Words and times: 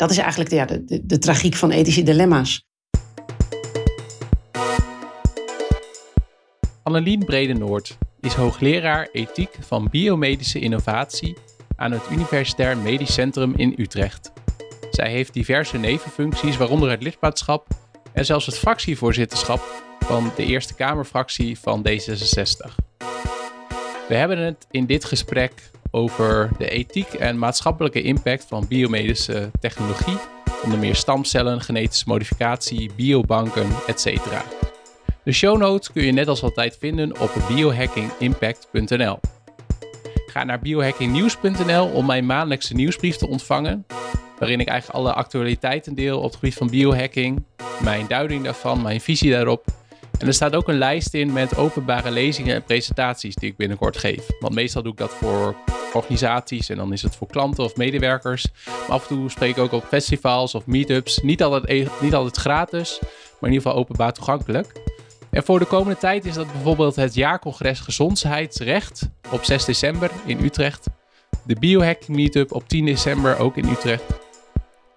dat 0.00 0.10
is 0.10 0.18
eigenlijk 0.18 0.50
ja, 0.50 0.64
de, 0.64 0.84
de, 0.84 1.06
de 1.06 1.18
tragiek 1.18 1.54
van 1.54 1.70
ethische 1.70 2.02
dilemma's. 2.02 2.64
Annelien 6.82 7.24
Bredenoord 7.24 7.98
is 8.20 8.34
hoogleraar 8.34 9.08
ethiek 9.12 9.50
van 9.60 9.88
biomedische 9.90 10.58
innovatie 10.58 11.36
aan 11.76 11.92
het 11.92 12.02
Universitair 12.10 12.78
Medisch 12.78 13.12
Centrum 13.12 13.54
in 13.56 13.74
Utrecht. 13.76 14.32
Zij 14.90 15.10
heeft 15.10 15.32
diverse 15.32 15.78
nevenfuncties, 15.78 16.56
waaronder 16.56 16.90
het 16.90 17.02
lidmaatschap 17.02 17.66
en 18.12 18.24
zelfs 18.24 18.46
het 18.46 18.58
fractievoorzitterschap 18.58 19.84
van 20.00 20.32
de 20.36 20.44
Eerste 20.44 20.74
Kamerfractie 20.74 21.58
van 21.58 21.86
D66. 21.88 22.74
We 24.08 24.14
hebben 24.14 24.38
het 24.38 24.66
in 24.70 24.86
dit 24.86 25.04
gesprek 25.04 25.70
over 25.90 26.50
de 26.58 26.68
ethiek 26.68 27.12
en 27.12 27.38
maatschappelijke 27.38 28.02
impact 28.02 28.44
van 28.48 28.66
biomedische 28.68 29.50
technologie, 29.60 30.16
onder 30.64 30.78
meer 30.78 30.94
stamcellen, 30.94 31.60
genetische 31.60 32.04
modificatie, 32.06 32.90
biobanken, 32.96 33.66
etc. 33.86 34.04
De 35.24 35.32
show 35.32 35.58
notes 35.58 35.92
kun 35.92 36.04
je 36.04 36.12
net 36.12 36.28
als 36.28 36.42
altijd 36.42 36.76
vinden 36.80 37.20
op 37.20 37.30
biohackingimpact.nl. 37.48 39.18
Ga 40.26 40.44
naar 40.44 40.60
biohackingnieuws.nl 40.60 41.86
om 41.86 42.06
mijn 42.06 42.26
maandelijkse 42.26 42.74
nieuwsbrief 42.74 43.16
te 43.16 43.28
ontvangen, 43.28 43.86
waarin 44.38 44.60
ik 44.60 44.68
eigenlijk 44.68 44.98
alle 44.98 45.12
actualiteiten 45.14 45.94
deel 45.94 46.18
op 46.18 46.24
het 46.24 46.34
gebied 46.34 46.54
van 46.54 46.70
biohacking, 46.70 47.44
mijn 47.82 48.06
duiding 48.08 48.44
daarvan, 48.44 48.82
mijn 48.82 49.00
visie 49.00 49.30
daarop. 49.30 49.64
En 50.20 50.26
er 50.26 50.34
staat 50.34 50.54
ook 50.54 50.68
een 50.68 50.78
lijst 50.78 51.14
in 51.14 51.32
met 51.32 51.56
openbare 51.56 52.10
lezingen 52.10 52.54
en 52.54 52.62
presentaties 52.62 53.34
die 53.34 53.50
ik 53.50 53.56
binnenkort 53.56 53.96
geef. 53.96 54.26
Want 54.40 54.54
meestal 54.54 54.82
doe 54.82 54.92
ik 54.92 54.98
dat 54.98 55.14
voor 55.14 55.56
organisaties 55.92 56.68
en 56.68 56.76
dan 56.76 56.92
is 56.92 57.02
het 57.02 57.16
voor 57.16 57.26
klanten 57.26 57.64
of 57.64 57.76
medewerkers. 57.76 58.46
Maar 58.66 58.88
af 58.88 59.02
en 59.02 59.16
toe 59.16 59.30
spreek 59.30 59.50
ik 59.50 59.58
ook 59.58 59.72
op 59.72 59.84
festivals 59.84 60.54
of 60.54 60.66
meetups. 60.66 61.20
Niet 61.22 61.42
altijd, 61.42 61.68
e- 61.68 61.86
niet 62.00 62.14
altijd 62.14 62.36
gratis, 62.36 62.98
maar 63.00 63.50
in 63.50 63.52
ieder 63.52 63.62
geval 63.62 63.78
openbaar 63.78 64.12
toegankelijk. 64.12 64.72
En 65.30 65.44
voor 65.44 65.58
de 65.58 65.64
komende 65.64 65.98
tijd 65.98 66.24
is 66.24 66.34
dat 66.34 66.52
bijvoorbeeld 66.52 66.96
het 66.96 67.14
jaarcongres 67.14 67.80
Gezondheidsrecht 67.80 69.08
op 69.30 69.44
6 69.44 69.64
december 69.64 70.10
in 70.24 70.44
Utrecht. 70.44 70.86
De 71.44 71.56
Biohacking 71.60 72.16
Meetup 72.16 72.52
op 72.52 72.68
10 72.68 72.84
december 72.84 73.38
ook 73.38 73.56
in 73.56 73.68
Utrecht. 73.68 74.29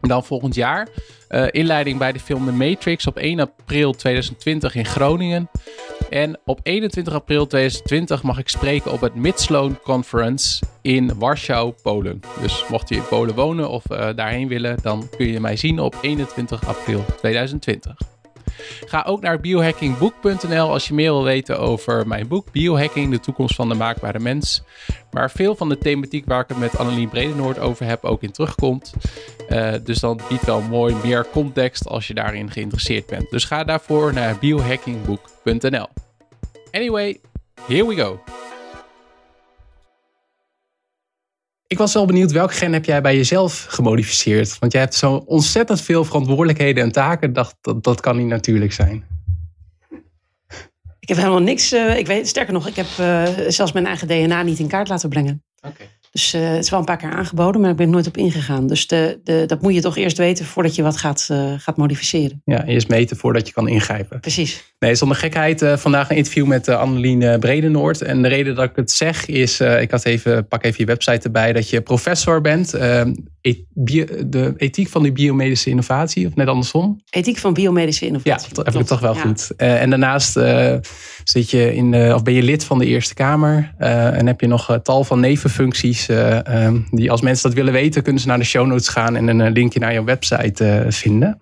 Dan 0.08 0.24
volgend 0.24 0.56
jaar 0.56 0.88
uh, 1.30 1.48
inleiding 1.52 1.98
bij 1.98 2.12
de 2.12 2.20
film 2.20 2.46
The 2.46 2.52
Matrix 2.52 3.08
op 3.08 3.18
1 3.18 3.40
april 3.40 3.94
2020 3.94 4.76
in 4.76 4.86
Groningen. 4.86 5.50
En 6.10 6.40
op 6.46 6.60
21 6.64 7.14
april 7.14 7.48
2020 7.48 8.24
mag 8.24 8.38
ik 8.38 8.50
spreken 8.50 8.92
op 8.92 9.02
het 9.02 9.16
Midsloan 9.16 9.80
Conference 9.84 10.64
in 10.82 11.12
Warschau, 11.18 11.74
Polen. 11.82 12.20
Dus 12.42 12.66
mocht 12.70 12.90
je 12.90 12.96
in 12.96 13.08
Polen 13.08 13.36
wonen 13.36 13.70
of 13.70 13.84
uh, 13.92 14.10
daarheen 14.16 14.48
willen, 14.48 14.78
dan 14.82 15.10
kun 15.18 15.28
je 15.28 15.40
mij 15.40 15.56
zien 15.56 15.80
op 15.80 15.98
21 16.02 16.68
april 16.68 17.06
2020. 17.18 18.13
Ga 18.86 19.04
ook 19.08 19.22
naar 19.22 19.40
biohackingboek.nl 19.40 20.70
als 20.70 20.88
je 20.88 20.94
meer 20.94 21.12
wil 21.12 21.24
weten 21.24 21.60
over 21.60 22.08
mijn 22.08 22.28
boek 22.28 22.52
Biohacking, 22.52 23.12
de 23.12 23.20
toekomst 23.20 23.56
van 23.56 23.70
de 23.70 23.76
maakbare 23.76 24.20
mens. 24.20 24.64
Waar 25.12 25.32
veel 25.32 25.56
van 25.56 25.70
de 25.70 25.78
thematiek 25.78 26.26
waar 26.26 26.42
ik 26.42 26.48
het 26.48 26.58
met 26.58 26.78
Annelien 26.78 27.10
Bredenoord 27.10 27.60
over 27.60 27.86
heb 27.86 28.04
ook 28.04 28.24
in 28.24 28.32
terugkomt. 28.32 28.94
Uh, 29.50 29.74
dus 29.84 30.00
dan 30.00 30.20
biedt 30.30 30.46
wel 30.46 30.62
mooi 30.62 30.96
meer 31.04 31.26
context 31.32 31.88
als 31.88 32.08
je 32.08 32.14
daarin 32.14 32.52
geïnteresseerd 32.52 33.06
bent. 33.06 33.30
Dus 33.30 33.46
ga 33.46 33.64
daarvoor 33.64 34.14
naar 34.14 34.38
biohackingboek.nl. 34.40 35.88
Anyway, 36.72 37.20
here 37.68 37.88
we 37.88 37.96
go. 37.96 38.20
Ik 41.74 41.80
was 41.80 41.94
wel 41.94 42.06
benieuwd, 42.06 42.32
welk 42.32 42.54
gen 42.54 42.74
heb 42.74 42.86
jij 42.86 43.02
bij 43.02 43.16
jezelf 43.16 43.66
gemodificeerd? 43.70 44.60
Want 44.60 44.72
jij 44.72 44.82
hebt 44.82 44.96
zo 44.96 45.16
ontzettend 45.16 45.82
veel 45.82 46.06
verantwoordelijkheden 46.06 46.84
en 46.84 46.92
taken. 46.92 47.34
Dacht, 47.34 47.56
dat, 47.62 47.84
dat 47.84 48.02
kan 48.02 48.18
niet 48.18 48.28
natuurlijk 48.28 48.74
zijn. 48.74 49.06
Ik 51.00 51.08
heb 51.08 51.18
helemaal 51.18 51.42
niks. 51.42 51.74
Uh, 51.74 51.98
ik 51.98 52.08
weet, 52.08 52.28
sterker 52.28 52.54
nog, 52.54 52.68
ik 52.68 52.76
heb 52.76 52.86
uh, 53.00 53.24
zelfs 53.48 53.72
mijn 53.72 53.86
eigen 53.86 54.08
DNA 54.08 54.44
niet 54.44 54.60
in 54.60 54.68
kaart 54.68 54.88
laten 54.88 55.10
brengen. 55.10 55.44
Okay. 55.62 55.88
Dus 56.14 56.34
uh, 56.34 56.50
het 56.50 56.64
is 56.64 56.70
wel 56.70 56.80
een 56.80 56.86
paar 56.86 56.98
keer 56.98 57.12
aangeboden, 57.12 57.62
maar 57.62 57.70
ik 57.70 57.76
ben 57.76 57.86
er 57.86 57.92
nooit 57.92 58.08
op 58.08 58.18
ingegaan. 58.18 58.68
Dus 58.68 58.88
de, 58.88 59.20
de, 59.24 59.44
dat 59.48 59.62
moet 59.62 59.74
je 59.74 59.82
toch 59.82 59.98
eerst 59.98 60.18
weten 60.18 60.46
voordat 60.46 60.76
je 60.76 60.84
wat 60.84 60.98
gaat, 60.98 61.28
uh, 61.32 61.54
gaat 61.58 61.78
modificeren. 61.78 62.42
Ja, 62.46 62.66
eerst 62.66 62.88
meten 62.88 63.18
voordat 63.18 63.48
je 63.48 63.54
kan 63.54 63.68
ingrijpen. 63.68 64.20
Precies. 64.20 64.74
Nee, 64.80 64.96
zonder 64.96 65.18
gekheid. 65.18 65.62
Uh, 65.62 65.78
vandaag 65.78 66.10
een 66.10 66.16
interview 66.16 66.46
met 66.46 66.70
Annelien 66.70 67.40
Bredenoord. 67.40 68.02
En 68.02 68.22
de 68.22 68.28
reden 68.28 68.56
dat 68.56 68.70
ik 68.70 68.76
het 68.76 68.92
zeg 68.92 69.26
is, 69.26 69.60
ik 69.60 69.92
had 69.92 70.06
even, 70.06 70.48
pak 70.48 70.64
even 70.64 70.80
je 70.80 70.86
website 70.86 71.26
erbij, 71.26 71.54
dat 71.54 71.70
je 71.70 71.82
professor 71.82 72.42
bent. 72.42 72.74
Ehm, 73.44 74.30
de 74.30 74.54
ethiek 74.58 74.90
van 74.90 75.04
de 75.04 75.12
biomedische 75.12 75.70
innovatie, 75.70 76.28
of 76.28 76.36
net 76.36 76.48
andersom? 76.48 77.02
Ethiek 77.10 77.38
van 77.38 77.54
biomedische 77.54 78.06
innovatie. 78.06 78.50
Ja, 78.50 78.56
dat 78.56 78.66
heb 78.66 78.82
ik 78.82 78.88
toch 78.88 79.00
wel 79.00 79.16
ja. 79.16 79.22
goed. 79.22 79.56
en 79.56 79.90
daarnaast 79.90 80.40
zit 81.24 81.50
je 81.50 81.76
in 81.76 81.92
de, 81.92 82.12
of 82.16 82.24
ben 82.24 82.34
je 82.34 82.44
lid 82.44 82.64
van 82.64 82.80
de 82.80 82.86
Eerste 82.86 83.14
Kamer 83.14 83.74
en 83.78 84.28
heb 84.28 84.42
je 84.42 84.48
nog 84.48 84.80
tal 84.84 85.04
van 85.04 85.20
nevenfuncties 85.20 86.10
uh, 86.10 86.66
um, 86.66 86.88
die 86.92 87.12
als 87.12 87.22
mensen 87.22 87.48
dat 87.50 87.58
willen 87.58 87.74
weten, 87.74 88.04
kunnen 88.04 88.22
ze 88.22 88.28
naar 88.28 88.38
de 88.38 88.44
show 88.44 88.68
notes 88.68 88.88
gaan 88.88 89.16
en 89.16 89.28
een 89.28 89.42
eh, 89.42 89.52
linkje 89.52 89.80
naar 89.80 89.94
jouw 89.94 90.04
website 90.04 90.84
uh, 90.86 90.92
vinden. 90.92 91.40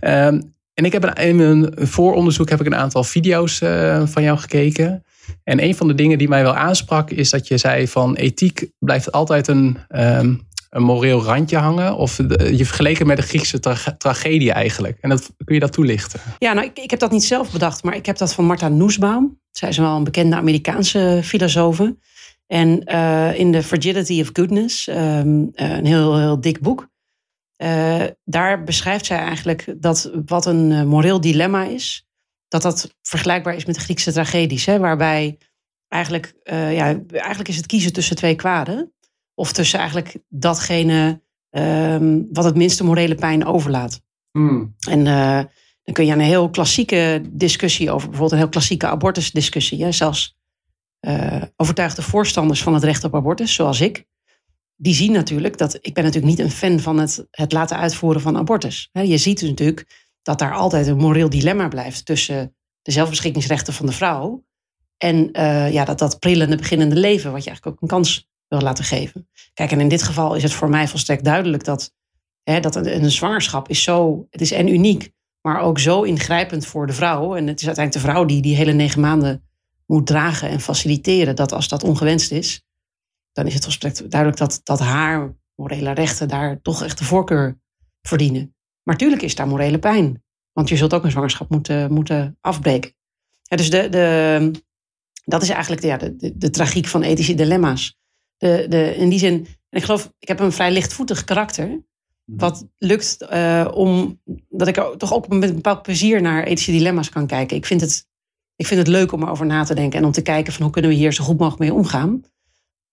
Um, 0.00 0.56
en 0.74 0.84
ik 0.84 0.92
heb 0.92 1.02
een, 1.02 1.14
in 1.14 1.36
mijn 1.36 1.72
vooronderzoek 1.74 2.48
heb 2.48 2.60
ik 2.60 2.66
een 2.66 2.74
aantal 2.74 3.04
video's 3.04 3.60
uh, 3.60 4.06
van 4.06 4.22
jou 4.22 4.38
gekeken. 4.38 5.04
En 5.44 5.62
een 5.62 5.74
van 5.74 5.88
de 5.88 5.94
dingen 5.94 6.18
die 6.18 6.28
mij 6.28 6.42
wel 6.42 6.54
aansprak, 6.54 7.10
is 7.10 7.30
dat 7.30 7.48
je 7.48 7.58
zei 7.58 7.88
van 7.88 8.14
ethiek 8.14 8.70
blijft 8.78 9.12
altijd 9.12 9.48
een, 9.48 9.78
um, 9.88 10.46
een 10.70 10.82
moreel 10.82 11.22
randje 11.22 11.56
hangen. 11.56 11.96
Of 11.96 12.16
je 12.16 12.64
vergeleken 12.64 13.06
met 13.06 13.16
de 13.16 13.22
Griekse 13.22 13.60
tra 13.60 13.76
tragedie 13.98 14.52
eigenlijk. 14.52 14.98
En 15.00 15.08
dat, 15.08 15.30
kun 15.44 15.54
je 15.54 15.60
dat 15.60 15.72
toelichten? 15.72 16.20
Ja, 16.38 16.52
nou, 16.52 16.66
ik, 16.66 16.78
ik 16.78 16.90
heb 16.90 17.00
dat 17.00 17.10
niet 17.10 17.24
zelf 17.24 17.52
bedacht, 17.52 17.82
maar 17.82 17.96
ik 17.96 18.06
heb 18.06 18.16
dat 18.16 18.34
van 18.34 18.44
Martha 18.44 18.68
Nussbaum. 18.68 19.40
Zij 19.50 19.68
is 19.68 19.78
wel 19.78 19.96
een 19.96 20.04
bekende 20.04 20.36
Amerikaanse 20.36 21.20
filosoof. 21.24 21.80
En 22.46 22.82
uh, 22.84 23.38
in 23.38 23.52
The 23.52 23.62
Fragility 23.62 24.20
of 24.20 24.30
Goodness, 24.32 24.88
um, 24.88 25.50
een 25.54 25.86
heel, 25.86 26.18
heel 26.18 26.40
dik 26.40 26.60
boek, 26.60 26.88
uh, 27.62 28.04
daar 28.24 28.64
beschrijft 28.64 29.06
zij 29.06 29.18
eigenlijk 29.18 29.74
dat 29.76 30.10
wat 30.26 30.46
een 30.46 30.88
moreel 30.88 31.20
dilemma 31.20 31.64
is, 31.64 32.06
dat 32.48 32.62
dat 32.62 32.94
vergelijkbaar 33.02 33.54
is 33.54 33.64
met 33.64 33.74
de 33.74 33.80
Griekse 33.80 34.12
tragedies, 34.12 34.66
hè, 34.66 34.78
waarbij 34.78 35.38
eigenlijk, 35.88 36.34
ja, 36.44 37.00
eigenlijk 37.10 37.48
is 37.48 37.56
het 37.56 37.66
kiezen 37.66 37.92
tussen 37.92 38.16
twee 38.16 38.34
kwaden, 38.34 38.92
of 39.38 39.52
tussen 39.52 39.78
eigenlijk 39.78 40.18
datgene 40.28 41.22
um, 41.50 42.28
wat 42.32 42.44
het 42.44 42.56
minste 42.56 42.84
morele 42.84 43.14
pijn 43.14 43.46
overlaat. 43.46 44.00
Hmm. 44.30 44.74
En 44.88 45.04
dan 45.84 45.94
kun 45.94 46.06
je 46.06 46.12
aan 46.12 46.18
een 46.18 46.24
heel 46.24 46.50
klassieke 46.50 47.22
discussie 47.30 47.90
over, 47.90 48.08
bijvoorbeeld 48.08 48.32
een 48.32 48.38
heel 48.38 48.48
klassieke 48.48 48.86
abortusdiscussie, 48.86 49.82
hè, 49.84 49.92
zelfs 49.92 50.36
uh, 51.00 51.42
overtuigde 51.56 52.02
voorstanders 52.02 52.62
van 52.62 52.74
het 52.74 52.84
recht 52.84 53.04
op 53.04 53.14
abortus, 53.14 53.54
zoals 53.54 53.80
ik, 53.80 54.04
die 54.76 54.94
zien 54.94 55.12
natuurlijk 55.12 55.58
dat 55.58 55.78
ik 55.80 55.94
ben 55.94 56.04
natuurlijk 56.04 56.36
niet 56.36 56.46
een 56.46 56.50
fan 56.50 56.80
van 56.80 56.98
het, 56.98 57.26
het 57.30 57.52
laten 57.52 57.76
uitvoeren 57.76 58.20
van 58.20 58.36
abortus. 58.36 58.88
Je 58.92 59.18
ziet 59.18 59.40
dus 59.40 59.48
natuurlijk 59.48 60.08
dat 60.22 60.38
daar 60.38 60.54
altijd 60.54 60.86
een 60.86 60.96
moreel 60.96 61.30
dilemma 61.30 61.68
blijft 61.68 62.04
tussen 62.04 62.56
de 62.82 62.90
zelfbeschikkingsrechten 62.90 63.72
van 63.72 63.86
de 63.86 63.92
vrouw 63.92 64.44
en 64.96 65.28
uh, 65.32 65.72
ja, 65.72 65.84
dat, 65.84 65.98
dat 65.98 66.18
prillende 66.18 66.56
beginnende 66.56 66.96
leven, 66.96 67.32
wat 67.32 67.44
je 67.44 67.48
eigenlijk 67.48 67.76
ook 67.76 67.82
een 67.82 67.96
kans 67.96 68.28
wil 68.48 68.60
laten 68.60 68.84
geven. 68.84 69.28
Kijk, 69.54 69.70
en 69.70 69.80
in 69.80 69.88
dit 69.88 70.02
geval 70.02 70.34
is 70.34 70.42
het 70.42 70.52
voor 70.52 70.68
mij 70.68 70.88
volstrekt 70.88 71.24
duidelijk 71.24 71.64
dat, 71.64 71.92
hè, 72.42 72.60
dat 72.60 72.76
een, 72.76 73.10
zwangerschap 73.10 73.68
is 73.68 73.82
zo, 73.82 74.26
het 74.30 74.40
is 74.40 74.52
en 74.52 74.68
uniek, 74.68 75.12
maar 75.40 75.60
ook 75.60 75.78
zo 75.78 76.02
ingrijpend 76.02 76.66
voor 76.66 76.86
de 76.86 76.92
vrouw. 76.92 77.36
En 77.36 77.46
het 77.46 77.60
is 77.60 77.66
uiteindelijk 77.66 78.04
de 78.04 78.12
vrouw 78.12 78.24
die 78.24 78.42
die 78.42 78.56
hele 78.56 78.72
negen 78.72 79.00
maanden 79.00 79.42
moet 79.86 80.06
dragen 80.06 80.48
en 80.48 80.60
faciliteren. 80.60 81.36
Dat 81.36 81.52
als 81.52 81.68
dat 81.68 81.84
ongewenst 81.84 82.30
is, 82.30 82.64
dan 83.32 83.46
is 83.46 83.54
het 83.54 83.64
volstrekt 83.64 84.10
duidelijk 84.10 84.40
dat, 84.40 84.60
dat 84.62 84.78
haar 84.78 85.36
morele 85.54 85.90
rechten 85.90 86.28
daar 86.28 86.60
toch 86.62 86.82
echt 86.82 86.98
de 86.98 87.04
voorkeur 87.04 87.58
verdienen. 88.02 88.54
Maar 88.82 88.96
tuurlijk 88.96 89.22
is 89.22 89.34
daar 89.34 89.48
morele 89.48 89.78
pijn. 89.78 90.22
Want 90.52 90.68
je 90.68 90.76
zult 90.76 90.94
ook 90.94 91.04
een 91.04 91.10
zwangerschap 91.10 91.48
moeten, 91.48 91.92
moeten 91.92 92.38
afbreken. 92.40 92.94
Dus 93.42 93.70
de, 93.70 93.88
de, 93.88 94.50
dat 95.24 95.42
is 95.42 95.48
eigenlijk 95.48 95.82
de, 95.82 95.88
ja, 95.88 95.96
de, 95.96 96.16
de, 96.16 96.36
de 96.36 96.50
tragiek 96.50 96.86
van 96.86 97.02
ethische 97.02 97.34
dilemma's. 97.34 97.97
De, 98.38 98.66
de, 98.68 98.94
in 98.96 99.08
die 99.08 99.18
zin, 99.18 99.46
ik 99.70 99.84
geloof, 99.84 100.12
ik 100.18 100.28
heb 100.28 100.40
een 100.40 100.52
vrij 100.52 100.72
lichtvoetig 100.72 101.24
karakter. 101.24 101.66
Mhm. 101.66 101.82
Wat 102.24 102.68
lukt 102.76 103.26
uh, 103.32 103.68
om 103.74 104.20
dat 104.48 104.68
ik 104.68 104.94
toch 104.96 105.14
ook 105.14 105.28
met 105.28 105.48
een 105.48 105.54
bepaald 105.54 105.82
plezier 105.82 106.22
naar 106.22 106.44
ethische 106.44 106.70
dilemma's 106.70 107.08
kan 107.08 107.26
kijken. 107.26 107.56
Ik 107.56 107.66
vind 107.66 107.80
het 107.80 108.06
ik 108.58 108.66
vind 108.66 108.80
het 108.80 108.88
leuk 108.88 109.12
om 109.12 109.22
erover 109.22 109.46
na 109.46 109.64
te 109.64 109.74
denken 109.74 109.98
en 109.98 110.04
om 110.04 110.12
te 110.12 110.22
kijken 110.22 110.52
van 110.52 110.62
hoe 110.62 110.72
kunnen 110.72 110.90
we 110.90 110.96
hier 110.96 111.12
zo 111.12 111.24
goed 111.24 111.38
mogelijk 111.38 111.60
mee 111.60 111.72
omgaan. 111.72 112.08
Um, 112.08 112.22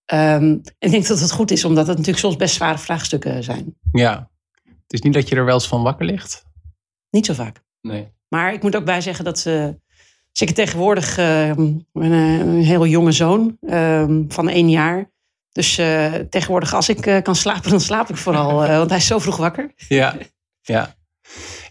en 0.07 0.63
ik 0.79 0.91
denk 0.91 1.07
dat 1.07 1.19
het 1.19 1.31
goed 1.31 1.51
is, 1.51 1.65
omdat 1.65 1.87
het 1.87 1.97
natuurlijk 1.97 2.23
soms 2.23 2.35
best 2.35 2.55
zware 2.55 2.77
vraagstukken 2.77 3.43
zijn. 3.43 3.75
Ja, 3.91 4.29
het 4.63 4.93
is 4.93 5.01
niet 5.01 5.13
dat 5.13 5.29
je 5.29 5.35
er 5.35 5.45
wel 5.45 5.53
eens 5.53 5.67
van 5.67 5.83
wakker 5.83 6.05
ligt? 6.05 6.45
Niet 7.09 7.25
zo 7.25 7.33
vaak. 7.33 7.63
Nee. 7.81 8.07
Maar 8.27 8.53
ik 8.53 8.63
moet 8.63 8.75
ook 8.75 8.85
bij 8.85 9.01
zeggen 9.01 9.25
dat 9.25 9.39
ze. 9.39 9.83
Zeker 10.31 10.55
tegenwoordig, 10.55 11.17
uh, 11.17 11.47
een, 11.47 11.87
een 11.93 12.63
heel 12.63 12.85
jonge 12.85 13.11
zoon 13.11 13.57
um, 13.69 14.25
van 14.31 14.49
één 14.49 14.69
jaar. 14.69 15.11
Dus 15.55 15.79
uh, 15.79 16.13
tegenwoordig 16.13 16.73
als 16.73 16.89
ik 16.89 17.05
uh, 17.05 17.21
kan 17.21 17.35
slapen, 17.35 17.69
dan 17.69 17.79
slaap 17.81 18.09
ik 18.09 18.17
vooral. 18.17 18.63
Uh, 18.63 18.77
want 18.77 18.89
hij 18.89 18.99
is 18.99 19.07
zo 19.07 19.19
vroeg 19.19 19.37
wakker. 19.37 19.73
Ja, 19.87 20.15
ja. 20.61 20.95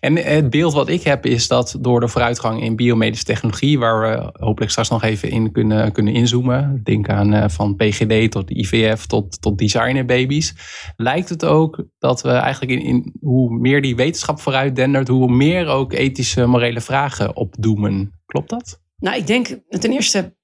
En 0.00 0.16
het 0.16 0.50
beeld 0.50 0.72
wat 0.72 0.88
ik 0.88 1.02
heb 1.02 1.26
is 1.26 1.48
dat 1.48 1.76
door 1.80 2.00
de 2.00 2.08
vooruitgang 2.08 2.62
in 2.62 2.76
biomedische 2.76 3.24
technologie, 3.24 3.78
waar 3.78 4.00
we 4.00 4.30
hopelijk 4.44 4.70
straks 4.70 4.88
nog 4.88 5.02
even 5.02 5.30
in 5.30 5.52
kunnen, 5.52 5.92
kunnen 5.92 6.14
inzoomen, 6.14 6.80
denk 6.82 7.08
aan 7.08 7.50
van 7.50 7.76
PGD 7.76 8.30
tot 8.30 8.50
IVF 8.50 9.06
tot, 9.06 9.40
tot 9.40 9.58
designerbabies, 9.58 10.54
lijkt 10.96 11.28
het 11.28 11.44
ook 11.44 11.84
dat 11.98 12.22
we 12.22 12.30
eigenlijk 12.30 12.72
in, 12.72 12.82
in 12.82 13.14
hoe 13.20 13.58
meer 13.58 13.82
die 13.82 13.96
wetenschap 13.96 14.40
vooruit 14.40 14.76
dendert, 14.76 15.08
hoe 15.08 15.32
meer 15.32 15.66
ook 15.66 15.92
ethische, 15.92 16.46
morele 16.46 16.80
vragen 16.80 17.36
opdoemen. 17.36 18.20
Klopt 18.26 18.50
dat? 18.50 18.80
Nou, 18.96 19.16
ik 19.16 19.26
denk 19.26 19.58
ten 19.68 19.92
eerste 19.92 20.34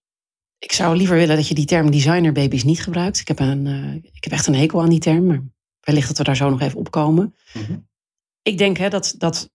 ik 0.61 0.73
zou 0.73 0.97
liever 0.97 1.17
willen 1.17 1.37
dat 1.37 1.49
je 1.49 1.55
die 1.55 1.65
term 1.65 1.91
designerbabies 1.91 2.65
niet 2.65 2.83
gebruikt. 2.83 3.21
Ik 3.21 3.29
heb, 3.29 3.39
een, 3.39 3.67
uh, 3.67 3.95
ik 3.95 4.25
heb 4.25 4.33
echt 4.33 4.47
een 4.47 4.55
hekel 4.55 4.83
aan 4.83 4.89
die 4.91 4.99
term, 4.99 5.27
maar 5.27 5.43
wellicht 5.81 6.09
dat 6.09 6.19
we 6.19 6.25
daar 6.25 6.37
zo 6.37 6.51
nog 6.51 6.61
even 6.61 6.79
op 6.79 6.91
komen. 6.91 7.35
Mhm. 7.53 7.79
Ik 8.43 8.59
denk 8.59 8.77
hè, 8.77 8.89
dat, 8.89 9.15
dat 9.19 9.51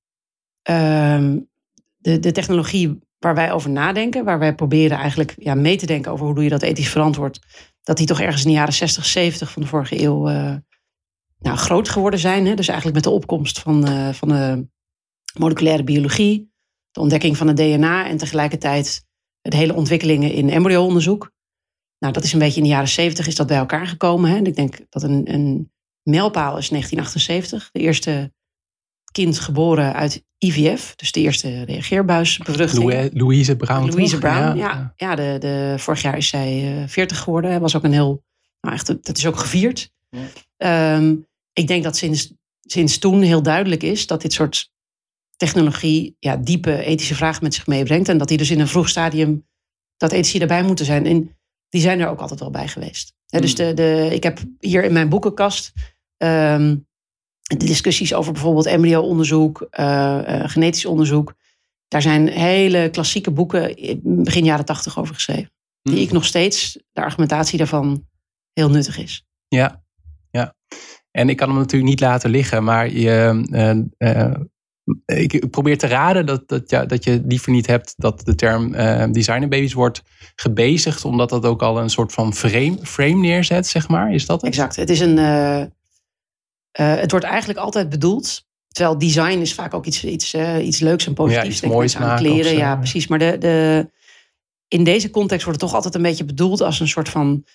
uh, 0.69 1.33
de, 1.95 2.19
de 2.19 2.31
technologie 2.31 2.99
waar 3.19 3.35
wij 3.35 3.51
over 3.51 3.69
nadenken, 3.69 4.23
waar 4.23 4.39
wij 4.39 4.55
proberen 4.55 4.97
eigenlijk 4.97 5.35
ja, 5.37 5.55
mee 5.55 5.77
te 5.77 5.85
denken 5.85 6.11
over 6.11 6.25
hoe 6.25 6.35
doe 6.35 6.43
je 6.43 6.49
dat 6.49 6.61
ethisch 6.61 6.89
verantwoord, 6.89 7.39
dat 7.83 7.97
die 7.97 8.07
toch 8.07 8.21
ergens 8.21 8.43
in 8.43 8.47
de 8.47 8.55
jaren 8.55 8.73
60, 8.73 9.05
70 9.05 9.51
van 9.51 9.61
de 9.61 9.67
vorige 9.67 10.01
eeuw 10.01 10.29
uh, 10.29 10.55
nou, 11.39 11.57
groot 11.57 11.89
geworden 11.89 12.19
zijn. 12.19 12.45
Hè? 12.45 12.53
Dus 12.53 12.67
eigenlijk 12.67 12.95
met 12.95 13.03
de 13.03 13.09
opkomst 13.09 13.59
van, 13.59 13.89
uh, 13.89 14.09
van 14.09 14.27
de 14.27 14.67
moleculaire 15.37 15.83
biologie, 15.83 16.51
de 16.91 16.99
ontdekking 16.99 17.37
van 17.37 17.47
het 17.47 17.57
DNA 17.57 18.07
en 18.07 18.17
tegelijkertijd 18.17 19.04
de 19.49 19.57
hele 19.57 19.73
ontwikkelingen 19.73 20.31
in 20.31 20.49
embryo-onderzoek. 20.49 21.31
Nou, 21.99 22.13
dat 22.13 22.23
is 22.23 22.33
een 22.33 22.39
beetje 22.39 22.57
in 22.57 22.63
de 22.63 22.69
jaren 22.69 22.87
zeventig 22.87 23.27
is 23.27 23.35
dat 23.35 23.47
bij 23.47 23.57
elkaar 23.57 23.87
gekomen. 23.87 24.29
Hè? 24.29 24.37
En 24.37 24.45
ik 24.45 24.55
denk 24.55 24.77
dat 24.89 25.03
een, 25.03 25.33
een 25.33 25.71
mijlpaal 26.03 26.57
is 26.57 26.69
1978. 26.69 27.69
De 27.71 27.79
eerste 27.79 28.33
kind 29.11 29.39
geboren 29.39 29.93
uit 29.93 30.23
IVF, 30.37 30.95
dus 30.95 31.11
de 31.11 31.19
eerste 31.19 31.63
reageerbuisbevruchting. 31.63 33.13
Louise 33.13 33.55
Brown. 33.55 33.89
Louise 33.89 34.17
Brown, 34.17 34.57
ja. 34.57 34.93
ja. 34.95 35.15
de, 35.15 35.35
de, 35.39 35.75
vorig 35.77 36.01
jaar 36.01 36.17
is 36.17 36.27
zij 36.27 36.61
uh, 36.61 36.83
eh, 36.83 36.89
40 36.89 37.19
geworden. 37.19 37.51
Dat 37.51 37.61
was 37.61 37.75
ook 37.75 37.83
een 37.83 37.91
heel, 37.91 38.23
nou 38.61 38.75
echt, 38.75 38.87
dat 38.87 39.17
is 39.17 39.25
ook 39.25 39.37
gevierd. 39.37 39.91
Ja. 40.57 40.95
Um, 40.95 41.27
ik 41.53 41.67
denk 41.67 41.83
dat 41.83 41.97
sinds, 41.97 42.33
sinds 42.61 42.97
toen 42.97 43.21
heel 43.21 43.43
duidelijk 43.43 43.83
is 43.83 44.07
dat 44.07 44.21
dit 44.21 44.33
soort 44.33 44.71
technologie 45.35 46.15
ja, 46.19 46.37
diepe 46.37 46.83
ethische 46.83 47.15
vragen 47.15 47.43
met 47.43 47.53
zich 47.53 47.67
meebrengt. 47.67 48.09
En 48.09 48.17
dat 48.17 48.27
die 48.27 48.37
dus 48.37 48.51
in 48.51 48.59
een 48.59 48.67
vroeg 48.67 48.89
stadium, 48.89 49.47
dat 49.97 50.11
ethici 50.11 50.39
erbij 50.39 50.63
moeten 50.63 50.85
zijn. 50.85 51.05
En 51.05 51.37
die 51.69 51.81
zijn 51.81 51.99
er 51.99 52.07
ook 52.07 52.19
altijd 52.19 52.39
wel 52.39 52.51
bij 52.51 52.67
geweest. 52.67 53.13
dus 53.25 53.53
hmm. 53.53 53.65
de, 53.65 53.73
de, 53.73 54.09
ik 54.11 54.23
heb 54.23 54.39
hier 54.59 54.83
in 54.83 54.93
mijn 54.93 55.09
boekenkast 55.09 55.73
um, 56.17 56.87
de 57.41 57.65
discussies 57.65 58.13
over 58.13 58.33
bijvoorbeeld 58.33 58.65
embryo-onderzoek, 58.65 59.67
uh, 59.79 59.85
uh, 60.27 60.43
genetisch 60.49 60.85
onderzoek. 60.85 61.33
Daar 61.87 62.01
zijn 62.01 62.27
hele 62.27 62.89
klassieke 62.89 63.31
boeken 63.31 63.75
begin 64.03 64.45
jaren 64.45 64.65
tachtig 64.65 64.99
over 64.99 65.13
geschreven. 65.13 65.51
Die 65.81 65.93
hmm. 65.93 66.03
ik 66.03 66.11
nog 66.11 66.25
steeds, 66.25 66.79
de 66.91 67.01
argumentatie 67.01 67.57
daarvan, 67.57 68.07
heel 68.53 68.69
nuttig 68.69 68.97
is. 68.97 69.25
Ja, 69.47 69.83
ja. 70.31 70.55
En 71.11 71.29
ik 71.29 71.37
kan 71.37 71.49
hem 71.49 71.57
natuurlijk 71.57 71.89
niet 71.89 71.99
laten 71.99 72.29
liggen, 72.29 72.63
maar 72.63 72.91
je, 72.91 73.43
uh, 73.97 74.31
ik 75.05 75.49
probeer 75.49 75.77
te 75.77 75.87
raden 75.87 76.25
dat, 76.25 76.47
dat, 76.47 76.69
ja, 76.69 76.85
dat 76.85 77.03
je 77.03 77.21
liever 77.25 77.51
niet 77.51 77.67
hebt 77.67 77.93
dat 77.97 78.25
de 78.25 78.35
term 78.35 78.73
uh, 78.73 79.05
designerbabies 79.11 79.73
wordt 79.73 80.03
gebezigd, 80.35 81.05
omdat 81.05 81.29
dat 81.29 81.45
ook 81.45 81.61
al 81.61 81.79
een 81.79 81.89
soort 81.89 82.13
van 82.13 82.33
frame, 82.33 82.77
frame 82.81 83.15
neerzet, 83.15 83.67
zeg 83.67 83.87
maar. 83.87 84.13
Is 84.13 84.25
dat 84.25 84.41
het? 84.41 84.49
Exact. 84.49 84.75
Het, 84.75 84.89
is 84.89 84.99
een, 84.99 85.17
uh, 85.17 85.59
uh, 85.59 85.65
het 86.73 87.11
wordt 87.11 87.25
eigenlijk 87.25 87.59
altijd 87.59 87.89
bedoeld. 87.89 88.45
Terwijl 88.67 88.97
design 88.97 89.37
is 89.37 89.53
vaak 89.53 89.73
ook 89.73 89.85
iets, 89.85 90.03
iets, 90.03 90.35
iets 90.61 90.79
leuks 90.79 91.05
en 91.05 91.13
positiefs. 91.13 91.59
Ja, 91.59 91.65
iets 91.65 91.75
moois 91.75 91.97
aan 91.97 92.17
kleren. 92.17 92.57
Ja, 92.57 92.75
precies. 92.75 93.07
Maar 93.07 93.19
de, 93.19 93.37
de, 93.37 93.89
in 94.67 94.83
deze 94.83 95.09
context 95.09 95.45
wordt 95.45 95.61
het 95.61 95.69
toch 95.69 95.77
altijd 95.77 95.95
een 95.95 96.09
beetje 96.09 96.25
bedoeld 96.25 96.61
als 96.61 96.79
een 96.79 96.87
soort 96.87 97.09
van 97.09 97.45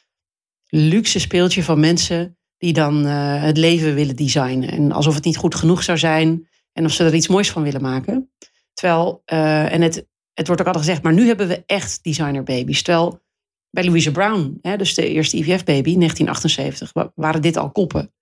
luxe 0.66 1.18
speeltje 1.18 1.62
van 1.62 1.80
mensen 1.80 2.38
die 2.58 2.72
dan 2.72 3.04
het 3.04 3.56
leven 3.56 3.94
willen 3.94 4.16
designen. 4.16 4.70
En 4.70 4.92
alsof 4.92 5.14
het 5.14 5.24
niet 5.24 5.36
goed 5.36 5.54
genoeg 5.54 5.82
zou 5.82 5.98
zijn 5.98 6.48
en 6.72 6.84
of 6.84 6.92
ze 6.92 7.04
er 7.04 7.14
iets 7.14 7.28
moois 7.28 7.50
van 7.50 7.62
willen 7.62 7.82
maken. 7.82 8.32
Terwijl, 8.72 9.22
uh, 9.32 9.72
en 9.72 9.82
het, 9.82 10.06
het 10.32 10.46
wordt 10.46 10.60
ook 10.60 10.66
altijd 10.66 10.84
gezegd, 10.84 11.02
maar 11.02 11.12
nu 11.12 11.26
hebben 11.26 11.48
we 11.48 11.62
echt 11.66 12.02
designerbabies. 12.02 12.82
Terwijl 12.82 13.22
bij 13.70 13.84
Louise 13.84 14.12
Brown, 14.12 14.58
hè, 14.62 14.76
dus 14.76 14.94
de 14.94 15.08
eerste 15.08 15.36
IVF-baby, 15.36 15.96
1978, 15.96 16.92
waren 17.14 17.42
dit 17.42 17.56
al 17.56 17.70
koppen. 17.70 18.12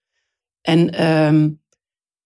En 0.61 1.07
um, 1.07 1.63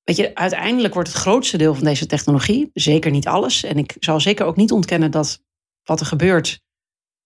weet 0.03 0.17
je, 0.17 0.35
uiteindelijk 0.35 0.95
wordt 0.95 1.09
het 1.09 1.19
grootste 1.19 1.59
deel 1.59 1.75
van 1.75 1.85
deze 1.85 2.07
technologie, 2.07 2.71
zeker 2.75 3.11
niet 3.11 3.27
alles, 3.27 3.63
en 3.63 3.79
ik 3.79 3.97
zal 3.99 4.21
zeker 4.21 4.47
ook 4.47 4.57
niet 4.57 4.73
ontkennen 4.73 5.11
dat 5.11 5.43
wat 5.83 6.01
er 6.01 6.07
gebeurt, 6.07 6.63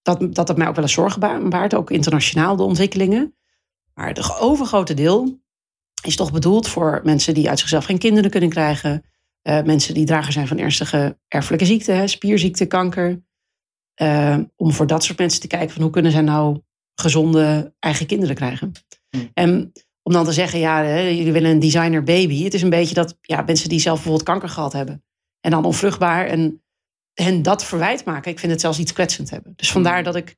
dat, 0.03 0.35
dat 0.35 0.49
het 0.49 0.57
mij 0.57 0.69
ook 0.69 0.75
wel 0.75 0.85
eens 0.85 0.93
zorgen 0.93 1.49
baart, 1.51 1.75
ook 1.75 1.91
internationaal 1.91 2.57
de 2.57 2.63
ontwikkelingen. 2.63 3.37
Maar 3.95 4.09
het 4.09 4.41
overgrote 4.41 4.95
deel 4.95 5.41
is 6.03 6.17
toch 6.17 6.33
bedoeld 6.33 6.69
voor 6.69 7.01
mensen 7.05 7.35
die 7.35 7.49
uit 7.49 7.59
zichzelf 7.59 7.85
geen 7.85 7.99
kinderen 7.99 8.31
kunnen 8.31 8.49
krijgen. 8.49 9.03
Uh, 9.49 9.63
mensen 9.63 9.95
die 9.95 10.07
drager 10.07 10.33
zijn 10.33 10.49
van 10.49 10.59
ernstige 10.59 11.19
erfelijke 11.29 11.65
ziekten, 11.65 12.09
spierziekte, 12.09 12.67
kanker. 12.67 13.25
Uh, 14.03 14.39
om 14.57 14.73
voor 14.73 14.87
dat 14.87 15.05
soort 15.05 15.19
mensen 15.19 15.41
te 15.41 15.47
kijken 15.47 15.71
van 15.71 15.83
hoe 15.83 15.91
kunnen 15.91 16.13
zij 16.13 16.21
nou 16.21 16.61
gezonde 16.95 17.75
eigen 17.79 18.07
kinderen 18.07 18.35
krijgen. 18.35 18.73
Hmm. 19.11 19.31
En 19.35 19.73
om 20.03 20.13
dan 20.13 20.25
te 20.25 20.33
zeggen, 20.33 20.59
ja, 20.59 20.83
hè, 20.83 21.01
jullie 21.01 21.33
willen 21.33 21.51
een 21.51 21.59
designer 21.59 22.03
baby. 22.03 22.45
Het 22.45 22.55
is 22.55 22.63
een 22.63 22.71
beetje 22.71 22.95
dat 22.95 23.19
ja, 23.21 23.43
mensen 23.43 23.69
die 23.69 23.81
zelf 23.81 23.95
bijvoorbeeld 23.95 24.29
kanker 24.29 24.49
gehad 24.49 24.73
hebben. 24.73 25.05
En 25.41 25.51
dan 25.51 25.65
onvruchtbaar 25.65 26.27
en 26.27 26.63
hen 27.13 27.43
dat 27.43 27.65
verwijt 27.65 28.05
maken. 28.05 28.31
Ik 28.31 28.39
vind 28.39 28.53
het 28.53 28.61
zelfs 28.61 28.79
iets 28.79 28.93
kwetsend 28.93 29.31
hebben. 29.31 29.53
Dus 29.57 29.73
vandaar 29.73 29.95
hmm. 29.95 30.05
dat 30.05 30.17
ik 30.17 30.37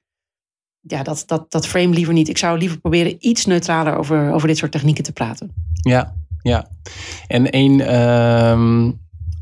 ja, 0.90 1.02
dat, 1.02 1.22
dat, 1.26 1.50
dat 1.50 1.66
frame 1.66 1.94
liever 1.94 2.14
niet. 2.14 2.28
Ik 2.28 2.38
zou 2.38 2.58
liever 2.58 2.78
proberen 2.78 3.16
iets 3.18 3.46
neutraler 3.46 3.96
over, 3.96 4.32
over 4.32 4.48
dit 4.48 4.56
soort 4.56 4.72
technieken 4.72 5.04
te 5.04 5.12
praten. 5.12 5.52
Ja, 5.82 6.14
ja. 6.42 6.68
En 7.26 7.50
één 7.50 7.80
ehm, 7.80 8.90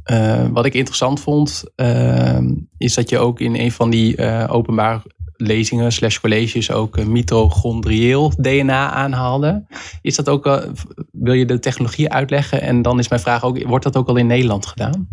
eh, 0.07 0.47
wat 0.53 0.65
ik 0.65 0.75
interessant 0.75 1.21
vond, 1.21 1.65
ehm, 1.75 2.55
is 2.79 2.95
dat 2.95 3.11
je 3.11 3.19
ook 3.19 3.41
in 3.41 3.57
een 3.57 3.73
van 3.73 3.91
die 3.91 4.17
uh, 4.17 4.45
openbare 4.49 5.01
lezingen 5.37 5.93
slash 5.93 6.19
colleges 6.19 6.71
ook 6.71 7.05
mitochondrieel 7.05 8.33
DNA 8.37 8.91
aanhaalde. 8.91 9.67
Is 10.03 10.17
dat 10.17 10.29
ook, 10.29 10.69
wil 11.13 11.33
je 11.33 11.47
de 11.47 11.59
technologie 11.59 12.13
uitleggen? 12.13 12.63
En 12.63 12.83
dan 12.83 12.99
is 12.99 13.09
mijn 13.09 13.21
vraag 13.21 13.45
ook, 13.45 13.63
wordt 13.63 13.85
dat 13.85 13.97
ook 13.97 14.09
al 14.09 14.17
in 14.17 14.27
Nederland 14.27 14.67
gedaan? 14.67 15.09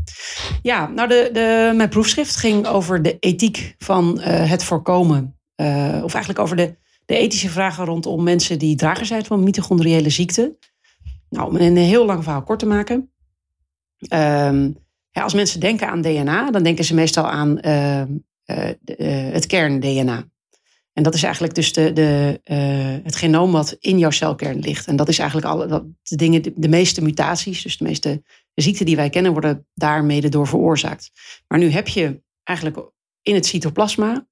Ja, 0.61 0.87
nou 0.87 1.07
de, 1.07 1.29
de, 1.33 1.73
mijn 1.75 1.89
proefschrift 1.89 2.35
ging 2.35 2.67
over 2.67 3.01
de 3.01 3.17
ethiek 3.19 3.75
van 3.77 4.19
het 4.21 4.63
voorkomen 4.63 5.35
uh, 5.61 6.01
of 6.03 6.13
eigenlijk 6.13 6.39
over 6.39 6.55
de, 6.55 6.75
de 7.05 7.17
ethische 7.17 7.49
vragen 7.49 7.85
rondom 7.85 8.23
mensen 8.23 8.59
die 8.59 8.75
drager 8.75 9.05
zijn 9.05 9.25
van 9.25 9.43
mitochondriële 9.43 10.09
ziekte. 10.09 10.57
Nou, 11.29 11.49
om 11.49 11.55
een 11.55 11.77
heel 11.77 12.05
lang 12.05 12.23
verhaal 12.23 12.43
kort 12.43 12.59
te 12.59 12.65
maken. 12.65 13.11
Ja, 15.13 15.21
als 15.21 15.33
mensen 15.33 15.59
denken 15.59 15.89
aan 15.89 16.01
DNA, 16.01 16.51
dan 16.51 16.63
denken 16.63 16.83
ze 16.83 16.93
meestal 16.93 17.29
aan 17.29 17.57
uh, 17.61 18.01
uh, 18.01 19.33
het 19.33 19.45
kern-DNA. 19.45 20.31
En 20.93 21.03
dat 21.03 21.13
is 21.13 21.23
eigenlijk 21.23 21.55
dus 21.55 21.73
de, 21.73 21.93
de, 21.93 22.39
het 23.03 23.15
genoom 23.15 23.51
wat 23.51 23.75
in 23.79 23.97
jouw 23.97 24.09
celkern 24.09 24.59
ligt. 24.59 24.87
En 24.87 24.95
dat 24.95 25.07
is 25.07 25.19
eigenlijk 25.19 25.49
alle, 25.49 25.67
de, 25.67 26.15
dingen, 26.15 26.41
de, 26.41 26.53
de, 26.55 26.69
meeste 26.69 27.01
mutaties, 27.01 27.63
dus 27.63 27.77
de 27.77 27.83
meeste 27.83 28.23
ziekten 28.53 28.85
die 28.85 28.95
wij 28.95 29.09
kennen, 29.09 29.31
worden 29.31 29.67
daarmee 29.73 30.29
door 30.29 30.47
veroorzaakt. 30.47 31.11
Maar 31.47 31.59
nu 31.59 31.69
heb 31.69 31.87
je 31.87 32.21
eigenlijk 32.43 32.91
in 33.21 33.35
het 33.35 33.45
cytoplasma 33.45 34.27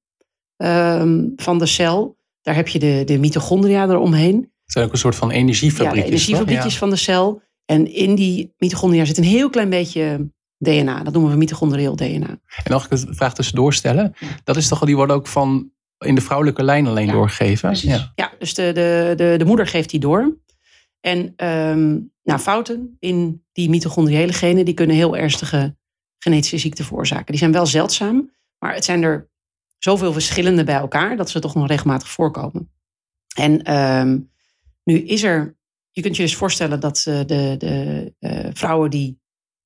Ehm, 0.61 1.27
van 1.35 1.59
de 1.59 1.65
cel. 1.65 2.17
Daar 2.41 2.55
heb 2.55 2.67
je 2.67 2.79
de, 2.79 3.01
de 3.05 3.19
mitochondria 3.19 3.87
eromheen. 3.87 4.35
Het 4.35 4.71
zijn 4.71 4.85
ook 4.85 4.91
een 4.91 4.97
soort 4.97 5.15
van 5.15 5.31
energiefabriekjes. 5.31 6.03
Ja, 6.03 6.09
energiefabriekjes 6.09 6.77
van 6.77 6.89
de 6.89 6.95
cel. 6.95 7.41
En 7.65 7.93
in 7.93 8.15
die 8.15 8.53
mitochondria 8.57 9.05
zit 9.05 9.17
een 9.17 9.23
heel 9.23 9.49
klein 9.49 9.69
beetje 9.69 10.31
DNA. 10.57 11.03
Dat 11.03 11.13
noemen 11.13 11.31
we 11.31 11.37
mitochondrieel 11.37 11.95
DNA. 11.95 12.39
En 12.63 12.71
mag 12.71 12.83
ik 12.83 12.89
de 12.89 13.13
vraag 13.13 13.33
tussendoor 13.33 13.73
stellen? 13.73 14.13
Dat 14.43 14.57
is 14.57 14.67
toch, 14.67 14.79
die 14.79 14.95
worden 14.95 15.15
ook 15.15 15.27
van 15.27 15.71
in 15.97 16.15
de 16.15 16.21
vrouwelijke 16.21 16.63
lijn 16.63 16.87
alleen 16.87 17.07
doorgegeven? 17.07 17.77
Ja. 17.81 18.11
ja, 18.15 18.31
dus 18.39 18.53
de, 18.53 18.71
de, 18.73 19.13
de, 19.15 19.35
de 19.37 19.45
moeder 19.45 19.67
geeft 19.67 19.89
die 19.89 19.99
door. 19.99 20.37
En 20.99 21.33
um, 21.47 22.11
nou, 22.23 22.39
fouten 22.39 22.95
in 22.99 23.45
die 23.51 23.69
mitochondriële 23.69 24.33
genen, 24.33 24.65
die 24.65 24.73
kunnen 24.73 24.95
heel 24.95 25.17
ernstige 25.17 25.75
genetische 26.17 26.57
ziekten 26.57 26.85
veroorzaken. 26.85 27.25
Die 27.25 27.37
zijn 27.37 27.51
wel 27.51 27.65
zeldzaam, 27.65 28.31
maar 28.59 28.73
het 28.73 28.85
zijn 28.85 29.03
er 29.03 29.30
zoveel 29.83 30.13
verschillende 30.13 30.63
bij 30.63 30.75
elkaar 30.75 31.17
dat 31.17 31.29
ze 31.29 31.39
toch 31.39 31.55
nog 31.55 31.67
regelmatig 31.67 32.09
voorkomen. 32.09 32.71
En 33.35 33.61
ehm, 33.63 34.19
nu 34.83 34.97
is 34.97 35.23
er, 35.23 35.57
je 35.91 36.01
kunt 36.01 36.15
je 36.15 36.21
dus 36.21 36.35
voorstellen 36.35 36.79
dat 36.79 37.05
uh, 37.07 37.19
de, 37.25 37.55
de 37.57 38.13
uh, 38.19 38.49
vrouwen 38.53 38.89
die 38.89 39.19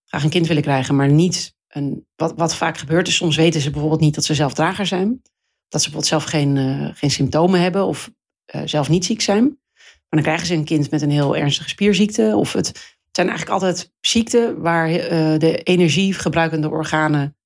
graag 0.06 0.24
een 0.24 0.30
kind 0.30 0.48
willen 0.48 0.64
krijgen, 0.64 0.96
maar 0.96 1.10
niet 1.10 1.56
een, 1.68 2.08
wat, 2.16 2.34
wat 2.36 2.56
vaak 2.56 2.78
gebeurt 2.78 3.08
is, 3.08 3.16
soms 3.16 3.36
weten 3.36 3.62
ze 3.62 3.70
bijvoorbeeld 3.70 4.02
niet 4.02 4.16
dat 4.16 4.26
ze 4.26 4.34
zelf 4.34 4.54
drager 4.54 4.86
zijn. 4.86 5.22
Dat 5.68 5.82
ze 5.82 5.90
bijvoorbeeld 5.90 6.06
zelf 6.06 6.24
geen, 6.24 6.56
uh, 6.56 6.90
geen 6.94 7.12
symptomen 7.12 7.62
hebben 7.62 7.86
of 7.86 8.12
eh, 8.46 8.62
zelf 8.66 8.90
niet 8.90 9.06
ziek 9.06 9.22
zijn. 9.22 9.44
Maar 9.44 10.06
dan 10.10 10.22
krijgen 10.22 10.48
ze 10.48 10.54
een 10.54 10.64
kind 10.64 10.92
met 10.92 11.02
een 11.02 11.12
heel 11.12 11.36
ernstige 11.36 11.70
spierziekte. 11.70 12.34
Of 12.36 12.54
het, 12.54 12.68
het 12.68 13.16
zijn 13.16 13.28
eigenlijk 13.28 13.62
altijd 13.62 13.94
ziekten 14.00 14.62
waar 14.62 14.90
eh, 14.90 15.40
de 15.40 15.58
energiegebruikende 15.58 16.70
organen 16.70 17.38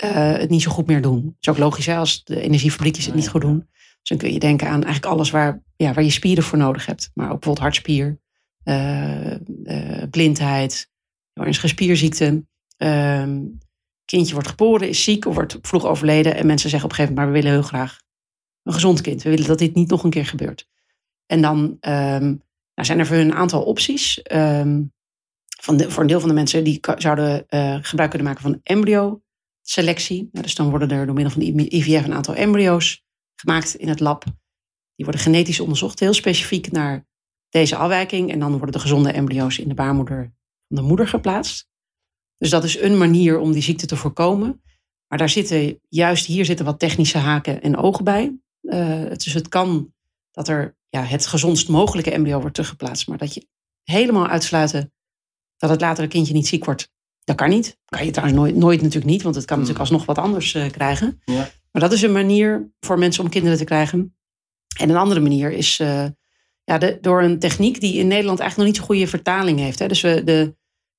eh, 0.00 0.32
het 0.32 0.50
niet 0.50 0.62
zo 0.62 0.70
goed 0.70 0.86
meer 0.86 1.02
doen. 1.02 1.22
Dat 1.24 1.34
is 1.40 1.48
ook 1.48 1.58
logisch 1.58 1.86
hè, 1.86 1.96
als 1.96 2.24
de 2.24 2.40
energiefabriekjes 2.40 3.06
het 3.06 3.14
niet 3.14 3.28
goed 3.28 3.40
doen. 3.40 3.68
Dus 4.00 4.08
dan 4.08 4.18
kun 4.18 4.32
je 4.32 4.38
denken 4.38 4.66
aan 4.66 4.84
eigenlijk 4.84 5.06
alles 5.06 5.30
waar, 5.30 5.62
ja, 5.76 5.92
waar 5.92 6.04
je 6.04 6.10
spieren 6.10 6.44
voor 6.44 6.58
nodig 6.58 6.86
hebt. 6.86 7.10
Maar 7.14 7.26
ook 7.26 7.40
bijvoorbeeld 7.40 7.64
hartspier, 7.64 8.20
uh, 8.64 9.30
uh, 9.64 10.02
blindheid, 10.10 10.90
ernstige 11.32 11.68
spierziekte. 11.68 12.44
Ehm, 12.76 13.40
kindje 14.04 14.32
wordt 14.32 14.48
geboren, 14.48 14.88
is 14.88 15.04
ziek 15.04 15.26
of 15.26 15.34
wordt 15.34 15.58
vroeg 15.62 15.84
overleden. 15.84 16.34
En 16.34 16.46
mensen 16.46 16.70
zeggen 16.70 16.90
op 16.90 16.96
een 16.96 17.04
gegeven 17.04 17.14
moment, 17.14 17.16
maar 17.16 17.26
we 17.26 17.48
willen 17.48 17.60
heel 17.60 17.78
graag 17.78 18.00
een 18.62 18.72
gezond 18.72 19.00
kind. 19.00 19.22
We 19.22 19.30
willen 19.30 19.46
dat 19.46 19.58
dit 19.58 19.74
niet 19.74 19.90
nog 19.90 20.04
een 20.04 20.10
keer 20.10 20.26
gebeurt. 20.26 20.68
En 21.26 21.40
dan 21.40 21.58
um, 21.58 22.42
nou 22.74 22.88
zijn 22.88 22.98
er 22.98 23.06
voor 23.06 23.16
hun 23.16 23.30
een 23.30 23.34
aantal 23.36 23.62
opties. 23.62 24.20
Um, 24.32 24.92
van 25.60 25.76
de, 25.76 25.90
voor 25.90 26.02
een 26.02 26.08
deel 26.08 26.20
van 26.20 26.28
de 26.28 26.34
mensen 26.34 26.64
die 26.64 26.80
zouden 26.96 27.44
gebruik 27.82 28.10
kunnen 28.10 28.28
maken 28.28 28.42
van 28.42 28.60
embryo 28.62 29.22
selectie. 29.70 30.28
Nou, 30.32 30.44
dus 30.44 30.54
dan 30.54 30.70
worden 30.70 30.90
er 30.90 31.06
door 31.06 31.14
middel 31.14 31.32
van 31.32 31.42
de 31.42 31.76
IVF 31.76 32.04
een 32.04 32.14
aantal 32.14 32.34
embryo's 32.34 33.04
gemaakt 33.34 33.74
in 33.74 33.88
het 33.88 34.00
lab. 34.00 34.24
Die 34.94 35.04
worden 35.04 35.20
genetisch 35.20 35.60
onderzocht, 35.60 36.00
heel 36.00 36.14
specifiek 36.14 36.70
naar 36.70 37.06
deze 37.48 37.76
afwijking. 37.76 38.32
En 38.32 38.38
dan 38.38 38.50
worden 38.50 38.72
de 38.72 38.78
gezonde 38.78 39.12
embryo's 39.12 39.58
in 39.58 39.68
de 39.68 39.74
baarmoeder 39.74 40.34
van 40.68 40.76
de 40.76 40.82
moeder 40.82 41.08
geplaatst. 41.08 41.68
Dus 42.36 42.50
dat 42.50 42.64
is 42.64 42.80
een 42.80 42.98
manier 42.98 43.38
om 43.38 43.52
die 43.52 43.62
ziekte 43.62 43.86
te 43.86 43.96
voorkomen. 43.96 44.62
Maar 45.06 45.18
daar 45.18 45.28
zitten, 45.28 45.80
juist 45.88 46.26
hier 46.26 46.44
zitten 46.44 46.64
wat 46.64 46.78
technische 46.78 47.18
haken 47.18 47.62
en 47.62 47.76
ogen 47.76 48.04
bij. 48.04 48.38
Uh, 48.62 49.08
dus 49.08 49.34
het 49.34 49.48
kan 49.48 49.94
dat 50.30 50.48
er 50.48 50.76
ja, 50.88 51.02
het 51.02 51.26
gezondst 51.26 51.68
mogelijke 51.68 52.10
embryo 52.10 52.40
wordt 52.40 52.54
teruggeplaatst. 52.54 53.08
Maar 53.08 53.18
dat 53.18 53.34
je 53.34 53.46
helemaal 53.82 54.26
uitsluiten 54.26 54.92
dat 55.56 55.70
het 55.70 55.80
latere 55.80 56.08
kindje 56.08 56.34
niet 56.34 56.46
ziek 56.46 56.64
wordt. 56.64 56.90
Dat 57.24 57.36
kan 57.36 57.48
niet. 57.48 57.78
Kan 57.84 58.04
je 58.04 58.10
trouwens 58.10 58.40
nooit, 58.40 58.56
nooit 58.56 58.82
natuurlijk 58.82 59.10
niet, 59.10 59.22
want 59.22 59.34
het 59.34 59.44
kan 59.44 59.56
Hmm. 59.58 59.66
natuurlijk 59.66 59.90
alsnog 59.90 60.16
wat 60.16 60.24
anders 60.24 60.54
uh, 60.54 60.70
krijgen. 60.70 61.20
Ja. 61.24 61.50
Maar 61.72 61.82
dat 61.82 61.92
is 61.92 62.02
een 62.02 62.12
manier 62.12 62.72
voor 62.80 62.98
mensen 62.98 63.24
om 63.24 63.30
kinderen 63.30 63.58
te 63.58 63.64
krijgen. 63.64 64.16
En 64.78 64.90
een 64.90 64.96
andere 64.96 65.20
manier 65.20 65.52
is 65.52 65.78
uh, 65.78 66.06
ja, 66.64 66.78
de, 66.78 66.98
door 67.00 67.22
een 67.22 67.38
techniek 67.38 67.80
die 67.80 67.94
in 67.94 68.06
Nederland 68.06 68.38
eigenlijk 68.40 68.56
nog 68.56 68.66
niet 68.66 68.76
zo'n 68.76 68.96
goede 68.96 69.10
vertaling 69.10 69.58
heeft. 69.58 69.78
Hè. 69.78 69.88
Dus 69.88 70.00
we, 70.00 70.24
de, 70.24 70.56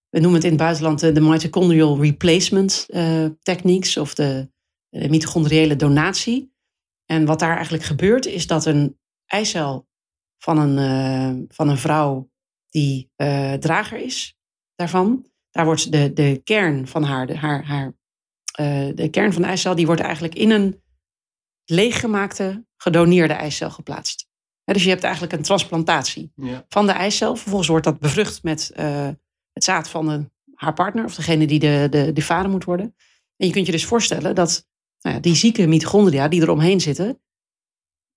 we 0.09 0.19
noemen 0.19 0.35
het 0.35 0.43
in 0.43 0.49
het 0.49 0.59
buitenland 0.59 0.99
de, 0.99 1.11
de 1.11 1.21
mitochondrial 1.21 2.01
replacement 2.01 2.85
uh, 2.89 3.25
techniques 3.41 3.97
of 3.97 4.13
de, 4.13 4.49
de 4.89 5.09
mitochondriële 5.09 5.75
donatie. 5.75 6.53
En 7.05 7.25
wat 7.25 7.39
daar 7.39 7.55
eigenlijk 7.55 7.83
gebeurt 7.83 8.25
is 8.25 8.47
dat 8.47 8.65
een 8.65 8.99
eicel 9.25 9.87
van 10.37 10.57
een, 10.57 10.77
uh, 11.37 11.43
van 11.47 11.69
een 11.69 11.77
vrouw 11.77 12.29
die 12.69 13.11
drager 13.59 13.97
is 13.97 14.37
daarvan, 14.75 15.30
daar 15.51 15.65
wordt 15.65 15.91
de, 15.91 16.13
de 16.13 16.41
kern 16.43 16.87
van 16.87 17.03
haar, 17.03 17.27
de, 17.27 17.37
haar, 17.37 17.65
haar 17.65 17.93
uh, 18.59 18.89
de 18.95 19.09
kern 19.09 19.33
van 19.33 19.41
de 19.41 19.47
eicel, 19.47 19.75
die 19.75 19.85
wordt 19.85 20.01
eigenlijk 20.01 20.35
in 20.35 20.49
een 20.49 20.81
leeggemaakte, 21.65 22.65
gedoneerde 22.77 23.33
eicel 23.33 23.69
geplaatst. 23.69 24.29
Dus 24.63 24.83
je 24.83 24.89
hebt 24.89 25.03
eigenlijk 25.03 25.33
een 25.33 25.41
transplantatie 25.41 26.31
Ja. 26.35 26.65
van 26.67 26.85
de 26.85 26.91
eicel. 26.91 27.35
Vervolgens 27.35 27.69
wordt 27.69 27.85
dat 27.85 27.99
bevrucht 27.99 28.43
met 28.43 28.71
uh, 28.79 29.09
het 29.53 29.63
zaad 29.63 29.89
van 29.89 30.07
de, 30.07 30.29
haar 30.55 30.73
partner, 30.73 31.05
of 31.05 31.15
degene 31.15 31.47
die 31.47 31.59
de, 31.59 31.87
de, 31.89 32.13
de 32.13 32.21
vader 32.21 32.51
moet 32.51 32.63
worden. 32.63 32.95
En 33.37 33.47
je 33.47 33.53
kunt 33.53 33.65
je 33.65 33.71
dus 33.71 33.85
voorstellen 33.85 34.35
dat 34.35 34.67
nou 35.01 35.15
ja, 35.15 35.21
die 35.21 35.35
zieke 35.35 35.67
mitochondria 35.67 36.27
die 36.27 36.41
er 36.41 36.49
omheen 36.49 36.81
zitten, 36.81 37.21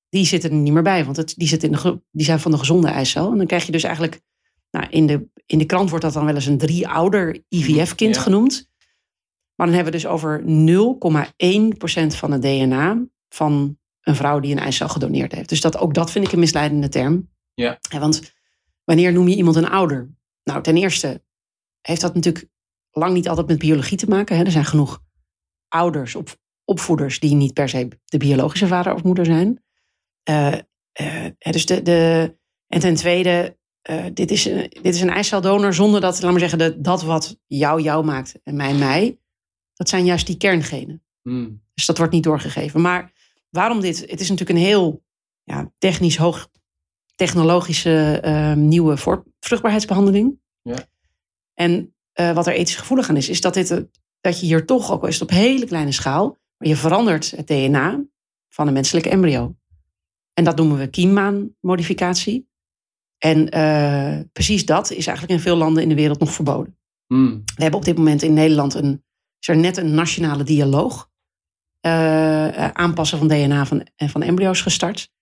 die 0.08 0.26
zitten 0.26 0.50
er 0.50 0.56
niet 0.56 0.72
meer 0.72 0.82
bij, 0.82 1.04
want 1.04 1.16
het, 1.16 1.34
die, 1.36 1.48
zitten 1.48 1.70
in 1.70 1.78
de, 1.82 2.02
die 2.10 2.24
zijn 2.24 2.40
van 2.40 2.50
de 2.50 2.58
gezonde 2.58 2.88
eicel. 2.88 3.30
En 3.30 3.36
dan 3.36 3.46
krijg 3.46 3.66
je 3.66 3.72
dus 3.72 3.82
eigenlijk, 3.82 4.20
nou, 4.70 4.86
in, 4.90 5.06
de, 5.06 5.28
in 5.46 5.58
de 5.58 5.64
krant 5.66 5.88
wordt 5.88 6.04
dat 6.04 6.14
dan 6.14 6.24
wel 6.24 6.34
eens 6.34 6.46
een 6.46 6.58
drie-ouder 6.58 7.42
IVF-kind 7.48 8.14
Ja. 8.14 8.20
genoemd. 8.20 8.68
Maar 9.54 9.66
dan 9.66 9.74
hebben 9.74 9.92
we 9.92 9.98
dus 9.98 10.10
over 10.10 10.42
0,1% 10.44 12.16
van 12.16 12.32
het 12.32 12.42
DNA 12.42 13.06
van 13.28 13.78
een 14.00 14.16
vrouw 14.16 14.40
die 14.40 14.52
een 14.52 14.58
eicel 14.62 14.88
gedoneerd 14.88 15.32
heeft. 15.32 15.48
Dus 15.48 15.60
dat, 15.60 15.78
ook 15.78 15.94
dat 15.94 16.10
vind 16.10 16.26
ik 16.26 16.32
een 16.32 16.38
misleidende 16.38 16.88
term. 16.88 17.30
Ja. 17.54 17.78
Want 17.98 18.34
wanneer 18.84 19.12
noem 19.12 19.28
je 19.28 19.36
iemand 19.36 19.56
een 19.56 19.68
ouder? 19.68 20.10
Nou, 20.44 20.62
ten 20.62 20.76
eerste 20.76 21.22
heeft 21.80 22.00
dat 22.00 22.14
natuurlijk 22.14 22.46
lang 22.90 23.14
niet 23.14 23.28
altijd 23.28 23.46
met 23.46 23.58
biologie 23.58 23.96
te 23.96 24.08
maken. 24.08 24.36
Hè? 24.36 24.44
Er 24.44 24.50
zijn 24.50 24.64
genoeg 24.64 25.02
ouders, 25.68 26.14
op, 26.14 26.36
opvoeders, 26.64 27.20
die 27.20 27.34
niet 27.34 27.52
per 27.52 27.68
se 27.68 27.88
de 28.04 28.18
biologische 28.18 28.66
vader 28.66 28.94
of 28.94 29.02
moeder 29.02 29.24
zijn. 29.24 29.64
Uh, 30.30 30.54
uh, 31.00 31.26
dus 31.38 31.66
de, 31.66 31.82
de, 31.82 32.36
en 32.66 32.80
ten 32.80 32.94
tweede, 32.94 33.58
uh, 33.90 34.04
dit, 34.12 34.30
is 34.30 34.44
een, 34.44 34.68
dit 34.82 34.94
is 34.94 35.00
een 35.00 35.10
eiceldonor 35.10 35.74
zonder 35.74 36.00
dat, 36.00 36.22
laat 36.22 36.30
maar 36.30 36.40
zeggen, 36.40 36.58
de, 36.58 36.80
dat 36.80 37.02
wat 37.02 37.36
jou 37.46 37.82
jou 37.82 38.04
maakt 38.04 38.34
en 38.42 38.56
mij 38.56 38.74
mij, 38.74 39.18
dat 39.74 39.88
zijn 39.88 40.04
juist 40.04 40.26
die 40.26 40.36
kerngenen. 40.36 41.02
Hmm. 41.22 41.62
Dus 41.74 41.86
dat 41.86 41.98
wordt 41.98 42.12
niet 42.12 42.22
doorgegeven. 42.22 42.80
Maar 42.80 43.12
waarom 43.50 43.80
dit? 43.80 44.00
Het 44.00 44.20
is 44.20 44.28
natuurlijk 44.28 44.58
een 44.58 44.64
heel 44.64 45.04
ja, 45.42 45.72
technisch 45.78 46.16
hoog 46.16 46.48
technologische 47.14 48.22
uh, 48.24 48.52
nieuwe 48.52 48.96
vruchtbaarheidsbehandeling. 49.40 50.40
Ja. 50.62 50.76
En 51.54 51.94
uh, 52.20 52.32
wat 52.32 52.46
er 52.46 52.54
ethisch 52.54 52.76
gevoelig 52.76 53.08
aan 53.08 53.16
is, 53.16 53.28
is 53.28 53.40
dat, 53.40 53.54
dit, 53.54 53.86
dat 54.20 54.40
je 54.40 54.46
hier 54.46 54.66
toch, 54.66 54.92
ook 54.92 55.02
al 55.02 55.08
is 55.08 55.18
het 55.18 55.30
op 55.30 55.36
hele 55.36 55.66
kleine 55.66 55.92
schaal, 55.92 56.38
maar 56.56 56.68
je 56.68 56.76
verandert 56.76 57.30
het 57.30 57.46
DNA 57.46 58.04
van 58.48 58.66
een 58.66 58.72
menselijke 58.72 59.08
embryo. 59.08 59.56
En 60.32 60.44
dat 60.44 60.56
noemen 60.56 60.78
we 60.78 60.86
kiemmaanmodificatie. 60.86 62.48
En 63.24 63.56
uh, 63.56 64.20
precies 64.32 64.66
dat 64.66 64.90
is 64.90 65.06
eigenlijk 65.06 65.38
in 65.38 65.44
veel 65.44 65.56
landen 65.56 65.82
in 65.82 65.88
de 65.88 65.94
wereld 65.94 66.18
nog 66.18 66.32
verboden. 66.32 66.78
Hmm. 67.06 67.42
We 67.56 67.62
hebben 67.62 67.80
op 67.80 67.84
dit 67.84 67.96
moment 67.96 68.22
in 68.22 68.32
Nederland 68.32 68.74
een, 68.74 69.04
is 69.40 69.48
er 69.48 69.56
net 69.56 69.76
een 69.76 69.94
nationale 69.94 70.44
dialoog 70.44 71.10
uh, 71.80 72.68
aanpassen 72.68 73.18
van 73.18 73.28
DNA 73.28 73.66
van, 73.66 73.86
van 73.96 74.22
embryo's 74.22 74.60
gestart. 74.60 75.12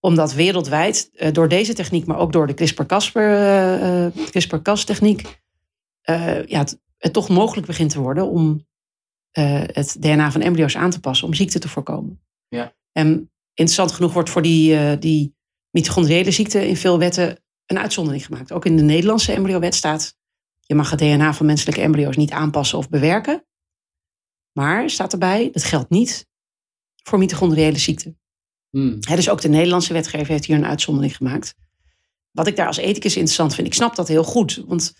Omdat 0.00 0.34
wereldwijd 0.34 1.10
uh, 1.12 1.32
door 1.32 1.48
deze 1.48 1.72
techniek, 1.72 2.06
maar 2.06 2.18
ook 2.18 2.32
door 2.32 2.46
de 2.46 2.54
CRISPR-Cas 2.54 3.12
uh, 3.14 4.06
CRISPR 4.30 4.56
techniek, 4.84 5.42
ja, 6.46 6.58
het, 6.58 6.80
het, 6.98 7.12
toch 7.12 7.28
mogelijk 7.28 7.66
begint 7.66 7.90
te 7.90 8.00
worden 8.00 8.28
om 8.28 8.66
eh, 9.30 9.62
het 9.66 9.96
DNA 10.00 10.30
van 10.30 10.40
embryo's 10.40 10.76
aan 10.76 10.90
te 10.90 11.00
passen 11.00 11.26
om 11.26 11.34
ziekte 11.34 11.58
te 11.58 11.68
voorkomen. 11.68 12.20
Ja. 12.48 12.74
En 12.92 13.30
interessant 13.54 13.92
genoeg 13.92 14.12
wordt 14.12 14.30
voor 14.30 14.42
die, 14.42 14.98
die 14.98 15.34
mitochondriële 15.70 16.30
ziekte 16.30 16.68
in 16.68 16.76
veel 16.76 16.98
wetten 16.98 17.38
een 17.68 17.78
uitzondering 17.78 18.24
gemaakt. 18.24 18.52
Ook 18.52 18.64
in 18.64 18.76
de 18.76 18.82
Nederlandse 18.82 19.32
embryowet 19.32 19.74
staat, 19.74 20.16
je 20.60 20.74
mag 20.74 20.90
het 20.90 20.98
DNA 20.98 21.34
van 21.34 21.46
menselijke 21.46 21.80
embryo's 21.80 22.16
niet 22.16 22.30
aanpassen 22.30 22.78
of 22.78 22.88
bewerken. 22.88 23.44
Maar 24.52 24.90
staat 24.90 25.12
erbij, 25.12 25.50
dat 25.52 25.64
geldt 25.64 25.90
niet 25.90 26.26
voor 27.02 27.18
mitochondriële 27.18 27.78
ziekte. 27.78 28.14
Hmm. 28.70 28.98
He, 29.00 29.16
dus 29.16 29.30
ook 29.30 29.40
de 29.40 29.48
Nederlandse 29.48 29.92
wetgever 29.92 30.28
heeft 30.28 30.44
hier 30.44 30.56
een 30.56 30.66
uitzondering 30.66 31.16
gemaakt. 31.16 31.54
Wat 32.30 32.46
ik 32.46 32.56
daar 32.56 32.66
als 32.66 32.76
ethicus 32.76 33.14
interessant 33.14 33.54
vind, 33.54 33.66
ik 33.66 33.74
snap 33.74 33.96
dat 33.96 34.08
heel 34.08 34.24
goed. 34.24 34.62
Want 34.66 34.94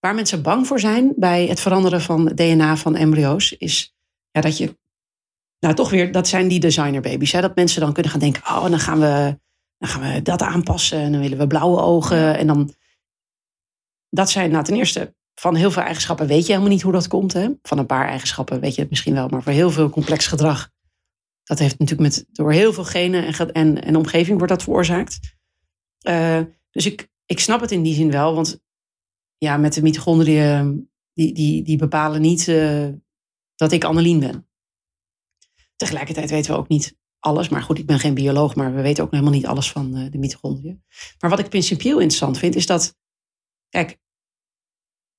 waar 0.00 0.14
mensen 0.14 0.42
bang 0.42 0.66
voor 0.66 0.80
zijn 0.80 1.12
bij 1.16 1.46
het 1.46 1.60
veranderen 1.60 2.00
van 2.00 2.26
DNA 2.26 2.76
van 2.76 2.96
embryo's, 2.96 3.52
is 3.52 3.94
ja, 4.30 4.40
dat 4.40 4.58
je, 4.58 4.76
nou 5.58 5.74
toch 5.74 5.90
weer, 5.90 6.12
dat 6.12 6.28
zijn 6.28 6.48
die 6.48 6.60
designerbabies. 6.60 7.32
Hè? 7.32 7.40
Dat 7.40 7.56
mensen 7.56 7.80
dan 7.80 7.92
kunnen 7.92 8.12
gaan 8.12 8.20
denken, 8.20 8.42
oh, 8.42 8.70
dan 8.70 8.80
gaan 8.80 9.00
we, 9.00 9.38
dan 9.78 9.88
gaan 9.88 10.12
we 10.12 10.22
dat 10.22 10.42
aanpassen 10.42 10.98
en 10.98 11.12
dan 11.12 11.20
willen 11.20 11.38
we 11.38 11.46
blauwe 11.46 11.80
ogen. 11.80 12.38
En 12.38 12.46
dan, 12.46 12.74
dat 14.08 14.30
zijn 14.30 14.50
nou 14.50 14.64
ten 14.64 14.76
eerste, 14.76 15.14
van 15.34 15.54
heel 15.54 15.70
veel 15.70 15.82
eigenschappen 15.82 16.26
weet 16.26 16.46
je 16.46 16.52
helemaal 16.52 16.72
niet 16.72 16.82
hoe 16.82 16.92
dat 16.92 17.08
komt. 17.08 17.32
Hè? 17.32 17.48
Van 17.62 17.78
een 17.78 17.86
paar 17.86 18.08
eigenschappen 18.08 18.60
weet 18.60 18.74
je 18.74 18.80
het 18.80 18.90
misschien 18.90 19.14
wel, 19.14 19.28
maar 19.28 19.42
voor 19.42 19.52
heel 19.52 19.70
veel 19.70 19.90
complex 19.90 20.26
gedrag, 20.26 20.70
dat 21.42 21.58
heeft 21.58 21.78
natuurlijk 21.78 22.08
met, 22.08 22.26
door 22.32 22.52
heel 22.52 22.72
veel 22.72 22.84
genen 22.84 23.26
en, 23.26 23.52
en, 23.52 23.82
en 23.82 23.96
omgeving 23.96 24.36
wordt 24.36 24.52
dat 24.52 24.62
veroorzaakt. 24.62 25.18
Uh, 26.08 26.40
dus 26.70 26.86
ik, 26.86 27.08
ik 27.26 27.40
snap 27.40 27.60
het 27.60 27.70
in 27.70 27.82
die 27.82 27.94
zin 27.94 28.10
wel, 28.10 28.34
want 28.34 28.60
ja, 29.38 29.56
met 29.56 29.74
de 29.74 29.82
mitochondriën, 29.82 30.90
die, 31.12 31.32
die, 31.32 31.62
die 31.62 31.76
bepalen 31.76 32.20
niet 32.20 32.46
uh, 32.46 32.88
dat 33.54 33.72
ik 33.72 33.84
Annelien 33.84 34.20
ben. 34.20 34.48
Tegelijkertijd 35.76 36.30
weten 36.30 36.52
we 36.52 36.58
ook 36.58 36.68
niet 36.68 36.96
alles, 37.26 37.48
maar 37.48 37.62
goed, 37.62 37.78
ik 37.78 37.86
ben 37.86 37.98
geen 37.98 38.14
bioloog, 38.14 38.54
maar 38.54 38.74
we 38.74 38.82
weten 38.82 39.04
ook 39.04 39.10
helemaal 39.10 39.32
niet 39.32 39.46
alles 39.46 39.70
van 39.70 39.98
uh, 39.98 40.10
de 40.10 40.18
mitochondriën. 40.18 40.82
Maar 41.18 41.30
wat 41.30 41.38
ik 41.38 41.48
principieel 41.48 41.98
interessant 41.98 42.38
vind, 42.38 42.54
is 42.54 42.66
dat, 42.66 42.96
kijk, 43.68 43.98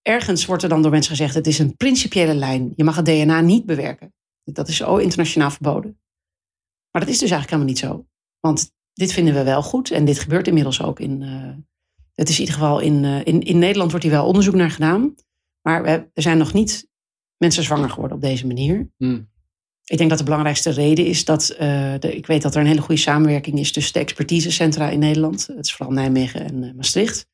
ergens 0.01 0.45
wordt 0.45 0.63
er 0.63 0.69
dan 0.69 0.81
door 0.81 0.91
mensen 0.91 1.11
gezegd, 1.11 1.33
het 1.33 1.47
is 1.47 1.59
een 1.59 1.75
principiële 1.75 2.33
lijn. 2.33 2.73
Je 2.75 2.83
mag 2.83 2.95
het 2.95 3.05
DNA 3.05 3.41
niet 3.41 3.65
bewerken. 3.65 4.13
Dat 4.43 4.67
is 4.67 4.75
zo 4.75 4.97
internationaal 4.97 5.51
verboden. 5.51 5.99
Maar 6.91 7.01
dat 7.01 7.09
is 7.09 7.19
dus 7.19 7.31
eigenlijk 7.31 7.49
helemaal 7.49 7.73
niet 7.73 7.79
zo. 7.79 8.07
Want 8.39 8.71
dit 8.93 9.13
vinden 9.13 9.33
we 9.33 9.43
wel 9.43 9.63
goed 9.63 9.91
en 9.91 10.05
dit 10.05 10.19
gebeurt 10.19 10.47
inmiddels 10.47 10.81
ook 10.81 10.99
in. 10.99 11.21
Uh, 11.21 11.55
het 12.13 12.29
is 12.29 12.35
in 12.35 12.39
ieder 12.39 12.55
geval 12.55 12.79
in, 12.79 13.03
uh, 13.03 13.25
in, 13.25 13.41
in 13.41 13.59
Nederland 13.59 13.89
wordt 13.89 14.05
hier 14.05 14.15
wel 14.15 14.27
onderzoek 14.27 14.55
naar 14.55 14.71
gedaan. 14.71 15.15
Maar 15.61 15.83
we, 15.83 15.89
er 15.89 16.21
zijn 16.21 16.37
nog 16.37 16.53
niet 16.53 16.87
mensen 17.37 17.63
zwanger 17.63 17.89
geworden 17.89 18.17
op 18.17 18.23
deze 18.23 18.47
manier. 18.47 18.89
Hmm. 18.97 19.29
Ik 19.87 19.97
denk 19.97 20.09
dat 20.09 20.17
de 20.17 20.23
belangrijkste 20.23 20.69
reden 20.69 21.05
is 21.05 21.25
dat 21.25 21.51
uh, 21.51 21.93
de, 21.99 22.15
ik 22.15 22.27
weet 22.27 22.41
dat 22.41 22.55
er 22.55 22.61
een 22.61 22.67
hele 22.67 22.81
goede 22.81 23.01
samenwerking 23.01 23.59
is 23.59 23.71
tussen 23.71 23.93
de 23.93 23.99
expertisecentra 23.99 24.89
in 24.89 24.99
Nederland. 24.99 25.47
Het 25.47 25.65
is 25.65 25.73
vooral 25.73 25.93
Nijmegen 25.93 26.45
en 26.45 26.63
uh, 26.63 26.73
Maastricht. 26.73 27.27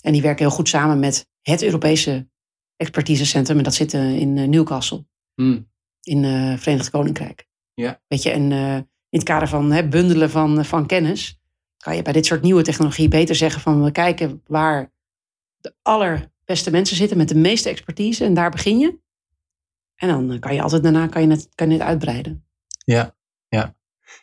En 0.00 0.12
die 0.12 0.22
werken 0.22 0.46
heel 0.46 0.54
goed 0.54 0.68
samen 0.68 0.98
met 0.98 1.26
het 1.42 1.62
Europese 1.62 2.28
expertisecentrum. 2.76 3.56
En 3.58 3.64
dat 3.64 3.74
zit 3.74 3.94
uh, 3.94 4.18
in 4.18 4.50
Newcastle, 4.50 5.04
hmm. 5.34 5.70
in 6.02 6.24
het 6.24 6.60
Verenigd 6.60 6.90
Koninkrijk. 6.90 7.48
Ja. 7.74 8.00
Weet 8.08 8.22
je, 8.22 8.30
en 8.30 8.52
in 9.10 9.18
het 9.18 9.22
kader 9.22 9.48
van 9.48 9.72
hè, 9.72 9.88
bundelen 9.88 10.30
van, 10.30 10.64
van 10.64 10.86
kennis, 10.86 11.40
kan 11.76 11.96
je 11.96 12.02
bij 12.02 12.12
dit 12.12 12.26
soort 12.26 12.42
nieuwe 12.42 12.62
technologie 12.62 13.08
beter 13.08 13.34
zeggen 13.34 13.60
van 13.60 13.84
we 13.84 13.92
kijken 13.92 14.42
waar 14.46 14.92
de 15.56 15.74
allerbeste 15.82 16.70
mensen 16.70 16.96
zitten 16.96 17.16
met 17.16 17.28
de 17.28 17.34
meeste 17.34 17.68
expertise 17.68 18.24
en 18.24 18.34
daar 18.34 18.50
begin 18.50 18.78
je. 18.78 18.98
En 20.00 20.08
dan 20.08 20.38
kan 20.38 20.54
je 20.54 20.62
altijd 20.62 20.82
daarna 20.82 21.06
kan 21.06 21.22
je 21.22 21.28
het, 21.28 21.48
kan 21.54 21.68
je 21.68 21.72
het 21.72 21.82
uitbreiden. 21.82 22.44
Ja, 22.84 23.14
ja. 23.48 23.74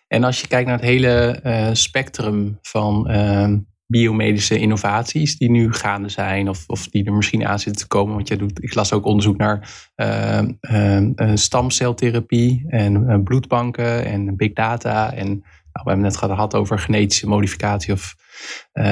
En 0.07 0.23
als 0.23 0.41
je 0.41 0.47
kijkt 0.47 0.67
naar 0.67 0.77
het 0.77 0.85
hele 0.85 1.39
uh, 1.43 1.69
spectrum 1.73 2.57
van 2.61 3.11
uh, 3.11 3.53
biomedische 3.85 4.59
innovaties 4.59 5.37
die 5.37 5.49
nu 5.49 5.73
gaande 5.73 6.09
zijn, 6.09 6.49
of, 6.49 6.63
of 6.67 6.87
die 6.87 7.05
er 7.05 7.13
misschien 7.13 7.47
aan 7.47 7.59
zitten 7.59 7.81
te 7.81 7.87
komen. 7.87 8.15
Want 8.15 8.27
jij 8.27 8.37
doet, 8.37 8.63
ik 8.63 8.73
las 8.73 8.93
ook 8.93 9.05
onderzoek 9.05 9.37
naar 9.37 9.89
uh, 9.95 11.31
stamceltherapie 11.33 12.65
en 12.67 13.23
bloedbanken 13.23 14.05
en 14.05 14.35
big 14.35 14.53
data. 14.53 15.13
En 15.13 15.27
nou, 15.27 15.39
we 15.71 15.89
hebben 15.89 16.01
net 16.01 16.17
gehad 16.17 16.55
over 16.55 16.79
genetische 16.79 17.27
modificatie 17.27 17.93
of 17.93 18.15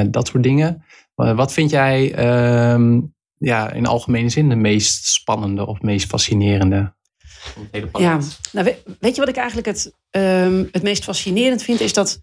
dat 0.09 0.27
soort 0.27 0.43
dingen. 0.43 0.83
wat 1.15 1.53
vind 1.53 1.69
jij 1.69 2.13
ehm, 2.13 3.01
ja, 3.37 3.71
in 3.71 3.85
algemene 3.85 4.29
zin 4.29 4.49
de 4.49 4.55
meest 4.55 5.05
spannende 5.05 5.65
of 5.65 5.81
meest 5.81 6.07
fascinerende? 6.07 6.93
Ja, 7.93 8.19
nou, 8.51 8.75
weet, 8.99 9.15
je 9.15 9.21
wat 9.21 9.29
ik 9.29 9.35
eigenlijk 9.35 9.67
het, 9.67 9.93
um, 10.09 10.69
het 10.71 10.83
meest 10.83 11.03
fascinerend 11.03 11.61
vind? 11.61 11.79
Is 11.79 11.93
dat 11.93 12.21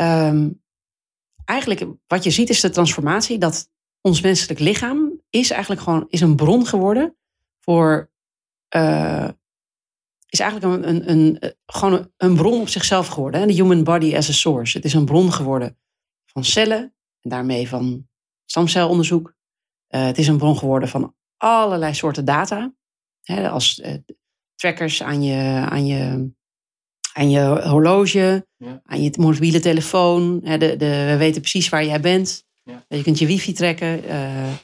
um, 0.00 0.62
eigenlijk 1.44 1.84
wat 2.06 2.24
je 2.24 2.30
ziet 2.30 2.48
is 2.48 2.60
de 2.60 2.70
transformatie. 2.70 3.38
Dat 3.38 3.70
ons 4.00 4.20
menselijk 4.20 4.60
lichaam 4.60 5.20
is 5.30 5.50
eigenlijk 5.50 5.80
gewoon 5.80 6.04
is 6.08 6.20
een 6.20 6.36
bron 6.36 6.66
geworden 6.66 7.16
voor. 7.60 8.10
Uh, 8.76 9.28
is 10.28 10.40
eigenlijk 10.40 10.74
een, 10.74 10.88
een, 10.88 11.10
een, 11.10 11.54
gewoon 11.66 12.10
een 12.16 12.36
bron 12.36 12.60
op 12.60 12.68
zichzelf 12.68 13.06
geworden. 13.06 13.48
De 13.48 13.54
human 13.54 13.84
body 13.84 14.16
as 14.16 14.28
a 14.28 14.32
source. 14.32 14.76
Het 14.76 14.86
is 14.86 14.94
een 14.94 15.04
bron 15.04 15.32
geworden 15.32 15.78
van 16.24 16.44
cellen 16.44 16.94
en 17.20 17.30
daarmee 17.30 17.68
van 17.68 18.08
stamcelonderzoek, 18.44 19.34
het 19.96 20.18
is 20.18 20.28
een 20.28 20.38
bron 20.38 20.58
geworden 20.58 20.88
van 20.88 21.14
allerlei 21.36 21.94
soorten 21.94 22.24
data. 22.24 22.72
Hè, 23.22 23.50
als 23.50 23.78
uh, 23.78 23.94
trackers 24.54 25.02
aan 25.02 25.22
je, 25.22 25.66
aan 25.68 25.86
je, 25.86 26.30
aan 27.12 27.30
je 27.30 27.68
horloge, 27.68 28.46
ja. 28.56 28.80
aan 28.84 29.02
je 29.02 29.12
mobiele 29.18 29.60
telefoon. 29.60 30.40
Hè, 30.44 30.58
de, 30.58 30.76
de, 30.76 31.04
we 31.06 31.16
weten 31.16 31.40
precies 31.40 31.68
waar 31.68 31.84
jij 31.84 32.00
bent. 32.00 32.44
Ja. 32.62 32.84
Je 32.88 33.02
kunt 33.02 33.18
je 33.18 33.26
wifi 33.26 33.52
trekken. 33.52 34.04
Uh, 34.04 34.54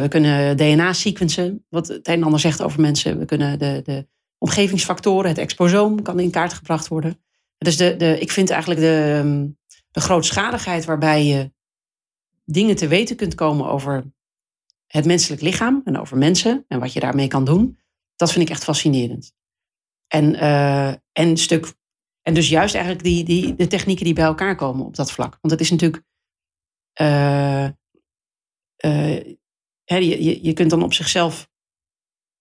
we 0.00 0.08
kunnen 0.08 0.56
DNA 0.56 0.92
sequencen, 0.92 1.66
wat 1.68 1.88
het 1.88 2.08
een 2.08 2.14
en 2.14 2.22
ander 2.22 2.40
zegt 2.40 2.62
over 2.62 2.80
mensen. 2.80 3.18
We 3.18 3.24
kunnen 3.24 3.58
de, 3.58 3.80
de 3.84 4.06
omgevingsfactoren, 4.38 5.28
het 5.28 5.38
exposoom 5.38 6.02
kan 6.02 6.20
in 6.20 6.30
kaart 6.30 6.52
gebracht 6.52 6.88
worden. 6.88 7.22
Dus 7.58 7.76
de, 7.76 7.96
de, 7.96 8.18
ik 8.18 8.30
vind 8.30 8.50
eigenlijk 8.50 8.80
de, 8.80 9.18
ehm, 9.18 9.48
de 9.90 10.00
grootschaligheid 10.00 10.84
waarbij 10.84 11.24
je 11.24 11.52
dingen 12.44 12.76
te 12.76 12.88
weten 12.88 13.16
kunt 13.16 13.34
komen 13.34 13.66
over 13.66 14.04
het 14.92 15.04
menselijk 15.04 15.42
lichaam 15.42 15.80
en 15.84 15.98
over 15.98 16.18
mensen 16.18 16.64
en 16.68 16.80
wat 16.80 16.92
je 16.92 17.00
daarmee 17.00 17.28
kan 17.28 17.44
doen, 17.44 17.78
dat 18.16 18.32
vind 18.32 18.44
ik 18.44 18.50
echt 18.50 18.64
fascinerend. 18.64 19.34
En, 20.06 20.34
uh, 20.34 20.94
en, 21.12 21.36
stuk, 21.36 21.74
en 22.22 22.34
dus 22.34 22.48
juist 22.48 22.74
eigenlijk 22.74 23.04
die, 23.04 23.24
die, 23.24 23.54
de 23.54 23.66
technieken 23.66 24.04
die 24.04 24.14
bij 24.14 24.24
elkaar 24.24 24.56
komen 24.56 24.86
op 24.86 24.96
dat 24.96 25.12
vlak. 25.12 25.38
Want 25.40 25.52
het 25.52 25.60
is 25.60 25.70
natuurlijk. 25.70 26.02
Uh, 27.00 27.68
je, 29.84 30.24
je, 30.24 30.44
je 30.44 30.52
kunt 30.52 30.70
dan 30.70 30.82
op 30.82 30.94
zichzelf. 30.94 31.50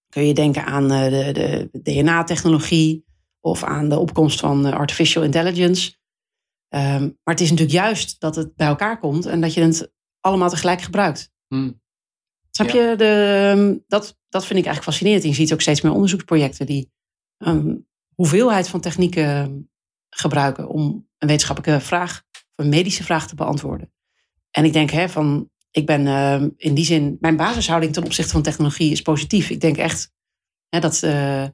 Kun 0.09 0.27
je 0.27 0.33
denken 0.33 0.65
aan 0.65 0.87
de, 0.87 1.29
de 1.33 1.81
DNA-technologie 1.81 3.05
of 3.39 3.63
aan 3.63 3.89
de 3.89 3.99
opkomst 3.99 4.39
van 4.39 4.65
artificial 4.65 5.23
intelligence. 5.23 5.99
Um, 6.69 7.19
maar 7.23 7.33
het 7.33 7.39
is 7.39 7.49
natuurlijk 7.49 7.77
juist 7.77 8.19
dat 8.19 8.35
het 8.35 8.55
bij 8.55 8.67
elkaar 8.67 8.99
komt 8.99 9.25
en 9.25 9.41
dat 9.41 9.53
je 9.53 9.61
het 9.61 9.91
allemaal 10.19 10.49
tegelijk 10.49 10.81
gebruikt. 10.81 11.31
Hmm. 11.47 11.81
Snap 12.69 12.75
je? 12.75 12.95
De, 12.97 13.51
ehm, 13.53 13.77
dat, 13.87 14.17
dat 14.29 14.45
vind 14.45 14.59
ik 14.59 14.65
eigenlijk 14.65 14.83
fascinerend. 14.83 15.23
Je 15.23 15.33
ziet 15.33 15.53
ook 15.53 15.61
steeds 15.61 15.81
meer 15.81 15.91
onderzoeksprojecten 15.91 16.65
die 16.65 16.91
um, 17.37 17.87
hoeveelheid 18.15 18.69
van 18.69 18.81
technieken 18.81 19.69
gebruiken 20.09 20.67
om 20.67 21.07
een 21.17 21.27
wetenschappelijke 21.27 21.85
vraag, 21.85 22.23
of 22.31 22.65
een 22.65 22.69
medische 22.69 23.03
vraag 23.03 23.27
te 23.27 23.35
beantwoorden. 23.35 23.93
En 24.51 24.65
ik 24.65 24.73
denk 24.73 24.89
hè, 24.89 25.09
van, 25.09 25.49
ik 25.71 25.85
ben 25.85 26.05
uh, 26.05 26.47
in 26.57 26.73
die 26.73 26.85
zin, 26.85 27.17
mijn 27.19 27.35
basishouding 27.35 27.93
ten 27.93 28.03
opzichte 28.03 28.31
van 28.31 28.41
technologie 28.41 28.91
is 28.91 29.01
positief. 29.01 29.49
Ik 29.49 29.61
denk 29.61 29.77
echt 29.77 30.11
hè, 30.69 30.79
dat 30.79 31.01
uh, 31.03 31.45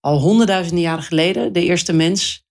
al 0.00 0.20
honderdduizenden 0.20 0.82
jaren 0.82 1.04
geleden 1.04 1.52
de 1.52 1.64
eerste 1.64 1.92
mens 1.92 2.46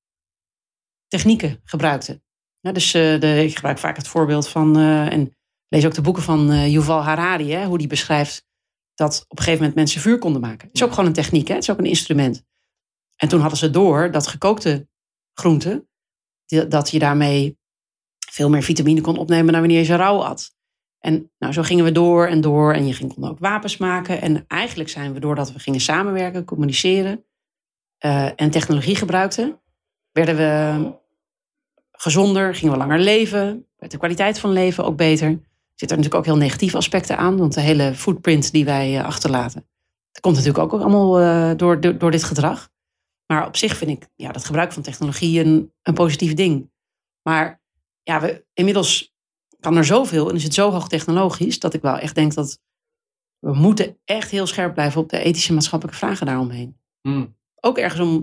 technieken 1.07 1.61
gebruikte. 1.63 2.21
Ja, 2.59 2.71
dus 2.71 2.95
uh, 2.95 3.19
de, 3.19 3.43
ik 3.43 3.55
gebruik 3.55 3.77
vaak 3.77 3.97
het 3.97 4.07
voorbeeld 4.07 4.47
van, 4.47 4.79
uh, 4.79 5.11
en 5.11 5.37
lees 5.73 5.85
ook 5.85 5.93
de 5.93 6.01
boeken 6.01 6.23
van 6.23 6.51
uh, 6.51 6.67
Yuval 6.67 7.03
Harari, 7.03 7.51
hè, 7.51 7.65
hoe 7.65 7.77
die 7.77 7.87
beschrijft 7.87 8.45
dat 8.93 9.25
op 9.27 9.37
een 9.37 9.43
gegeven 9.43 9.59
moment 9.59 9.75
mensen 9.75 10.01
vuur 10.01 10.17
konden 10.17 10.41
maken. 10.41 10.67
Het 10.67 10.75
is 10.75 10.83
ook 10.83 10.89
gewoon 10.89 11.05
een 11.05 11.13
techniek, 11.13 11.47
hè? 11.47 11.53
het 11.53 11.63
is 11.63 11.69
ook 11.69 11.77
een 11.77 11.85
instrument. 11.85 12.43
En 13.15 13.27
toen 13.27 13.39
hadden 13.39 13.57
ze 13.57 13.69
door 13.69 14.11
dat 14.11 14.27
gekookte 14.27 14.87
groenten, 15.33 15.87
dat 16.67 16.89
je 16.89 16.99
daarmee 16.99 17.57
veel 18.29 18.49
meer 18.49 18.63
vitamine 18.63 19.01
kon 19.01 19.17
opnemen 19.17 19.51
dan 19.51 19.61
wanneer 19.61 19.79
je 19.79 19.85
ze 19.85 19.95
rauw 19.95 20.23
at. 20.23 20.55
En 20.99 21.31
nou, 21.37 21.53
zo 21.53 21.61
gingen 21.61 21.83
we 21.83 21.91
door 21.91 22.27
en 22.27 22.41
door 22.41 22.73
en 22.73 22.87
je 22.87 22.93
ging, 22.93 23.13
kon 23.13 23.29
ook 23.29 23.39
wapens 23.39 23.77
maken. 23.77 24.21
En 24.21 24.47
eigenlijk 24.47 24.89
zijn 24.89 25.13
we, 25.13 25.19
doordat 25.19 25.51
we 25.51 25.59
gingen 25.59 25.79
samenwerken, 25.79 26.45
communiceren 26.45 27.25
uh, 28.05 28.41
en 28.41 28.51
technologie 28.51 28.95
gebruikten, 28.95 29.61
werden 30.11 30.35
we 30.35 30.91
gezonder, 31.91 32.55
gingen 32.55 32.73
we 32.73 32.79
langer 32.79 32.99
leven, 32.99 33.67
werd 33.77 33.91
de 33.91 33.97
kwaliteit 33.97 34.39
van 34.39 34.51
leven 34.51 34.85
ook 34.85 34.97
beter 34.97 35.39
zitten 35.83 35.97
er 35.97 36.03
natuurlijk 36.03 36.15
ook 36.15 36.35
heel 36.35 36.45
negatieve 36.47 36.77
aspecten 36.77 37.17
aan. 37.17 37.37
Want 37.37 37.53
de 37.53 37.61
hele 37.61 37.95
footprint 37.95 38.51
die 38.51 38.65
wij 38.65 38.97
uh, 38.97 39.05
achterlaten, 39.05 39.67
dat 40.11 40.21
komt 40.21 40.35
natuurlijk 40.35 40.63
ook 40.63 40.81
allemaal 40.81 41.21
uh, 41.21 41.57
door, 41.57 41.81
door, 41.81 41.97
door, 41.97 42.11
dit 42.11 42.23
gedrag. 42.23 42.71
Maar 43.25 43.47
op 43.47 43.57
zich 43.57 43.77
vind 43.77 43.91
ik 43.91 44.09
ja, 44.15 44.31
dat 44.31 44.45
gebruik 44.45 44.71
van 44.71 44.83
technologie 44.83 45.39
een, 45.39 45.73
een 45.81 45.93
positief 45.93 46.33
ding. 46.33 46.71
Maar 47.21 47.61
ja, 48.03 48.21
we, 48.21 48.45
inmiddels 48.53 49.13
kan 49.59 49.77
er 49.77 49.85
zoveel 49.85 50.29
en 50.29 50.35
is 50.35 50.43
het 50.43 50.53
zo 50.53 50.71
hoog 50.71 50.87
technologisch 50.87 51.59
dat 51.59 51.73
ik 51.73 51.81
wel 51.81 51.97
echt 51.97 52.15
denk 52.15 52.33
dat 52.33 52.59
we 53.39 53.53
moeten 53.53 53.99
echt 54.05 54.31
heel 54.31 54.47
scherp 54.47 54.73
blijven 54.73 55.01
op 55.01 55.09
de 55.09 55.19
ethische 55.19 55.53
maatschappelijke 55.53 55.99
vragen 55.99 56.25
daaromheen. 56.25 56.77
Mm. 57.01 57.37
Ook 57.59 57.77
ergens 57.77 58.01
om, 58.01 58.15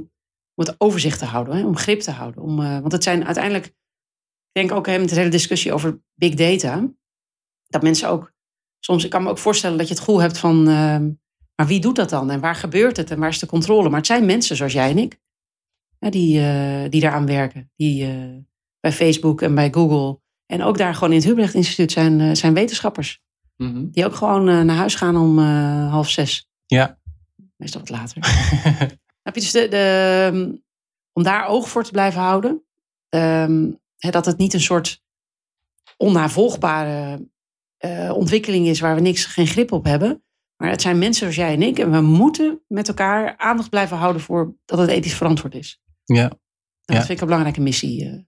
om 0.54 0.64
het 0.64 0.74
overzicht 0.78 1.18
te 1.18 1.24
houden, 1.24 1.56
hè, 1.56 1.66
om 1.66 1.76
grip 1.76 2.00
te 2.00 2.10
houden. 2.10 2.42
Om, 2.42 2.60
uh, 2.60 2.78
want 2.78 2.92
het 2.92 3.02
zijn 3.02 3.24
uiteindelijk, 3.24 3.66
ik 3.66 4.52
denk 4.52 4.72
ook 4.72 4.86
hè, 4.86 4.98
met 4.98 5.08
de 5.08 5.14
hele 5.14 5.30
discussie 5.30 5.72
over 5.72 6.00
big 6.14 6.34
data 6.34 6.88
dat 7.70 7.82
mensen 7.82 8.08
ook 8.08 8.32
soms, 8.78 9.04
ik 9.04 9.10
kan 9.10 9.22
me 9.22 9.30
ook 9.30 9.38
voorstellen 9.38 9.78
dat 9.78 9.88
je 9.88 9.94
het 9.94 10.02
gevoel 10.02 10.20
hebt 10.20 10.38
van, 10.38 10.68
uh, 10.68 10.98
maar 11.54 11.66
wie 11.66 11.80
doet 11.80 11.96
dat 11.96 12.10
dan? 12.10 12.30
En 12.30 12.40
waar 12.40 12.54
gebeurt 12.54 12.96
het? 12.96 13.10
En 13.10 13.18
waar 13.18 13.28
is 13.28 13.38
de 13.38 13.46
controle? 13.46 13.88
Maar 13.88 13.98
het 13.98 14.06
zijn 14.06 14.24
mensen 14.24 14.56
zoals 14.56 14.72
jij 14.72 14.90
en 14.90 14.98
ik, 14.98 15.20
hè, 15.98 16.10
die, 16.10 16.40
uh, 16.40 16.88
die 16.88 17.00
daaraan 17.00 17.26
werken. 17.26 17.70
Die 17.76 18.06
uh, 18.06 18.36
bij 18.80 18.92
Facebook 18.92 19.42
en 19.42 19.54
bij 19.54 19.72
Google 19.72 20.20
en 20.46 20.62
ook 20.62 20.78
daar 20.78 20.94
gewoon 20.94 21.10
in 21.10 21.16
het 21.16 21.26
Hubrecht 21.26 21.54
Instituut 21.54 21.92
zijn, 21.92 22.20
uh, 22.20 22.34
zijn 22.34 22.54
wetenschappers. 22.54 23.22
Mm 23.56 23.72
-hmm. 23.72 23.90
Die 23.90 24.04
ook 24.04 24.14
gewoon 24.14 24.44
naar 24.44 24.76
huis 24.76 24.94
gaan 24.94 25.16
om 25.16 25.38
half 25.88 26.10
zes. 26.10 26.48
Ja. 26.66 26.98
Meestal 27.56 27.80
wat 27.80 27.90
later. 27.90 28.16
Heb 29.22 29.34
je 29.34 29.40
dus 29.40 29.50
de, 29.50 29.68
de, 29.68 30.30
um, 30.32 30.62
om 31.12 31.22
daar 31.22 31.46
oog 31.46 31.68
voor 31.68 31.84
te 31.84 31.90
blijven 31.90 32.20
houden. 32.20 32.64
Um, 33.08 33.80
hè, 33.98 34.10
dat 34.10 34.26
het 34.26 34.38
niet 34.38 34.54
een 34.54 34.60
soort 34.60 35.02
onnavolgbare 35.96 37.28
uh, 37.86 38.12
ontwikkeling 38.16 38.66
is 38.66 38.80
waar 38.80 38.94
we 38.94 39.00
niks, 39.00 39.24
geen 39.24 39.46
grip 39.46 39.72
op 39.72 39.84
hebben. 39.84 40.24
Maar 40.56 40.70
het 40.70 40.82
zijn 40.82 40.98
mensen 40.98 41.20
zoals 41.20 41.36
jij 41.36 41.54
en 41.54 41.62
ik. 41.62 41.78
En 41.78 41.90
we 41.90 42.00
moeten 42.00 42.62
met 42.68 42.88
elkaar 42.88 43.36
aandacht 43.36 43.70
blijven 43.70 43.96
houden 43.96 44.22
voor 44.22 44.54
dat 44.64 44.78
het 44.78 44.90
ethisch 44.90 45.14
verantwoord 45.14 45.54
is. 45.54 45.80
Ja. 46.04 46.14
Nou, 46.14 46.38
dat 46.84 46.96
vind 46.96 47.10
ik 47.10 47.20
een 47.20 47.26
belangrijke 47.26 47.60
missie. 47.60 48.04
Uh. 48.04 48.18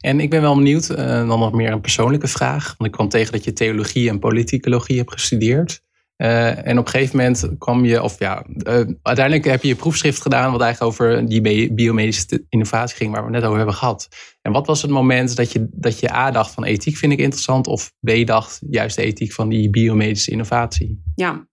En 0.00 0.20
ik 0.20 0.30
ben 0.30 0.40
wel 0.40 0.54
benieuwd, 0.54 0.90
uh, 0.90 0.96
dan 0.96 1.26
nog 1.38 1.52
meer 1.52 1.72
een 1.72 1.80
persoonlijke 1.80 2.28
vraag. 2.28 2.64
Want 2.66 2.90
ik 2.90 2.96
kwam 2.96 3.08
tegen 3.08 3.32
dat 3.32 3.44
je 3.44 3.52
theologie 3.52 4.08
en 4.08 4.18
politicologie 4.18 4.96
hebt 4.96 5.12
gestudeerd. 5.12 5.82
Uh, 6.22 6.66
en 6.66 6.78
op 6.78 6.84
een 6.84 6.90
gegeven 6.90 7.16
moment 7.16 7.48
kwam 7.58 7.84
je, 7.84 8.02
of 8.02 8.18
ja, 8.18 8.44
uh, 8.48 8.74
uiteindelijk 9.02 9.44
heb 9.44 9.62
je 9.62 9.68
je 9.68 9.74
proefschrift 9.74 10.22
gedaan, 10.22 10.52
wat 10.52 10.60
eigenlijk 10.60 10.92
over 10.92 11.28
die 11.28 11.72
biomedische 11.72 12.44
innovatie 12.48 12.96
ging, 12.96 13.12
waar 13.12 13.24
we 13.24 13.30
net 13.30 13.42
over 13.44 13.56
hebben 13.56 13.74
gehad. 13.74 14.08
En 14.42 14.52
wat 14.52 14.66
was 14.66 14.82
het 14.82 14.90
moment 14.90 15.36
dat 15.36 15.52
je, 15.52 15.68
dat 15.70 16.00
je 16.00 16.12
A 16.12 16.30
dacht 16.30 16.54
van 16.54 16.64
ethiek 16.64 16.96
vind 16.96 17.12
ik 17.12 17.18
interessant, 17.18 17.66
of 17.66 17.92
B 18.00 18.26
dacht 18.26 18.60
juist 18.70 18.96
de 18.96 19.02
ethiek 19.02 19.32
van 19.32 19.48
die 19.48 19.70
biomedische 19.70 20.30
innovatie? 20.30 21.02
Ja, 21.14 21.48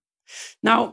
nou, 0.60 0.92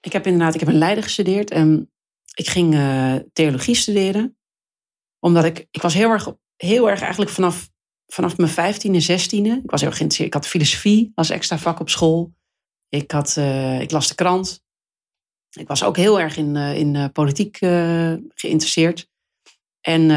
ik 0.00 0.12
heb 0.12 0.26
inderdaad, 0.26 0.54
ik 0.54 0.60
heb 0.60 0.68
in 0.68 0.78
Leiden 0.78 1.04
gestudeerd 1.04 1.50
en 1.50 1.90
ik 2.34 2.48
ging 2.48 2.74
uh, 2.74 3.14
theologie 3.32 3.74
studeren. 3.74 4.36
Omdat 5.18 5.44
ik, 5.44 5.66
ik 5.70 5.82
was 5.82 5.94
heel 5.94 6.10
erg, 6.10 6.32
heel 6.56 6.90
erg 6.90 7.00
eigenlijk 7.00 7.30
vanaf, 7.30 7.70
vanaf 8.06 8.36
mijn 8.36 8.50
vijftiende, 8.50 9.00
zestiende. 9.00 9.60
Ik 9.64 9.70
was 9.70 9.80
heel 9.80 9.90
geïnteresseerd. 9.90 10.28
Ik 10.28 10.34
had 10.34 10.46
filosofie 10.46 11.12
als 11.14 11.30
extra 11.30 11.58
vak 11.58 11.80
op 11.80 11.88
school. 11.88 12.38
Ik, 12.90 13.10
had, 13.10 13.36
uh, 13.38 13.80
ik 13.80 13.90
las 13.90 14.08
de 14.08 14.14
krant. 14.14 14.62
Ik 15.50 15.68
was 15.68 15.84
ook 15.84 15.96
heel 15.96 16.20
erg 16.20 16.36
in, 16.36 16.54
uh, 16.54 16.76
in 16.76 17.12
politiek 17.12 17.56
geïnteresseerd. 18.34 19.08
En 19.80 20.08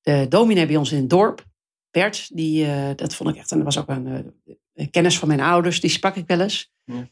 de 0.00 0.26
dominee 0.28 0.66
bij 0.66 0.76
ons 0.76 0.92
in 0.92 0.98
het 0.98 1.10
dorp, 1.10 1.44
Bert, 1.90 2.36
die, 2.36 2.94
dat 2.94 3.14
vond 3.14 3.30
ik 3.30 3.36
echt, 3.36 3.50
en 3.50 3.56
dat 3.56 3.74
was 3.74 3.78
ook 3.78 3.88
een 3.88 4.90
kennis 4.90 5.18
van 5.18 5.28
mijn 5.28 5.40
ouders, 5.40 5.80
die 5.80 5.90
sprak 5.90 6.16
ik 6.16 6.26
wel 6.26 6.40
eens. 6.40 6.72
Ja. 6.84 7.08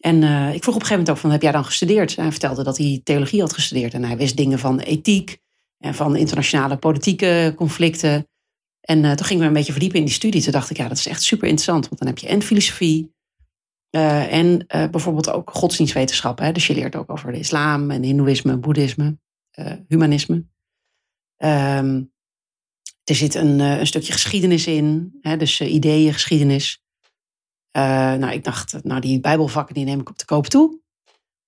En 0.00 0.22
uh, 0.22 0.54
ik 0.54 0.62
vroeg 0.62 0.74
op 0.74 0.80
een 0.80 0.86
gegeven 0.86 0.90
moment 0.90 1.10
ook 1.10 1.16
van, 1.16 1.30
heb 1.30 1.42
jij 1.42 1.52
dan 1.52 1.64
gestudeerd? 1.64 2.16
hij 2.16 2.30
vertelde 2.30 2.62
dat 2.62 2.78
hij 2.78 3.00
theologie 3.04 3.40
had 3.40 3.52
gestudeerd. 3.52 3.94
En 3.94 4.04
hij 4.04 4.16
wist 4.16 4.36
dingen 4.36 4.58
van 4.58 4.78
ethiek 4.78 5.38
en 5.78 5.94
van 5.94 6.16
internationale 6.16 6.76
politieke 6.76 7.52
conflicten. 7.56 8.28
En 8.80 9.04
uh, 9.04 9.12
toen 9.12 9.26
gingen 9.26 9.42
we 9.42 9.48
een 9.48 9.54
beetje 9.54 9.72
verdiepen 9.72 9.98
in 9.98 10.04
die 10.04 10.14
studie. 10.14 10.42
Toen 10.42 10.52
dacht 10.52 10.70
ik, 10.70 10.76
ja, 10.76 10.88
dat 10.88 10.96
is 10.96 11.06
echt 11.06 11.22
super 11.22 11.48
interessant. 11.48 11.88
Want 11.88 11.98
dan 12.00 12.08
heb 12.08 12.18
je 12.18 12.28
en 12.28 12.42
filosofie 12.42 13.14
uh, 13.90 14.32
en 14.32 14.66
bijvoorbeeld 14.66 15.30
ook 15.30 15.50
godsdienstwetenschappen. 15.50 16.54
Dus 16.54 16.66
je 16.66 16.74
leert 16.74 16.96
ook 16.96 17.10
over 17.10 17.32
de 17.32 17.38
islam 17.38 17.90
en 17.90 18.02
hindoeïsme, 18.02 18.56
boeddhisme, 18.56 19.18
humanisme. 19.88 20.44
Um, 21.36 22.12
er 23.04 23.14
zit 23.14 23.34
een, 23.34 23.58
een, 23.58 23.86
stukje 23.86 24.12
geschiedenis 24.12 24.66
in, 24.66 25.18
hè? 25.20 25.36
dus 25.36 25.60
ideeën, 25.60 26.12
geschiedenis. 26.12 26.82
Nou, 27.72 28.32
ik 28.32 28.44
dacht, 28.44 28.84
nou, 28.84 29.00
die 29.00 29.20
Bijbelvakken 29.20 29.74
die 29.74 29.84
neem 29.84 30.00
ik 30.00 30.10
op 30.10 30.18
de 30.18 30.24
koop 30.24 30.46
toe. 30.46 30.80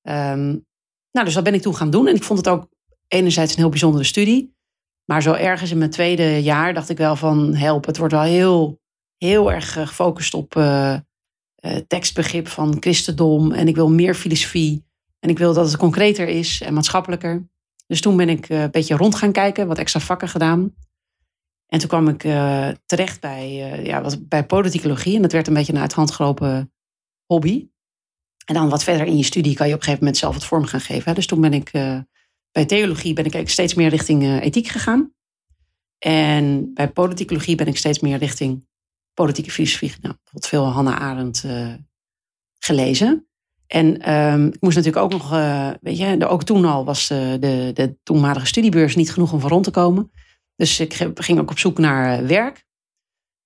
Um, 0.02 0.66
nou, 1.12 1.26
dus 1.26 1.34
dat 1.34 1.44
ben 1.44 1.54
ik 1.54 1.62
toen 1.62 1.76
gaan 1.76 1.90
doen. 1.90 2.06
En 2.06 2.14
ik 2.14 2.22
vond 2.22 2.38
het 2.38 2.48
ook 2.48 2.68
enerzijds 3.08 3.52
een 3.52 3.58
heel 3.58 3.68
bijzondere 3.68 4.04
studie. 4.04 4.54
Maar 5.04 5.22
zo 5.22 5.32
ergens 5.32 5.70
in 5.70 5.78
mijn 5.78 5.90
tweede 5.90 6.42
jaar 6.42 6.74
dacht 6.74 6.88
ik 6.88 6.96
wel 6.96 7.16
van 7.16 7.54
help, 7.54 7.86
het 7.86 7.96
wordt 7.96 8.12
wel 8.12 8.22
heel, 8.22 8.80
heel 9.16 9.52
erg 9.52 9.76
eh, 9.76 9.86
gefocust 9.86 10.34
op 10.34 10.56
uh, 11.66 11.76
tekstbegrip 11.76 12.48
van 12.48 12.76
christendom. 12.80 13.52
En 13.52 13.68
ik 13.68 13.74
wil 13.74 13.90
meer 13.90 14.14
filosofie. 14.14 14.84
En 15.18 15.30
ik 15.30 15.38
wil 15.38 15.54
dat 15.54 15.66
het 15.66 15.76
concreter 15.76 16.28
is 16.28 16.60
en 16.60 16.74
maatschappelijker. 16.74 17.48
Dus 17.86 18.00
toen 18.00 18.16
ben 18.16 18.28
ik 18.28 18.48
een 18.48 18.70
beetje 18.70 18.96
rond 18.96 19.14
gaan 19.14 19.32
kijken, 19.32 19.66
wat 19.66 19.78
extra 19.78 20.00
vakken 20.00 20.28
gedaan. 20.28 20.74
En 21.66 21.78
toen 21.78 21.88
kwam 21.88 22.08
ik 22.08 22.24
uh, 22.24 22.68
terecht 22.86 23.20
bij, 23.20 23.54
ja, 23.84 24.02
wat, 24.02 24.28
bij 24.28 24.46
politicologie. 24.46 25.16
En 25.16 25.22
dat 25.22 25.32
werd 25.32 25.46
een 25.46 25.54
beetje 25.54 25.72
een 25.72 25.80
uit 25.80 25.92
hand 25.92 26.10
gelopen 26.10 26.72
hobby. 27.26 27.68
En 28.44 28.54
dan 28.54 28.68
wat 28.68 28.84
verder 28.84 29.06
in 29.06 29.16
je 29.16 29.24
studie 29.24 29.54
kan 29.54 29.68
je 29.68 29.72
op 29.72 29.78
een 29.78 29.84
gegeven 29.84 30.04
moment 30.04 30.22
zelf 30.22 30.34
het 30.34 30.44
vorm 30.44 30.64
gaan 30.64 30.80
geven. 30.80 31.08
Hè. 31.08 31.14
Dus 31.14 31.26
toen 31.26 31.40
ben 31.40 31.52
ik 31.52 31.70
bij 32.52 32.64
theologie 32.66 33.12
ben 33.12 33.24
ik 33.24 33.48
steeds 33.48 33.74
meer 33.74 33.88
richting 33.88 34.40
ethiek 34.40 34.68
gegaan. 34.68 35.12
En 35.98 36.74
bij 36.74 36.88
politicologie 36.88 37.56
ben 37.56 37.66
ik 37.66 37.76
steeds 37.76 38.00
meer 38.00 38.18
richting 38.18 38.66
politieke 39.14 39.50
filosofie. 39.50 39.88
Nou, 39.88 40.14
bijvoorbeeld 40.14 40.46
veel 40.46 40.64
Hannah 40.64 41.00
Arendt 41.00 41.44
gelezen. 42.58 43.26
En 43.66 44.12
um, 44.12 44.46
ik 44.46 44.60
moest 44.60 44.76
natuurlijk 44.76 45.04
ook 45.04 45.12
nog, 45.12 45.30
weet 45.80 45.98
je, 45.98 46.26
ook 46.28 46.44
toen 46.44 46.64
al 46.64 46.84
was 46.84 47.08
de, 47.08 47.36
de, 47.40 47.70
de 47.74 47.96
toenmalige 48.02 48.46
studiebeurs 48.46 48.96
niet 48.96 49.12
genoeg 49.12 49.32
om 49.32 49.40
van 49.40 49.50
rond 49.50 49.64
te 49.64 49.70
komen. 49.70 50.10
Dus 50.56 50.80
ik 50.80 50.94
ging 51.14 51.38
ook 51.38 51.50
op 51.50 51.58
zoek 51.58 51.78
naar 51.78 52.18
eh, 52.18 52.26
werk. 52.26 52.64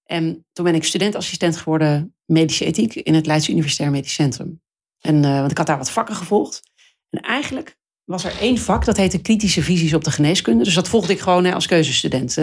En 0.05 0.47
toen 0.53 0.65
ben 0.65 0.75
ik 0.75 0.85
studentassistent 0.85 1.57
geworden 1.57 2.15
medische 2.25 2.65
ethiek 2.65 2.95
in 2.95 3.15
het 3.15 3.27
Leidse 3.27 3.51
Universitair 3.51 3.91
Medisch 3.91 4.15
Centrum. 4.15 4.61
En, 5.01 5.21
want 5.21 5.51
ik 5.51 5.59
had 5.59 5.67
daar 5.67 5.79
wat 5.79 5.91
vakken 5.91 6.15
gevolgd. 6.15 6.63
En 7.11 7.21
eigenlijk 7.21 7.77
was 8.05 8.25
er 8.25 8.39
één 8.41 8.59
vak, 8.59 8.85
dat 8.85 8.97
heette 8.97 9.21
kritische 9.21 9.63
visies 9.63 9.95
op 9.95 10.05
de 10.05 10.11
geneeskunde. 10.11 10.65
Dus 10.65 10.75
dat 10.75 10.89
volgde 10.89 11.13
ik 11.13 11.21
gewoon 11.21 11.45
hè, 11.45 11.55
als 11.55 11.67
keuzestudent. 11.67 12.37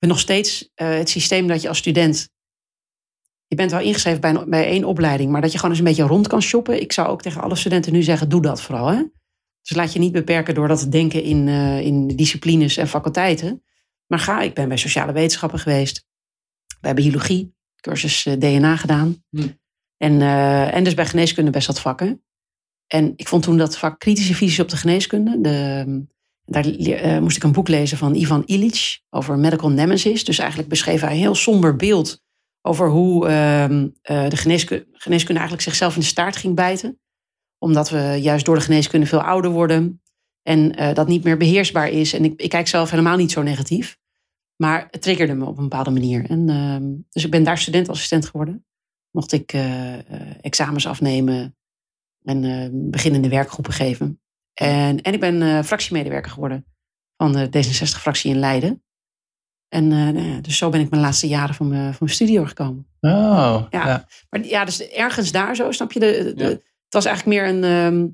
Ben 0.00 0.08
nog 0.08 0.18
steeds 0.18 0.62
uh, 0.62 0.88
het 0.88 1.08
systeem 1.08 1.46
dat 1.46 1.62
je 1.62 1.68
als 1.68 1.78
student... 1.78 2.28
Je 3.46 3.56
bent 3.56 3.70
wel 3.70 3.80
ingeschreven 3.80 4.20
bij, 4.20 4.30
een, 4.34 4.50
bij 4.50 4.66
één 4.66 4.84
opleiding, 4.84 5.30
maar 5.30 5.40
dat 5.40 5.52
je 5.52 5.56
gewoon 5.56 5.70
eens 5.70 5.80
een 5.80 5.88
beetje 5.88 6.06
rond 6.06 6.26
kan 6.26 6.42
shoppen. 6.42 6.80
Ik 6.80 6.92
zou 6.92 7.08
ook 7.08 7.22
tegen 7.22 7.40
alle 7.42 7.56
studenten 7.56 7.92
nu 7.92 8.02
zeggen, 8.02 8.28
doe 8.28 8.42
dat 8.42 8.62
vooral. 8.62 8.86
Hè? 8.86 9.04
Dus 9.62 9.76
laat 9.76 9.92
je 9.92 9.98
niet 9.98 10.12
beperken 10.12 10.54
door 10.54 10.68
dat 10.68 10.78
te 10.78 10.88
denken 10.88 11.22
in, 11.22 11.46
uh, 11.46 11.80
in 11.80 12.06
disciplines 12.06 12.76
en 12.76 12.88
faculteiten. 12.88 13.62
Maar 14.06 14.18
ga, 14.18 14.40
ik 14.40 14.54
ben 14.54 14.68
bij 14.68 14.76
sociale 14.76 15.12
wetenschappen 15.12 15.58
geweest, 15.58 16.06
bij 16.80 16.94
biologie, 16.94 17.54
cursus 17.80 18.26
uh, 18.26 18.34
DNA 18.34 18.76
gedaan. 18.76 19.24
Hm. 19.30 19.48
En, 19.96 20.22
en 20.72 20.84
dus 20.84 20.94
bij 20.94 21.06
geneeskunde 21.06 21.50
best 21.50 21.66
wat 21.66 21.80
vakken. 21.80 22.24
En 22.86 23.12
ik 23.16 23.28
vond 23.28 23.42
toen 23.42 23.56
dat 23.56 23.78
vak 23.78 23.98
kritische 23.98 24.34
visies 24.34 24.60
op 24.60 24.68
de 24.68 24.76
geneeskunde. 24.76 25.40
De, 25.40 25.84
daar 26.50 27.22
moest 27.22 27.36
ik 27.36 27.42
een 27.42 27.52
boek 27.52 27.68
lezen 27.68 27.98
van 27.98 28.14
Ivan 28.14 28.42
Illich 28.46 29.00
over 29.10 29.38
medical 29.38 29.70
nemesis. 29.70 30.24
Dus 30.24 30.38
eigenlijk 30.38 30.68
beschreef 30.68 31.00
hij 31.00 31.10
een 31.10 31.16
heel 31.16 31.34
somber 31.34 31.76
beeld 31.76 32.20
over 32.62 32.88
hoe 32.88 33.28
ehm, 33.28 33.88
de 34.02 34.36
geneeskunde, 34.36 34.86
eigenlijk 35.26 35.62
zichzelf 35.62 35.94
in 35.94 36.00
de 36.00 36.06
staart 36.06 36.36
ging 36.36 36.54
bijten 36.54 36.98
omdat 37.62 37.90
we 37.90 38.18
juist 38.20 38.44
door 38.44 38.54
de 38.54 38.60
geneeskunde 38.60 39.06
veel 39.06 39.22
ouder 39.22 39.50
worden. 39.50 40.02
En 40.42 40.80
uh, 40.80 40.94
dat 40.94 41.08
niet 41.08 41.24
meer 41.24 41.36
beheersbaar 41.36 41.88
is. 41.88 42.12
En 42.12 42.24
ik, 42.24 42.40
ik, 42.40 42.50
kijk 42.50 42.68
zelf 42.68 42.90
helemaal 42.90 43.16
niet 43.16 43.30
zo 43.30 43.42
negatief. 43.42 43.98
Maar 44.56 44.88
het 44.90 45.02
triggerde 45.02 45.34
me 45.34 45.44
op 45.44 45.56
een 45.56 45.68
bepaalde 45.68 45.90
manier. 45.90 46.30
En, 46.30 46.48
uh, 46.48 46.98
dus 47.10 47.24
ik 47.24 47.30
ben 47.30 47.42
daar 47.42 47.58
studentassistent 47.58 48.26
geworden. 48.26 48.64
Mocht 49.10 49.32
ik 49.32 49.52
examens 50.40 50.86
afnemen 50.86 51.56
en 52.22 52.70
beginnende 52.90 53.28
werkgroepen 53.28 53.72
geven. 53.72 54.19
En, 54.60 55.00
en 55.00 55.12
ik 55.12 55.20
ben 55.20 55.64
fractiemedewerker 55.64 56.30
geworden 56.30 56.66
van 57.16 57.32
de 57.32 57.46
D66-fractie 57.46 58.30
in 58.30 58.38
Leiden. 58.38 58.82
En 59.68 59.88
nou 59.88 60.40
dus 60.40 60.56
zo 60.56 60.70
ben 60.70 60.80
ik 60.80 60.90
mijn 60.90 61.02
laatste 61.02 61.28
jaren 61.28 61.54
van 61.54 61.68
mijn, 61.68 61.88
van 61.90 61.96
mijn 62.00 62.14
studio 62.14 62.44
gekomen. 62.44 62.86
Oh, 63.00 63.66
ja. 63.70 63.86
ja. 63.86 64.08
Maar 64.30 64.44
ja, 64.44 64.64
dus 64.64 64.88
ergens 64.88 65.32
daar 65.32 65.56
zo, 65.56 65.72
snap 65.72 65.92
je? 65.92 66.00
De, 66.00 66.32
de, 66.36 66.44
het 66.44 66.94
was 66.94 67.04
eigenlijk 67.04 67.36
meer 67.36 67.48
een, 67.48 67.64
ehm, 67.64 68.08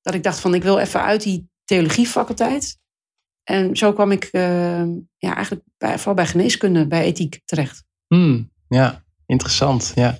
dat 0.00 0.14
ik 0.14 0.22
dacht 0.22 0.40
van 0.40 0.54
ik 0.54 0.62
wil 0.62 0.78
even 0.78 1.02
uit 1.02 1.22
die 1.22 1.50
theologiefaculteit. 1.64 2.78
En 3.42 3.76
zo 3.76 3.92
kwam 3.92 4.10
ik 4.10 4.28
uh, 4.32 4.84
ja, 5.16 5.34
eigenlijk 5.34 5.64
bij, 5.78 5.96
vooral 5.96 6.14
bij 6.14 6.26
geneeskunde, 6.26 6.86
bij 6.86 7.02
ethiek 7.02 7.40
terecht. 7.44 7.84
Hmm, 8.06 8.52
ja, 8.68 9.04
interessant. 9.26 9.92
Ja. 9.94 10.18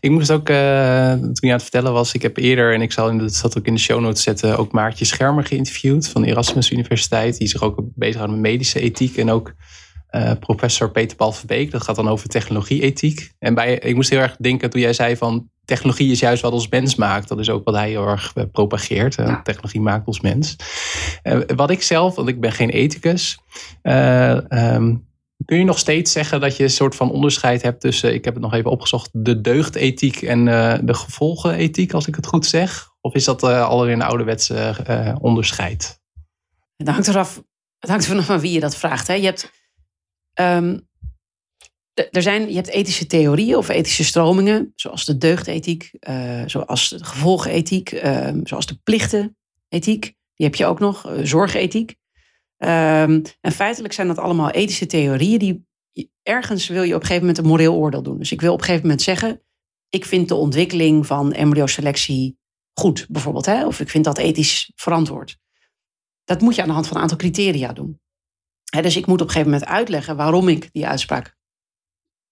Ik 0.00 0.10
moest 0.10 0.30
ook, 0.30 0.48
uh, 0.48 1.12
toen 1.12 1.34
je 1.40 1.46
aan 1.46 1.52
het 1.52 1.62
vertellen 1.62 1.92
was, 1.92 2.14
ik 2.14 2.22
heb 2.22 2.36
eerder, 2.36 2.74
en 2.74 2.82
ik 2.82 2.92
zal 2.92 3.08
in 3.08 3.18
de, 3.18 3.28
zat 3.28 3.58
ook 3.58 3.66
in 3.66 3.74
de 3.74 3.80
show 3.80 4.00
notes 4.00 4.22
zetten, 4.22 4.58
ook 4.58 4.72
Maartje 4.72 5.04
Schermer 5.04 5.44
geïnterviewd 5.44 6.08
van 6.08 6.22
de 6.22 6.28
Erasmus 6.28 6.70
Universiteit. 6.70 7.38
Die 7.38 7.48
zich 7.48 7.62
ook 7.62 7.82
bezighoudt 7.94 8.32
met 8.32 8.40
medische 8.40 8.80
ethiek 8.80 9.16
en 9.16 9.30
ook 9.30 9.54
uh, 10.10 10.32
professor 10.40 10.90
Peter 10.90 11.16
Paul 11.16 11.32
Verbeek. 11.32 11.70
Dat 11.70 11.82
gaat 11.82 11.96
dan 11.96 12.08
over 12.08 12.28
technologie-ethiek. 12.28 13.32
En 13.38 13.54
bij, 13.54 13.78
ik 13.78 13.94
moest 13.94 14.10
heel 14.10 14.20
erg 14.20 14.36
denken 14.36 14.70
toen 14.70 14.80
jij 14.80 14.92
zei 14.92 15.16
van 15.16 15.48
technologie 15.64 16.10
is 16.10 16.20
juist 16.20 16.42
wat 16.42 16.52
ons 16.52 16.68
mens 16.68 16.94
maakt. 16.94 17.28
Dat 17.28 17.38
is 17.38 17.50
ook 17.50 17.64
wat 17.64 17.74
hij 17.74 17.88
heel 17.88 18.06
erg 18.06 18.32
eh, 18.34 18.44
propageert. 18.52 19.16
Technologie 19.44 19.80
maakt 19.80 20.06
ons 20.06 20.20
mens. 20.20 20.56
Uh, 21.22 21.40
wat 21.56 21.70
ik 21.70 21.82
zelf, 21.82 22.14
want 22.14 22.28
ik 22.28 22.40
ben 22.40 22.52
geen 22.52 22.70
ethicus. 22.70 23.38
Um, 23.82 25.06
kun 25.44 25.58
je 25.58 25.64
nog 25.64 25.78
steeds 25.78 26.12
zeggen 26.12 26.40
dat 26.40 26.56
je 26.56 26.62
een 26.62 26.70
soort 26.70 26.94
van 26.94 27.10
onderscheid 27.10 27.62
hebt 27.62 27.80
tussen, 27.80 28.14
ik 28.14 28.24
heb 28.24 28.34
het 28.34 28.42
nog 28.42 28.54
even 28.54 28.70
opgezocht, 28.70 29.10
de 29.12 29.40
deugdethiek 29.40 30.22
en 30.22 30.44
de 30.86 30.94
gevolgenethiek, 30.94 31.92
als 31.92 32.06
ik 32.06 32.14
het 32.14 32.26
goed 32.26 32.46
zeg? 32.46 32.88
Of 33.00 33.14
is 33.14 33.24
dat 33.24 33.42
alweer 33.42 33.92
een 33.92 34.02
ouderwetse 34.02 35.16
onderscheid? 35.20 36.00
Het 36.76 36.88
hangt 36.88 37.08
eraf, 37.08 37.42
het 37.78 37.90
hangt 37.90 38.04
ervan 38.08 38.34
af 38.34 38.40
wie 38.40 38.52
je 38.52 38.60
dat 38.60 38.76
vraagt. 38.76 39.06
Hè? 39.06 39.14
Je 39.14 39.24
hebt 39.24 39.52
Um, 40.40 40.88
er 42.10 42.22
zijn, 42.22 42.48
je 42.48 42.54
hebt 42.54 42.68
ethische 42.68 43.06
theorieën 43.06 43.56
of 43.56 43.68
ethische 43.68 44.04
stromingen, 44.04 44.72
zoals 44.76 45.04
de 45.04 45.18
deugdethiek, 45.18 45.90
uh, 46.08 46.42
zoals 46.46 46.88
de 46.88 47.04
gevolgenethiek, 47.04 47.92
uh, 47.92 48.30
zoals 48.42 48.66
de 48.66 48.78
plichtenethiek. 48.82 50.14
Die 50.34 50.46
heb 50.46 50.54
je 50.54 50.66
ook 50.66 50.78
nog, 50.78 51.10
uh, 51.10 51.24
zorgethiek. 51.24 51.96
Um, 52.68 53.22
en 53.40 53.52
feitelijk 53.52 53.94
zijn 53.94 54.06
dat 54.06 54.18
allemaal 54.18 54.50
ethische 54.50 54.86
theorieën 54.86 55.38
die 55.38 55.66
ergens 56.22 56.68
wil 56.68 56.82
je 56.82 56.94
op 56.94 57.00
een 57.00 57.06
gegeven 57.06 57.26
moment 57.26 57.38
een 57.38 57.50
moreel 57.50 57.74
oordeel 57.74 58.02
doen. 58.02 58.18
Dus 58.18 58.32
ik 58.32 58.40
wil 58.40 58.52
op 58.52 58.58
een 58.58 58.64
gegeven 58.64 58.86
moment 58.86 59.04
zeggen, 59.04 59.42
ik 59.88 60.04
vind 60.04 60.28
de 60.28 60.34
ontwikkeling 60.34 61.06
van 61.06 61.32
embryoselectie 61.32 62.38
goed, 62.80 63.06
bijvoorbeeld. 63.08 63.46
Hè? 63.46 63.66
Of 63.66 63.80
ik 63.80 63.88
vind 63.88 64.04
dat 64.04 64.18
ethisch 64.18 64.72
verantwoord. 64.74 65.38
Dat 66.24 66.40
moet 66.40 66.54
je 66.54 66.62
aan 66.62 66.68
de 66.68 66.74
hand 66.74 66.86
van 66.86 66.96
een 66.96 67.02
aantal 67.02 67.18
criteria 67.18 67.72
doen 67.72 68.02
dus 68.82 68.96
ik 68.96 69.06
moet 69.06 69.20
op 69.20 69.26
een 69.26 69.32
gegeven 69.32 69.52
moment 69.52 69.70
uitleggen 69.70 70.16
waarom 70.16 70.48
ik 70.48 70.72
die 70.72 70.86
uitspraak 70.86 71.36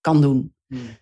kan 0.01 0.21
doen. 0.21 0.55
Hmm. 0.66 1.01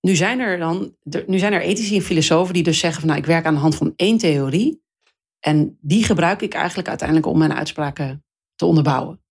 Nu 0.00 0.14
zijn 0.14 0.40
er 0.40 0.58
dan, 0.58 0.96
nu 1.26 1.38
zijn 1.38 1.52
er 1.52 1.60
ethici 1.60 1.96
en 1.96 2.02
filosofen 2.02 2.54
die 2.54 2.62
dus 2.62 2.78
zeggen 2.78 3.00
van 3.00 3.08
nou, 3.08 3.20
ik 3.20 3.26
werk 3.26 3.44
aan 3.44 3.54
de 3.54 3.60
hand 3.60 3.74
van 3.74 3.92
één 3.96 4.18
theorie. 4.18 4.82
En 5.40 5.78
die 5.80 6.04
gebruik 6.04 6.42
ik 6.42 6.54
eigenlijk 6.54 6.88
uiteindelijk 6.88 7.28
om 7.28 7.38
mijn 7.38 7.52
uitspraken 7.52 8.24
te 8.54 8.64
onderbouwen. 8.64 9.22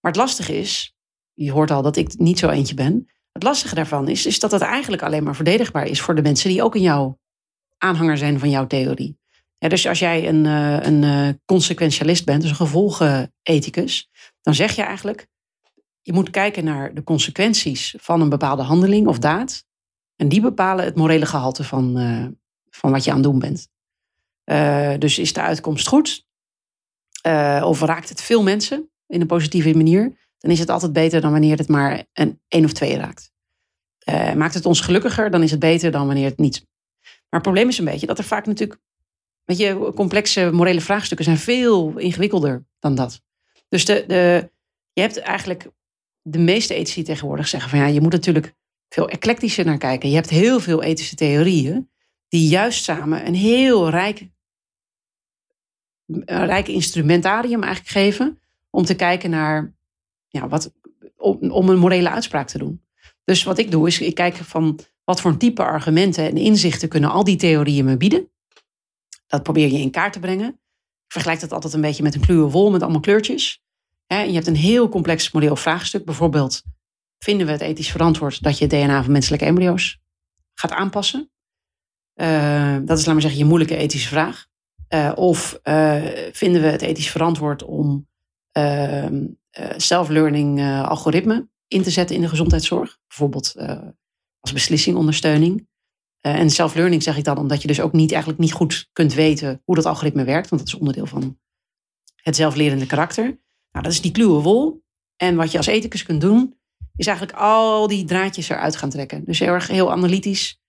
Maar 0.00 0.12
het 0.12 0.20
lastige 0.20 0.58
is, 0.58 0.96
je 1.34 1.52
hoort 1.52 1.70
al 1.70 1.82
dat 1.82 1.96
ik 1.96 2.18
niet 2.18 2.38
zo 2.38 2.48
eentje 2.48 2.74
ben. 2.74 3.08
Het 3.32 3.42
lastige 3.42 3.74
daarvan 3.74 4.08
is, 4.08 4.26
is 4.26 4.40
dat 4.40 4.50
het 4.50 4.62
eigenlijk 4.62 5.02
alleen 5.02 5.24
maar 5.24 5.36
verdedigbaar 5.36 5.86
is 5.86 6.00
voor 6.00 6.14
de 6.14 6.22
mensen 6.22 6.50
die 6.50 6.62
ook 6.62 6.74
in 6.74 6.82
jouw 6.82 7.18
aanhanger 7.78 8.18
zijn 8.18 8.38
van 8.38 8.50
jouw 8.50 8.66
theorie. 8.66 9.18
dus 9.58 9.86
als 9.86 9.98
jij 9.98 10.28
een, 10.28 10.44
een 10.44 11.40
consequentialist 11.44 12.24
bent, 12.24 12.40
dus 12.40 12.50
een 12.50 12.56
gevolgenethicus, 12.56 14.10
dan 14.40 14.54
zeg 14.54 14.76
je 14.76 14.82
eigenlijk, 14.82 15.26
je 16.00 16.12
moet 16.12 16.30
kijken 16.30 16.64
naar 16.64 16.94
de 16.94 17.02
consequenties 17.02 17.94
van 17.98 18.20
een 18.20 18.28
bepaalde 18.28 18.62
handeling 18.62 19.06
of 19.06 19.18
daad. 19.18 19.64
En 20.16 20.28
die 20.28 20.40
bepalen 20.40 20.84
het 20.84 20.96
morele 20.96 21.26
gehalte 21.26 21.64
van, 21.64 21.92
van 22.70 22.90
wat 22.90 23.04
je 23.04 23.10
aan 23.10 23.16
het 23.16 23.26
doen 23.26 23.38
bent. 23.38 23.68
Dus 24.98 25.18
is 25.18 25.32
de 25.32 25.40
uitkomst 25.40 25.86
goed? 25.86 26.26
of 27.62 27.80
raakt 27.80 28.08
het 28.08 28.22
veel 28.22 28.42
mensen 28.42 28.90
in 29.06 29.20
een 29.20 29.26
positieve 29.26 29.76
manier? 29.76 30.16
Dan 30.38 30.50
is 30.50 30.58
het 30.58 30.68
altijd 30.68 30.92
beter 30.92 31.20
dan 31.20 31.30
wanneer 31.30 31.58
het 31.58 31.68
maar 31.68 32.06
een 32.12 32.40
één 32.48 32.64
of 32.64 32.72
twee 32.72 32.96
raakt. 32.96 33.32
Uh, 34.08 34.32
maakt 34.32 34.54
het 34.54 34.66
ons 34.66 34.80
gelukkiger, 34.80 35.30
dan 35.30 35.42
is 35.42 35.50
het 35.50 35.60
beter 35.60 35.90
dan 35.90 36.06
wanneer 36.06 36.24
het 36.24 36.38
niet. 36.38 36.66
Maar 37.02 37.40
het 37.40 37.42
probleem 37.42 37.68
is 37.68 37.78
een 37.78 37.84
beetje 37.84 38.06
dat 38.06 38.18
er 38.18 38.24
vaak 38.24 38.46
natuurlijk, 38.46 38.80
weet 39.44 39.58
je, 39.58 39.92
complexe 39.94 40.50
morele 40.52 40.80
vraagstukken 40.80 41.24
zijn 41.24 41.38
veel 41.38 41.98
ingewikkelder 41.98 42.66
dan 42.78 42.94
dat. 42.94 43.20
Dus 43.68 43.84
de, 43.84 44.04
de, 44.06 44.50
je 44.92 45.00
hebt 45.00 45.18
eigenlijk 45.18 45.70
de 46.22 46.38
meeste 46.38 46.74
ethici 46.74 47.02
tegenwoordig 47.02 47.48
zeggen 47.48 47.70
van 47.70 47.78
ja, 47.78 47.86
je 47.86 48.00
moet 48.00 48.12
natuurlijk 48.12 48.54
veel 48.88 49.08
eclectischer 49.08 49.64
naar 49.64 49.78
kijken. 49.78 50.08
Je 50.08 50.14
hebt 50.14 50.30
heel 50.30 50.60
veel 50.60 50.82
ethische 50.82 51.14
theorieën 51.14 51.90
die 52.28 52.48
juist 52.48 52.84
samen 52.84 53.26
een 53.26 53.34
heel 53.34 53.90
rijk, 53.90 54.28
een 56.08 56.46
rijk 56.46 56.68
instrumentarium 56.68 57.62
eigenlijk 57.62 57.92
geven 57.92 58.38
om 58.70 58.84
te 58.84 58.94
kijken 58.94 59.30
naar 59.30 59.74
ja, 60.28 60.48
wat, 60.48 60.72
om, 61.16 61.50
om 61.50 61.68
een 61.68 61.78
morele 61.78 62.10
uitspraak 62.10 62.48
te 62.48 62.58
doen. 62.58 62.82
Dus 63.24 63.42
wat 63.42 63.58
ik 63.58 63.70
doe 63.70 63.86
is, 63.86 64.00
ik 64.00 64.14
kijk 64.14 64.36
van 64.36 64.78
wat 65.04 65.20
voor 65.20 65.36
type 65.36 65.62
argumenten 65.62 66.24
en 66.24 66.36
inzichten 66.36 66.88
kunnen 66.88 67.10
al 67.10 67.24
die 67.24 67.36
theorieën 67.36 67.84
me 67.84 67.96
bieden. 67.96 68.30
Dat 69.26 69.42
probeer 69.42 69.72
je 69.72 69.78
in 69.78 69.90
kaart 69.90 70.12
te 70.12 70.18
brengen. 70.18 70.48
Ik 70.48 71.12
vergelijk 71.12 71.40
dat 71.40 71.52
altijd 71.52 71.72
een 71.72 71.80
beetje 71.80 72.02
met 72.02 72.14
een 72.14 72.20
kluwe 72.20 72.50
wol 72.50 72.70
met 72.70 72.82
allemaal 72.82 73.00
kleurtjes. 73.00 73.62
je 74.06 74.14
hebt 74.14 74.46
een 74.46 74.56
heel 74.56 74.88
complex 74.88 75.30
moreel 75.30 75.56
vraagstuk. 75.56 76.04
Bijvoorbeeld, 76.04 76.62
vinden 77.18 77.46
we 77.46 77.52
het 77.52 77.60
ethisch 77.60 77.90
verantwoord 77.90 78.42
dat 78.42 78.58
je 78.58 78.64
het 78.64 78.72
DNA 78.74 79.02
van 79.02 79.12
menselijke 79.12 79.44
embryo's 79.44 79.98
gaat 80.54 80.72
aanpassen? 80.72 81.30
Uh, 82.14 82.76
dat 82.82 82.98
is, 82.98 83.04
laat 83.04 83.12
maar 83.12 83.22
zeggen, 83.22 83.40
je 83.40 83.46
moeilijke 83.46 83.76
ethische 83.76 84.08
vraag. 84.08 84.46
Uh, 84.94 85.12
of 85.14 85.60
uh, 85.64 86.04
vinden 86.32 86.62
we 86.62 86.68
het 86.68 86.82
ethisch 86.82 87.10
verantwoord 87.10 87.64
om 87.64 88.08
ehm, 88.52 89.26
self-learning 89.76 90.62
algoritme 90.84 91.48
in 91.68 91.82
te 91.82 91.90
zetten 91.90 92.16
in 92.16 92.22
de 92.22 92.28
gezondheidszorg. 92.28 92.98
Bijvoorbeeld 93.08 93.54
als 94.40 94.52
beslissingondersteuning. 94.52 95.66
En 96.20 96.50
self-learning 96.50 97.02
zeg 97.02 97.16
ik 97.16 97.24
dan 97.24 97.38
omdat 97.38 97.62
je 97.62 97.68
dus 97.68 97.80
ook 97.80 97.92
niet, 97.92 98.10
eigenlijk 98.10 98.40
niet 98.40 98.52
goed 98.52 98.88
kunt 98.92 99.14
weten 99.14 99.62
hoe 99.64 99.74
dat 99.74 99.86
algoritme 99.86 100.24
werkt. 100.24 100.48
Want 100.48 100.60
dat 100.60 100.72
is 100.72 100.78
onderdeel 100.78 101.06
van 101.06 101.38
het 102.22 102.36
zelflerende 102.36 102.86
karakter. 102.86 103.24
Nou, 103.70 103.84
dat 103.84 103.92
is 103.92 104.00
die 104.00 104.12
kluwe 104.12 104.42
wol. 104.42 104.82
En 105.16 105.36
wat 105.36 105.50
je 105.50 105.56
als 105.56 105.66
ethicus 105.66 106.02
kunt 106.02 106.20
doen, 106.20 106.58
is 106.96 107.06
eigenlijk 107.06 107.38
al 107.38 107.86
die 107.86 108.04
draadjes 108.04 108.48
eruit 108.48 108.76
gaan 108.76 108.90
trekken. 108.90 109.24
Dus 109.24 109.38
heel 109.38 109.52
erg 109.52 109.66
heel 109.66 109.92
analytisch. 109.92 110.60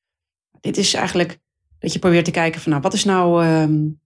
Dit 0.59 0.77
is 0.77 0.93
eigenlijk 0.93 1.39
dat 1.79 1.93
je 1.93 1.99
probeert 1.99 2.25
te 2.25 2.31
kijken 2.31 2.61
van 2.61 2.71
nou, 2.71 2.83
wat 2.83 2.93
is 2.93 3.03
nou, 3.03 3.45
um, 3.45 4.01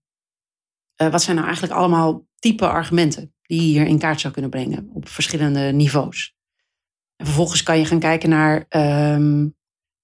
uh, 1.02 1.08
wat 1.10 1.22
zijn 1.22 1.36
nou 1.36 1.48
eigenlijk 1.48 1.78
allemaal 1.78 2.26
type 2.38 2.68
argumenten 2.68 3.34
die 3.42 3.60
je 3.60 3.66
hier 3.66 3.86
in 3.86 3.98
kaart 3.98 4.20
zou 4.20 4.32
kunnen 4.32 4.50
brengen 4.50 4.90
op 4.92 5.08
verschillende 5.08 5.60
niveaus. 5.60 6.34
En 7.16 7.26
vervolgens 7.26 7.62
kan 7.62 7.78
je 7.78 7.84
gaan 7.84 7.98
kijken 7.98 8.28
naar 8.28 8.66
um, 9.14 9.56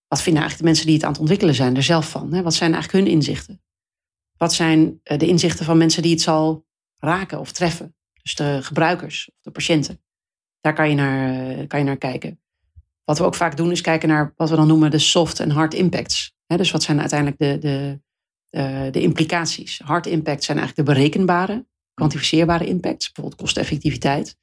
wat 0.06 0.22
vinden 0.22 0.42
eigenlijk 0.42 0.56
de 0.58 0.64
mensen 0.64 0.86
die 0.86 0.94
het 0.94 1.04
aan 1.04 1.10
het 1.10 1.20
ontwikkelen 1.20 1.54
zijn 1.54 1.76
er 1.76 1.82
zelf 1.82 2.10
van. 2.10 2.32
Hè? 2.32 2.42
Wat 2.42 2.54
zijn 2.54 2.72
eigenlijk 2.72 3.04
hun 3.04 3.14
inzichten? 3.14 3.62
Wat 4.36 4.54
zijn 4.54 5.00
eh, 5.02 5.18
de 5.18 5.26
inzichten 5.26 5.64
van 5.64 5.78
mensen 5.78 6.02
die 6.02 6.10
het 6.10 6.20
zal 6.20 6.66
raken 6.96 7.40
of 7.40 7.52
treffen? 7.52 7.94
Dus 8.22 8.34
de 8.34 8.58
gebruikers 8.62 9.30
of 9.30 9.42
de 9.42 9.50
patiënten. 9.50 10.02
Daar 10.60 10.74
kan 10.74 10.88
je 10.88 10.94
naar, 10.94 11.48
eh, 11.50 11.66
kan 11.66 11.78
je 11.78 11.84
naar 11.84 11.96
kijken. 11.96 12.40
Wat 13.04 13.18
we 13.18 13.24
ook 13.24 13.34
vaak 13.34 13.56
doen 13.56 13.70
is 13.70 13.80
kijken 13.80 14.08
naar 14.08 14.32
wat 14.36 14.50
we 14.50 14.56
dan 14.56 14.66
noemen 14.66 14.90
de 14.90 14.98
soft 14.98 15.40
en 15.40 15.50
hard 15.50 15.74
impacts. 15.74 16.34
dus 16.46 16.70
wat 16.70 16.82
zijn 16.82 17.00
uiteindelijk 17.00 17.38
de, 17.38 17.58
de, 17.58 18.00
de, 18.50 18.88
de 18.90 19.00
implicaties? 19.00 19.80
Hard 19.84 20.06
impacts 20.06 20.46
zijn 20.46 20.58
eigenlijk 20.58 20.88
de 20.88 20.94
berekenbare, 20.94 21.66
kwantificeerbare 21.94 22.66
impacts. 22.66 23.06
Bijvoorbeeld 23.06 23.40
kosteffectiviteit. 23.40 24.36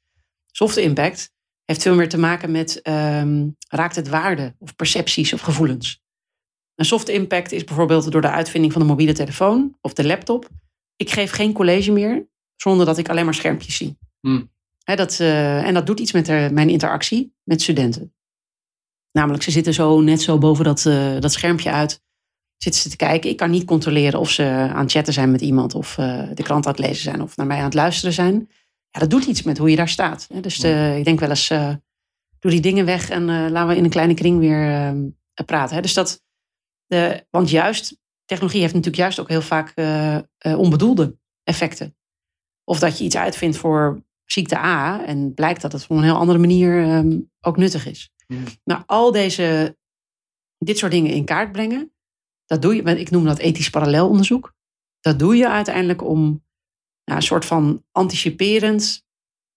Soft 0.46 0.76
impact 0.76 1.30
heeft 1.64 1.82
veel 1.82 1.94
meer 1.94 2.08
te 2.08 2.18
maken 2.18 2.50
met 2.50 2.80
um, 2.88 3.56
raakt 3.68 3.96
het 3.96 4.08
waarde 4.08 4.54
of 4.58 4.76
percepties 4.76 5.32
of 5.32 5.40
gevoelens. 5.40 6.02
Een 6.74 6.84
soft 6.84 7.08
impact 7.08 7.52
is 7.52 7.64
bijvoorbeeld 7.64 8.12
door 8.12 8.20
de 8.20 8.30
uitvinding 8.30 8.72
van 8.72 8.82
de 8.82 8.88
mobiele 8.88 9.12
telefoon 9.12 9.76
of 9.80 9.92
de 9.92 10.06
laptop. 10.06 10.48
Ik 10.96 11.10
geef 11.10 11.30
geen 11.30 11.52
college 11.52 11.92
meer 11.92 12.28
zonder 12.56 12.86
dat 12.86 12.98
ik 12.98 13.08
alleen 13.08 13.24
maar 13.24 13.34
schermpjes 13.34 13.76
zie. 13.76 13.98
Hmm. 14.20 14.50
dat, 14.84 15.18
uh, 15.20 15.66
en 15.66 15.74
dat 15.74 15.86
doet 15.86 16.00
iets 16.00 16.12
met 16.12 16.26
de, 16.26 16.48
mijn 16.52 16.68
interactie 16.68 17.34
met 17.44 17.62
studenten. 17.62 18.14
Namelijk, 19.12 19.42
ze 19.42 19.50
zitten 19.50 19.74
zo 19.74 20.00
net 20.00 20.22
zo 20.22 20.38
boven 20.38 20.64
dat, 20.64 20.84
uh, 20.84 21.20
dat 21.20 21.32
schermpje 21.32 21.70
uit. 21.70 22.02
Zitten 22.62 22.82
ze 22.82 22.88
te 22.88 22.96
kijken. 22.96 23.30
Ik 23.30 23.36
kan 23.36 23.50
niet 23.50 23.64
controleren 23.64 24.20
of 24.20 24.30
ze 24.30 24.44
aan 24.44 24.82
het 24.82 24.90
chatten 24.90 25.12
zijn 25.12 25.30
met 25.30 25.40
iemand. 25.40 25.74
Of 25.74 25.98
uh, 25.98 26.22
de 26.34 26.42
krant 26.42 26.66
aan 26.66 26.72
het 26.72 26.80
lezen 26.80 27.02
zijn. 27.02 27.22
Of 27.22 27.36
naar 27.36 27.46
mij 27.46 27.58
aan 27.58 27.64
het 27.64 27.74
luisteren 27.74 28.12
zijn 28.12 28.48
ja, 28.90 29.00
dat 29.00 29.10
doet 29.10 29.24
iets 29.24 29.42
met 29.42 29.58
hoe 29.58 29.70
je 29.70 29.76
daar 29.76 29.88
staat. 29.88 30.42
Dus 30.42 30.58
ik 30.96 31.04
denk 31.04 31.20
wel 31.20 31.28
eens, 31.28 31.50
uh, 31.50 31.74
doe 32.38 32.50
die 32.50 32.60
dingen 32.60 32.84
weg 32.84 33.10
en 33.10 33.22
uh, 33.28 33.50
laten 33.50 33.68
we 33.68 33.76
in 33.76 33.84
een 33.84 33.90
kleine 33.90 34.14
kring 34.14 34.38
weer 34.38 34.92
uh, 34.94 35.10
praten. 35.46 35.82
Dus 35.82 35.94
dat, 35.94 36.22
de, 36.86 37.26
want 37.30 37.50
juist, 37.50 37.98
technologie 38.24 38.60
heeft 38.60 38.74
natuurlijk 38.74 39.02
juist 39.02 39.20
ook 39.20 39.28
heel 39.28 39.42
vaak 39.42 39.74
onbedoelde 40.42 41.18
effecten. 41.42 41.96
Of 42.64 42.78
dat 42.78 42.98
je 42.98 43.04
iets 43.04 43.16
uitvindt 43.16 43.56
voor 43.56 44.02
ziekte 44.24 44.56
A 44.56 45.04
en 45.04 45.34
blijkt 45.34 45.60
dat 45.60 45.72
het 45.72 45.82
op 45.82 45.90
een 45.90 46.02
heel 46.02 46.16
andere 46.16 46.38
manier 46.38 46.96
um, 46.96 47.30
ook 47.40 47.56
nuttig 47.56 47.86
is. 47.86 48.12
Mm. 48.26 48.44
Nou, 48.64 48.82
al 48.86 49.12
deze, 49.12 49.76
dit 50.58 50.78
soort 50.78 50.92
dingen 50.92 51.12
in 51.12 51.24
kaart 51.24 51.52
brengen, 51.52 51.92
dat 52.48 52.62
doe 52.62 52.74
je, 52.74 52.82
ik 52.82 53.10
noem 53.10 53.24
dat 53.24 53.38
ethisch 53.38 53.70
parallelonderzoek. 53.70 54.54
Dat 55.00 55.18
doe 55.18 55.36
je 55.36 55.48
uiteindelijk 55.48 56.04
om 56.04 56.20
nou, 57.04 57.18
een 57.18 57.22
soort 57.22 57.44
van 57.44 57.82
anticiperend 57.92 59.06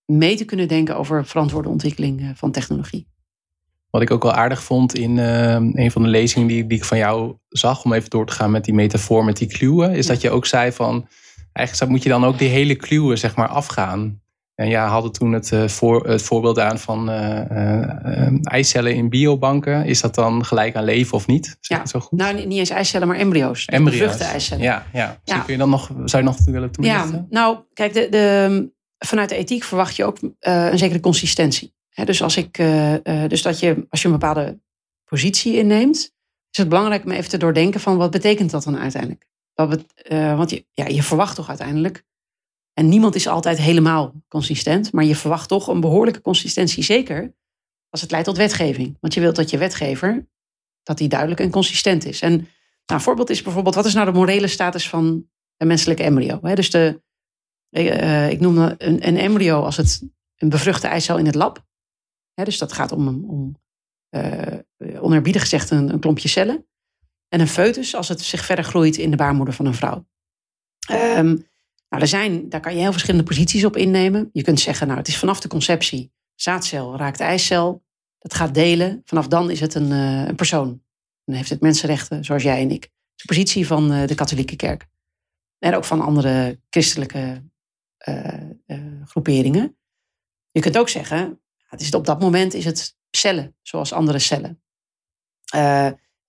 mee 0.06 0.36
te 0.36 0.46
kunnen 0.46 0.68
denken 0.68 0.98
over 0.98 1.26
verantwoorde 1.26 1.70
ontwikkeling 1.70 2.22
eh, 2.22 2.30
van 2.36 2.52
technologie. 2.52 3.08
Wat 3.90 4.02
ik 4.02 4.12
ook 4.12 4.24
wel 4.24 4.34
aardig 4.34 4.64
vond 4.64 4.96
in 4.96 5.18
uh, 5.18 5.54
een 5.54 5.92
van 5.92 6.02
de 6.04 6.08
lezingen 6.08 6.48
die, 6.48 6.68
die, 6.68 6.78
ik 6.78 6.84
van 6.84 6.98
jou 6.98 7.36
zag, 7.50 7.84
om 7.84 7.94
even 7.94 8.10
door 8.10 8.26
te 8.26 8.34
gaan 8.34 8.52
met 8.52 8.66
die 8.66 8.74
metafoor 8.74 9.26
met 9.26 9.38
die 9.38 9.48
kluwen, 9.48 9.96
is 9.96 10.06
dat 10.06 10.22
je 10.22 10.30
ook 10.30 10.46
zei 10.46 10.72
van, 10.72 11.08
eigenlijk 11.54 11.92
moet 11.92 12.04
je 12.04 12.10
dan 12.10 12.26
ook 12.26 12.38
die 12.38 12.50
hele 12.50 12.76
kluwen 12.76 13.18
zeg 13.18 13.36
maar 13.36 13.48
afgaan. 13.48 14.21
En 14.62 14.70
ja, 14.70 14.88
hadden 14.88 15.12
toen 15.12 15.32
het, 15.32 15.52
uh, 15.52 15.68
voor, 15.68 16.08
het 16.08 16.22
voorbeeld 16.22 16.60
aan 16.60 16.80
van 16.80 17.10
uh, 17.10 18.28
eicellen 18.44 18.96
in 18.96 19.10
biobanken. 19.10 19.86
Is 19.86 20.02
dat 20.02 20.16
dan 20.16 20.46
gelijk 20.46 20.76
aan 20.76 20.84
leven 20.84 21.14
of 21.14 21.28
niet? 21.28 21.58
Zeg 21.60 21.78
ja, 21.78 21.86
zo 21.86 22.00
goed? 22.00 22.20
nou 22.20 22.46
niet 22.46 22.58
eens 22.58 22.70
eicellen, 22.70 23.08
maar 23.08 23.18
embryo's. 23.18 23.66
Dus 23.66 23.76
embryo's. 23.76 24.18
eicellen. 24.18 24.64
Ja, 24.64 24.86
ja. 24.94 25.20
ja. 25.24 25.40
kun 25.40 25.54
je 25.54 25.60
dan 25.60 25.70
nog, 25.70 25.92
zou 26.06 26.24
je 26.24 26.30
nog 26.30 26.38
willen 26.46 26.72
toelichten? 26.72 27.12
Ja, 27.12 27.26
nou 27.30 27.58
kijk, 27.74 27.94
de, 27.94 28.08
de, 28.10 28.72
vanuit 28.98 29.30
de 29.30 29.36
ethiek 29.36 29.64
verwacht 29.64 29.96
je 29.96 30.06
ook 30.06 30.18
een 30.40 30.78
zekere 30.78 31.00
consistentie. 31.00 31.74
dus, 32.06 32.24
als 32.24 32.38
ik, 32.38 32.64
dus 33.28 33.42
dat 33.42 33.60
je, 33.60 33.86
als 33.90 34.02
je 34.02 34.08
een 34.08 34.14
bepaalde 34.14 34.60
positie 35.06 35.58
inneemt, 35.58 35.98
is 36.52 36.58
het 36.58 36.70
belangrijk 36.70 37.06
om 37.06 37.12
even 37.12 37.30
te 37.30 37.38
doordenken 37.38 37.80
van 37.80 37.98
wat 37.98 38.12
betekent 38.12 38.52
dat 38.52 38.64
dan 38.64 38.78
uiteindelijk? 38.78 39.28
Wat, 39.54 39.86
want 40.10 40.50
je, 40.50 40.66
ja, 40.74 40.88
je 40.88 41.04
verwacht 41.04 41.36
toch 41.36 41.50
uiteindelijk 41.50 42.04
en 42.74 42.90
niemand 42.90 43.16
is 43.16 43.28
altijd 43.28 43.58
helemaal 43.58 44.14
consistent, 44.28 44.92
maar 44.92 45.04
je 45.04 45.16
verwacht 45.16 45.48
toch 45.48 45.68
een 45.68 45.80
behoorlijke 45.80 46.22
consistentie, 46.22 46.84
zeker 46.84 47.36
als 47.90 48.02
het 48.02 48.12
leidt 48.12 48.28
tot 48.28 48.38
wetgeving. 48.38 48.98
Want 49.00 49.14
je 49.14 49.20
wilt 49.20 49.36
dat 49.36 49.50
je 49.50 49.58
wetgever, 49.58 50.28
dat 50.84 50.98
die 50.98 51.10
duidelijk 51.10 51.40
en 51.40 51.52
consistent 51.52 52.06
is. 52.06 52.22
En 52.22 52.32
nou, 52.32 52.46
een 52.86 53.02
voorbeeld 53.02 53.30
is 53.30 53.42
bijvoorbeeld, 53.42 53.76
wat 53.76 53.86
is 53.86 53.94
nou 53.94 54.06
de 54.06 54.18
morele 54.18 54.48
status 54.48 54.90
van 54.90 55.30
een 55.58 55.68
menselijke 55.68 56.04
embryo? 56.04 56.40
Dus 56.40 56.70
de, 56.70 57.02
uh, 57.70 58.30
ik 58.30 58.40
noem 58.40 58.58
een, 58.58 59.08
een, 59.08 59.18
embryo 59.18 59.64
als 59.64 59.78
het 59.78 60.02
een 60.36 60.50
bevruchte 60.50 60.88
eicel 60.88 61.18
in 61.18 61.26
het 61.26 61.36
lab. 61.36 61.66
Dus 62.34 62.58
dat 62.58 62.74
gaat 62.74 62.92
om, 62.92 63.08
om 63.08 63.60
onerbiedig 65.00 65.42
gezegd 65.42 65.70
een, 65.70 65.90
een, 65.90 66.00
klompje 66.00 66.28
cellen. 66.28 66.68
En 67.28 67.40
een 67.40 67.48
foetus 67.48 67.96
als 67.96 68.08
het 68.08 68.22
zich 68.22 68.46
verder 68.46 68.66
groeit 68.66 68.98
in 68.98 69.12
de 69.12 69.18
baarmoeder 69.18 69.54
van 69.54 69.66
een 69.66 69.74
vrouw. 69.74 70.06
Um, 70.92 71.51
nou, 71.92 72.04
er 72.04 72.08
zijn, 72.08 72.50
daar 72.50 72.60
kan 72.60 72.74
je 72.74 72.80
heel 72.80 72.92
verschillende 72.92 73.26
posities 73.26 73.66
op 73.66 73.78
innemen. 73.78 74.30
Je 74.34 74.44
kunt 74.44 74.60
zeggen, 74.60 74.88
nou, 74.88 75.00
het 75.00 75.08
is 75.08 75.18
vanaf 75.18 75.40
de 75.40 75.48
conceptie, 75.48 76.12
zaadcel 76.36 76.98
raakt 76.98 77.20
eicel, 77.20 77.84
dat 78.20 78.34
gaat 78.34 78.54
delen. 78.54 79.02
Vanaf 79.06 79.28
dan 79.28 79.50
is 79.50 79.60
het 79.60 79.74
een, 79.74 79.92
uh, 79.92 80.28
een 80.28 80.36
persoon. 80.36 80.84
Dan 81.26 81.36
heeft 81.36 81.50
het 81.50 81.62
mensenrechten, 81.62 82.26
zoals 82.26 82.44
jij 82.44 82.62
en 82.62 82.72
ik. 82.72 82.82
Dat 82.82 82.92
is 83.16 83.22
de 83.22 83.28
positie 83.28 83.68
van 83.68 83.94
uh, 83.94 84.08
de 84.08 84.16
katholieke 84.16 84.56
kerk. 84.56 84.88
En 85.60 85.76
ook 85.76 85.86
van 85.86 86.02
andere 86.02 86.60
christelijke 86.70 87.44
uh, 88.08 88.34
groeperingen. 89.06 89.78
Je 90.52 90.62
kunt 90.62 90.78
ook 90.78 90.90
zeggen, 90.90 91.42
het 91.68 91.82
is 91.82 91.94
op 91.94 92.06
dat 92.06 92.20
moment 92.20 92.54
is 92.54 92.66
het 92.66 92.96
cellen, 93.10 93.56
zoals 93.62 93.94
andere 93.94 94.20
cellen. 94.20 94.62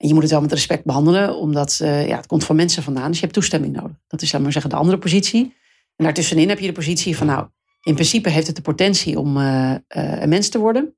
En 0.02 0.08
je 0.08 0.14
moet 0.14 0.22
het 0.22 0.32
wel 0.32 0.40
met 0.40 0.52
respect 0.52 0.84
behandelen, 0.84 1.36
omdat 1.36 1.78
uh, 1.82 2.08
ja, 2.08 2.16
het 2.16 2.26
komt 2.26 2.44
van 2.44 2.56
mensen 2.56 2.82
vandaan. 2.82 3.06
Dus 3.06 3.14
je 3.14 3.22
hebt 3.22 3.34
toestemming 3.34 3.74
nodig. 3.74 3.96
Dat 4.06 4.22
is, 4.22 4.32
laat 4.32 4.42
maar 4.42 4.52
zeggen, 4.52 4.70
de 4.70 4.76
andere 4.76 4.98
positie. 4.98 5.56
En 5.96 6.04
daartussenin 6.04 6.48
heb 6.48 6.58
je 6.58 6.66
de 6.66 6.72
positie 6.72 7.16
van, 7.16 7.26
nou, 7.26 7.48
in 7.82 7.94
principe 7.94 8.28
heeft 8.28 8.46
het 8.46 8.56
de 8.56 8.62
potentie 8.62 9.18
om 9.18 9.36
uh, 9.36 9.70
uh, 9.70 9.76
een 10.20 10.28
mens 10.28 10.48
te 10.48 10.58
worden. 10.58 10.96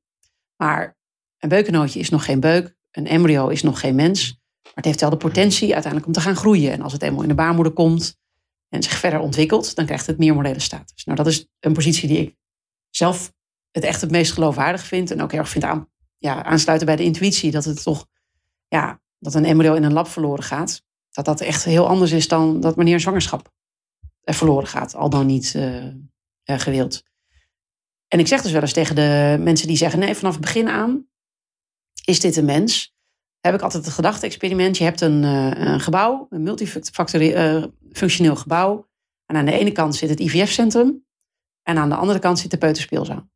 Maar 0.56 0.96
een 1.38 1.48
beukennootje 1.48 2.00
is 2.00 2.08
nog 2.08 2.24
geen 2.24 2.40
beuk. 2.40 2.76
Een 2.90 3.06
embryo 3.06 3.48
is 3.48 3.62
nog 3.62 3.80
geen 3.80 3.94
mens. 3.94 4.40
Maar 4.62 4.72
het 4.74 4.84
heeft 4.84 5.00
wel 5.00 5.10
de 5.10 5.16
potentie 5.16 5.72
uiteindelijk 5.72 6.06
om 6.06 6.12
te 6.12 6.20
gaan 6.20 6.36
groeien. 6.36 6.72
En 6.72 6.82
als 6.82 6.92
het 6.92 7.02
eenmaal 7.02 7.22
in 7.22 7.28
de 7.28 7.34
baarmoeder 7.34 7.72
komt 7.72 8.16
en 8.68 8.82
zich 8.82 8.92
verder 8.92 9.20
ontwikkelt, 9.20 9.74
dan 9.74 9.86
krijgt 9.86 10.06
het 10.06 10.18
meer 10.18 10.34
morele 10.34 10.60
status. 10.60 11.04
Nou, 11.04 11.16
dat 11.16 11.26
is 11.26 11.46
een 11.60 11.72
positie 11.72 12.08
die 12.08 12.18
ik 12.18 12.36
zelf 12.90 13.32
het 13.70 13.84
echt 13.84 14.00
het 14.00 14.10
meest 14.10 14.32
geloofwaardig 14.32 14.84
vind. 14.84 15.10
En 15.10 15.22
ook 15.22 15.30
heel 15.30 15.40
erg 15.40 15.48
vind 15.48 15.64
aan, 15.64 15.88
ja, 16.18 16.44
aansluiten 16.44 16.86
bij 16.86 16.96
de 16.96 17.04
intuïtie. 17.04 17.50
Dat 17.50 17.64
het 17.64 17.82
toch, 17.82 18.06
ja, 18.74 19.00
dat 19.18 19.34
een 19.34 19.44
embryo 19.44 19.74
in 19.74 19.82
een 19.82 19.92
lab 19.92 20.08
verloren 20.08 20.44
gaat. 20.44 20.82
Dat 21.10 21.24
dat 21.24 21.40
echt 21.40 21.64
heel 21.64 21.88
anders 21.88 22.12
is 22.12 22.28
dan 22.28 22.60
dat 22.60 22.74
wanneer 22.74 22.94
een 22.94 23.00
zwangerschap 23.00 23.52
er 24.20 24.34
verloren 24.34 24.68
gaat. 24.68 24.94
Al 24.94 25.10
dan 25.10 25.26
niet 25.26 25.54
uh, 25.56 25.86
gewild. 26.44 27.02
En 28.08 28.18
ik 28.18 28.26
zeg 28.26 28.42
dus 28.42 28.52
wel 28.52 28.60
eens 28.60 28.72
tegen 28.72 28.94
de 28.94 29.36
mensen 29.40 29.66
die 29.66 29.76
zeggen: 29.76 29.98
nee, 29.98 30.14
vanaf 30.14 30.32
het 30.32 30.40
begin 30.40 30.68
aan 30.68 31.08
is 32.04 32.20
dit 32.20 32.36
een 32.36 32.44
mens. 32.44 32.94
Heb 33.40 33.54
ik 33.54 33.62
altijd 33.62 33.84
het 33.84 33.94
gedachte-experiment. 33.94 34.78
Je 34.78 34.84
hebt 34.84 35.00
een, 35.00 35.22
uh, 35.22 35.50
een 35.50 35.80
gebouw, 35.80 36.26
een 36.30 36.42
multifunctioneel 36.42 38.36
gebouw. 38.36 38.88
En 39.26 39.36
aan 39.36 39.44
de 39.44 39.52
ene 39.52 39.72
kant 39.72 39.96
zit 39.96 40.08
het 40.08 40.20
IVF-centrum. 40.20 41.06
En 41.62 41.78
aan 41.78 41.88
de 41.88 41.94
andere 41.94 42.18
kant 42.18 42.38
zit 42.38 42.50
de 42.50 42.58
peuterspeelzaal. 42.58 43.30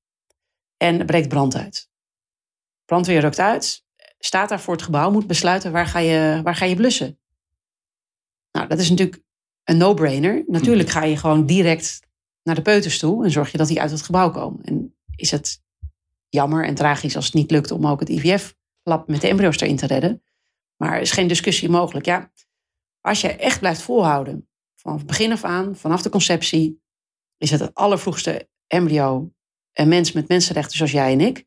En 0.76 0.98
er 0.98 1.04
breekt 1.04 1.28
brand 1.28 1.56
uit. 1.56 1.90
Brandweer 2.84 3.20
rukt 3.20 3.38
uit, 3.38 3.84
staat 4.18 4.48
daar 4.48 4.60
voor 4.60 4.74
het 4.74 4.82
gebouw, 4.82 5.10
moet 5.10 5.26
besluiten 5.26 5.72
waar 5.72 5.86
ga 5.86 5.98
je, 5.98 6.40
waar 6.42 6.54
ga 6.54 6.64
je 6.64 6.76
blussen. 6.76 7.18
Nou, 8.52 8.68
dat 8.68 8.78
is 8.78 8.90
natuurlijk 8.90 9.22
een 9.64 9.76
no-brainer. 9.76 10.44
Natuurlijk 10.46 10.88
ga 10.88 11.04
je 11.04 11.16
gewoon 11.16 11.46
direct 11.46 12.00
naar 12.42 12.54
de 12.54 12.62
peuters 12.62 12.98
toe 12.98 13.24
en 13.24 13.30
zorg 13.30 13.52
je 13.52 13.58
dat 13.58 13.68
die 13.68 13.80
uit 13.80 13.90
het 13.90 14.02
gebouw 14.02 14.30
komen. 14.30 14.64
En 14.64 14.96
is 15.16 15.30
het 15.30 15.62
jammer 16.28 16.64
en 16.64 16.74
tragisch 16.74 17.16
als 17.16 17.24
het 17.24 17.34
niet 17.34 17.50
lukt 17.50 17.70
om 17.70 17.86
ook 17.86 18.00
het 18.00 18.08
IVF-lab 18.08 19.08
met 19.08 19.20
de 19.20 19.28
embryo's 19.28 19.60
erin 19.60 19.76
te 19.76 19.86
redden. 19.86 20.22
Maar 20.76 20.94
er 20.94 21.00
is 21.00 21.12
geen 21.12 21.28
discussie 21.28 21.68
mogelijk. 21.68 22.06
Ja, 22.06 22.32
als 23.00 23.20
je 23.20 23.28
echt 23.28 23.58
blijft 23.58 23.82
volhouden, 23.82 24.48
van 24.74 25.06
begin 25.06 25.32
af 25.32 25.44
aan, 25.44 25.76
vanaf 25.76 26.02
de 26.02 26.10
conceptie, 26.10 26.82
is 27.36 27.50
het 27.50 27.60
het 27.60 27.74
allervroegste 27.74 28.48
embryo 28.66 29.32
een 29.72 29.88
mens 29.88 30.12
met 30.12 30.28
mensenrechten 30.28 30.76
zoals 30.76 30.92
jij 30.92 31.12
en 31.12 31.20
ik. 31.20 31.46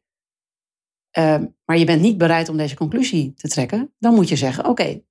Ehm, 1.11 1.45
maar 1.65 1.77
je 1.77 1.85
bent 1.85 2.01
niet 2.01 2.17
bereid 2.17 2.49
om 2.49 2.57
deze 2.57 2.75
conclusie 2.75 3.33
te 3.33 3.47
trekken, 3.47 3.93
dan 3.99 4.13
moet 4.13 4.29
je 4.29 4.35
zeggen: 4.35 4.65
oké, 4.65 5.01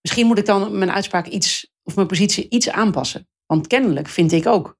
misschien 0.00 0.26
moet 0.26 0.38
ik 0.38 0.46
dan 0.46 0.78
mijn 0.78 0.90
uitspraak 0.90 1.26
iets 1.26 1.72
of 1.82 1.94
mijn 1.94 2.06
positie 2.06 2.48
iets 2.48 2.70
aanpassen. 2.70 3.28
Want 3.46 3.66
kennelijk 3.66 4.08
vind 4.08 4.32
ik 4.32 4.46
ook 4.46 4.78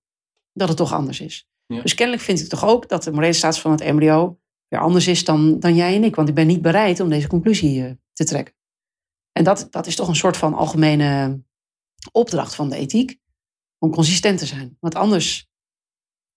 dat 0.52 0.68
het 0.68 0.76
toch 0.76 0.92
anders 0.92 1.20
is. 1.20 1.48
Dus 1.66 1.94
kennelijk 1.94 2.24
vind 2.24 2.40
ik 2.40 2.48
toch 2.48 2.64
ook 2.64 2.88
dat 2.88 3.02
de 3.02 3.12
morele 3.12 3.52
van 3.52 3.70
het 3.70 3.80
embryo 3.80 4.38
weer 4.68 4.80
anders 4.80 5.06
is 5.06 5.24
dan, 5.24 5.60
dan 5.60 5.74
jij 5.74 5.94
en 5.94 6.04
ik. 6.04 6.14
Want 6.14 6.28
ik 6.28 6.34
ben 6.34 6.46
niet 6.46 6.62
bereid 6.62 7.00
om 7.00 7.08
deze 7.08 7.28
conclusie 7.28 7.80
uh, 7.80 7.90
te 8.12 8.24
trekken. 8.24 8.54
En 9.32 9.44
dat, 9.44 9.66
dat 9.70 9.86
is 9.86 9.96
toch 9.96 10.08
een 10.08 10.16
soort 10.16 10.36
van 10.36 10.54
algemene 10.54 11.42
opdracht 12.12 12.54
van 12.54 12.70
de 12.70 12.76
ethiek. 12.76 13.22
Om 13.78 13.90
consistent 13.90 14.38
te 14.38 14.46
zijn. 14.46 14.76
Want 14.80 14.94
anders 14.94 15.48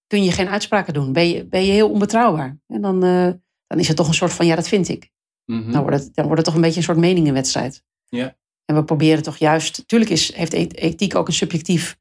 kun 0.08 0.24
je 0.24 0.32
geen 0.32 0.48
uitspraken 0.48 0.94
doen. 0.94 1.14
Ben 1.14 1.30
je, 1.30 1.48
ben 1.48 1.66
je 1.66 1.72
heel 1.72 1.90
onbetrouwbaar. 1.90 2.60
En 2.68 2.82
dan, 2.82 3.06
uh, 3.06 3.32
dan 3.68 3.80
is 3.80 3.88
het 3.88 3.98
toch 3.98 4.08
een 4.08 4.14
soort 4.14 4.34
van, 4.34 4.46
ja, 4.46 4.56
dat 4.56 4.68
vind 4.68 4.88
ik. 4.88 5.12
Mm 5.46 5.64
-hmm. 5.64 5.72
dan, 5.72 5.82
wordt 5.82 5.98
het, 5.98 6.16
dan 6.16 6.26
wordt 6.26 6.38
het 6.38 6.46
toch 6.46 6.56
een 6.56 6.62
beetje 6.62 6.78
een 6.78 6.84
soort 6.84 6.98
meningenwedstrijd. 6.98 7.84
Ja. 8.06 8.38
En 8.66 8.76
we 8.76 8.84
proberen 8.84 9.24
toch 9.24 9.38
juist, 9.38 9.78
natuurlijk 9.78 10.12
is, 10.12 10.36
heeft 10.36 10.54
ethiek 10.54 11.16
ook 11.16 11.28
een 11.28 11.34
subjectief 11.34 11.98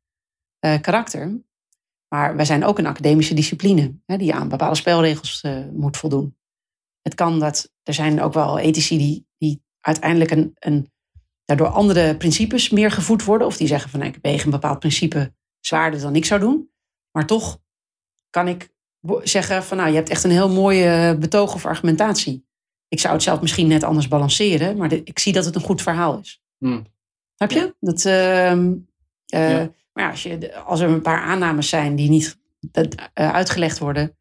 uh, 0.61 0.81
karakter. 0.81 1.41
Maar 2.09 2.37
wij 2.37 2.45
zijn 2.45 2.65
ook 2.65 2.79
een 2.79 2.87
academische 2.87 3.35
discipline 3.35 3.95
hè, 4.07 4.17
die 4.17 4.35
aan 4.35 4.49
bepaalde 4.49 4.77
spelregels 4.77 5.43
uh, 5.43 5.65
moet 5.73 5.97
voldoen. 5.97 6.37
Het 7.03 7.15
kan 7.15 7.41
dat, 7.41 7.73
er 7.83 7.95
zijn 7.95 8.21
ook 8.21 8.33
wel 8.33 8.59
ethici 8.59 8.99
die, 8.99 9.27
die 9.39 9.63
uiteindelijk 9.81 10.31
een, 10.31 10.57
een, 10.59 10.91
door 11.45 11.67
andere 11.67 12.17
principes 12.17 12.71
meer 12.71 12.91
gevoed 12.91 13.25
worden. 13.25 13.47
Of 13.47 13.57
die 13.57 13.67
zeggen 13.67 13.91
van 13.91 14.03
ik 14.03 14.19
weeg 14.23 14.45
een 14.45 14.51
bepaald 14.51 14.79
principe 14.79 15.35
zwaarder 15.61 16.01
dan 16.01 16.17
ik 16.17 16.25
zou 16.25 16.41
doen. 16.41 16.71
Maar 17.11 17.27
toch 17.27 17.61
kan 18.31 18.49
ik 18.49 18.75
zeggen 19.23 19.65
van 19.65 19.77
nou 19.77 19.89
je 19.89 19.95
hebt 19.95 20.09
echt 20.09 20.25
een 20.25 20.31
heel 20.31 20.51
mooie 20.51 21.17
betoog 21.19 21.55
of 21.55 21.67
argumentatie. 21.67 22.47
Ik 22.89 23.01
zou 23.01 23.15
het 23.15 23.23
zelf 23.23 23.41
misschien 23.41 23.67
net 23.67 23.83
anders 23.83 24.09
balanceren, 24.09 24.77
maar 24.77 24.89
de, 24.89 25.03
ik 25.05 25.19
zie 25.19 25.33
dat 25.33 25.45
het 25.45 25.55
een 25.55 25.61
goed 25.61 25.83
verhaal 25.83 26.19
is. 26.19 26.43
Hmm. 26.59 26.87
Heb 27.37 27.51
je? 27.51 27.75
Dat, 27.81 28.05
uh, 28.05 28.53
uh, 28.53 28.71
ja. 29.27 29.71
Maar 29.93 30.05
ja, 30.05 30.11
als, 30.11 30.23
je, 30.23 30.55
als 30.55 30.81
er 30.81 30.89
een 30.89 31.03
paar 31.03 31.21
aannames 31.21 31.69
zijn 31.69 31.97
die 31.97 32.09
niet 32.09 32.39
uh, 32.73 32.85
uitgelegd 33.13 33.79
worden, 33.79 34.17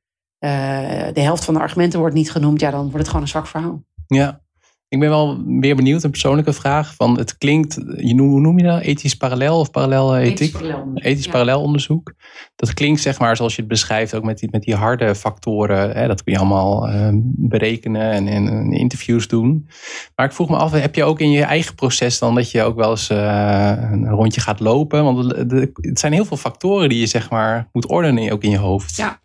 de 1.13 1.21
helft 1.21 1.45
van 1.45 1.53
de 1.53 1.59
argumenten 1.59 1.99
wordt 1.99 2.15
niet 2.15 2.31
genoemd, 2.31 2.59
ja, 2.59 2.71
dan 2.71 2.81
wordt 2.81 2.97
het 2.97 3.07
gewoon 3.07 3.21
een 3.21 3.27
zwak 3.27 3.47
verhaal. 3.47 3.83
Ja, 4.07 4.44
ik 4.87 4.99
ben 4.99 5.09
wel 5.09 5.37
meer 5.45 5.75
benieuwd, 5.75 6.03
een 6.03 6.11
persoonlijke 6.11 6.53
vraag. 6.53 6.95
Van 6.95 7.17
het 7.17 7.37
klinkt, 7.37 7.73
je 7.97 8.15
noem, 8.15 8.29
hoe 8.29 8.39
noem 8.39 8.57
je 8.57 8.63
dat? 8.63 8.81
Ethisch 8.81 9.15
parallel 9.15 9.59
of 9.59 9.71
parallel 9.71 10.17
ethiek? 10.17 10.39
Ethisch 10.39 10.51
parallel, 10.51 10.91
Ethisch 10.93 11.25
ja. 11.25 11.31
parallel 11.31 11.61
onderzoek. 11.61 12.13
Dat 12.55 12.73
klinkt 12.73 13.01
zeg 13.01 13.19
maar 13.19 13.35
zoals 13.35 13.55
je 13.55 13.61
het 13.61 13.69
beschrijft, 13.69 14.15
ook 14.15 14.23
met 14.23 14.39
die, 14.39 14.49
met 14.51 14.63
die 14.63 14.75
harde 14.75 15.15
factoren. 15.15 15.91
Hè, 15.91 16.07
dat 16.07 16.23
kun 16.23 16.33
je 16.33 16.39
allemaal 16.39 16.89
uh, 16.89 17.09
berekenen 17.23 18.11
en, 18.11 18.27
in 18.27 18.71
interviews 18.71 19.27
doen. 19.27 19.69
Maar 20.15 20.25
ik 20.25 20.33
vroeg 20.33 20.49
me 20.49 20.55
af, 20.55 20.71
heb 20.71 20.95
je 20.95 21.03
ook 21.03 21.19
in 21.19 21.31
je 21.31 21.43
eigen 21.43 21.75
proces 21.75 22.19
dan 22.19 22.35
dat 22.35 22.51
je 22.51 22.63
ook 22.63 22.75
wel 22.75 22.89
eens 22.89 23.09
uh, 23.09 23.73
een 23.91 24.09
rondje 24.09 24.41
gaat 24.41 24.59
lopen? 24.59 25.03
Want 25.03 25.35
het 25.75 25.99
zijn 25.99 26.13
heel 26.13 26.25
veel 26.25 26.37
factoren 26.37 26.89
die 26.89 26.99
je 26.99 27.07
zeg 27.07 27.29
maar 27.29 27.69
moet 27.71 27.87
ordenen 27.87 28.31
ook 28.31 28.43
in 28.43 28.49
je 28.49 28.57
hoofd. 28.57 28.95
Ja, 28.95 29.19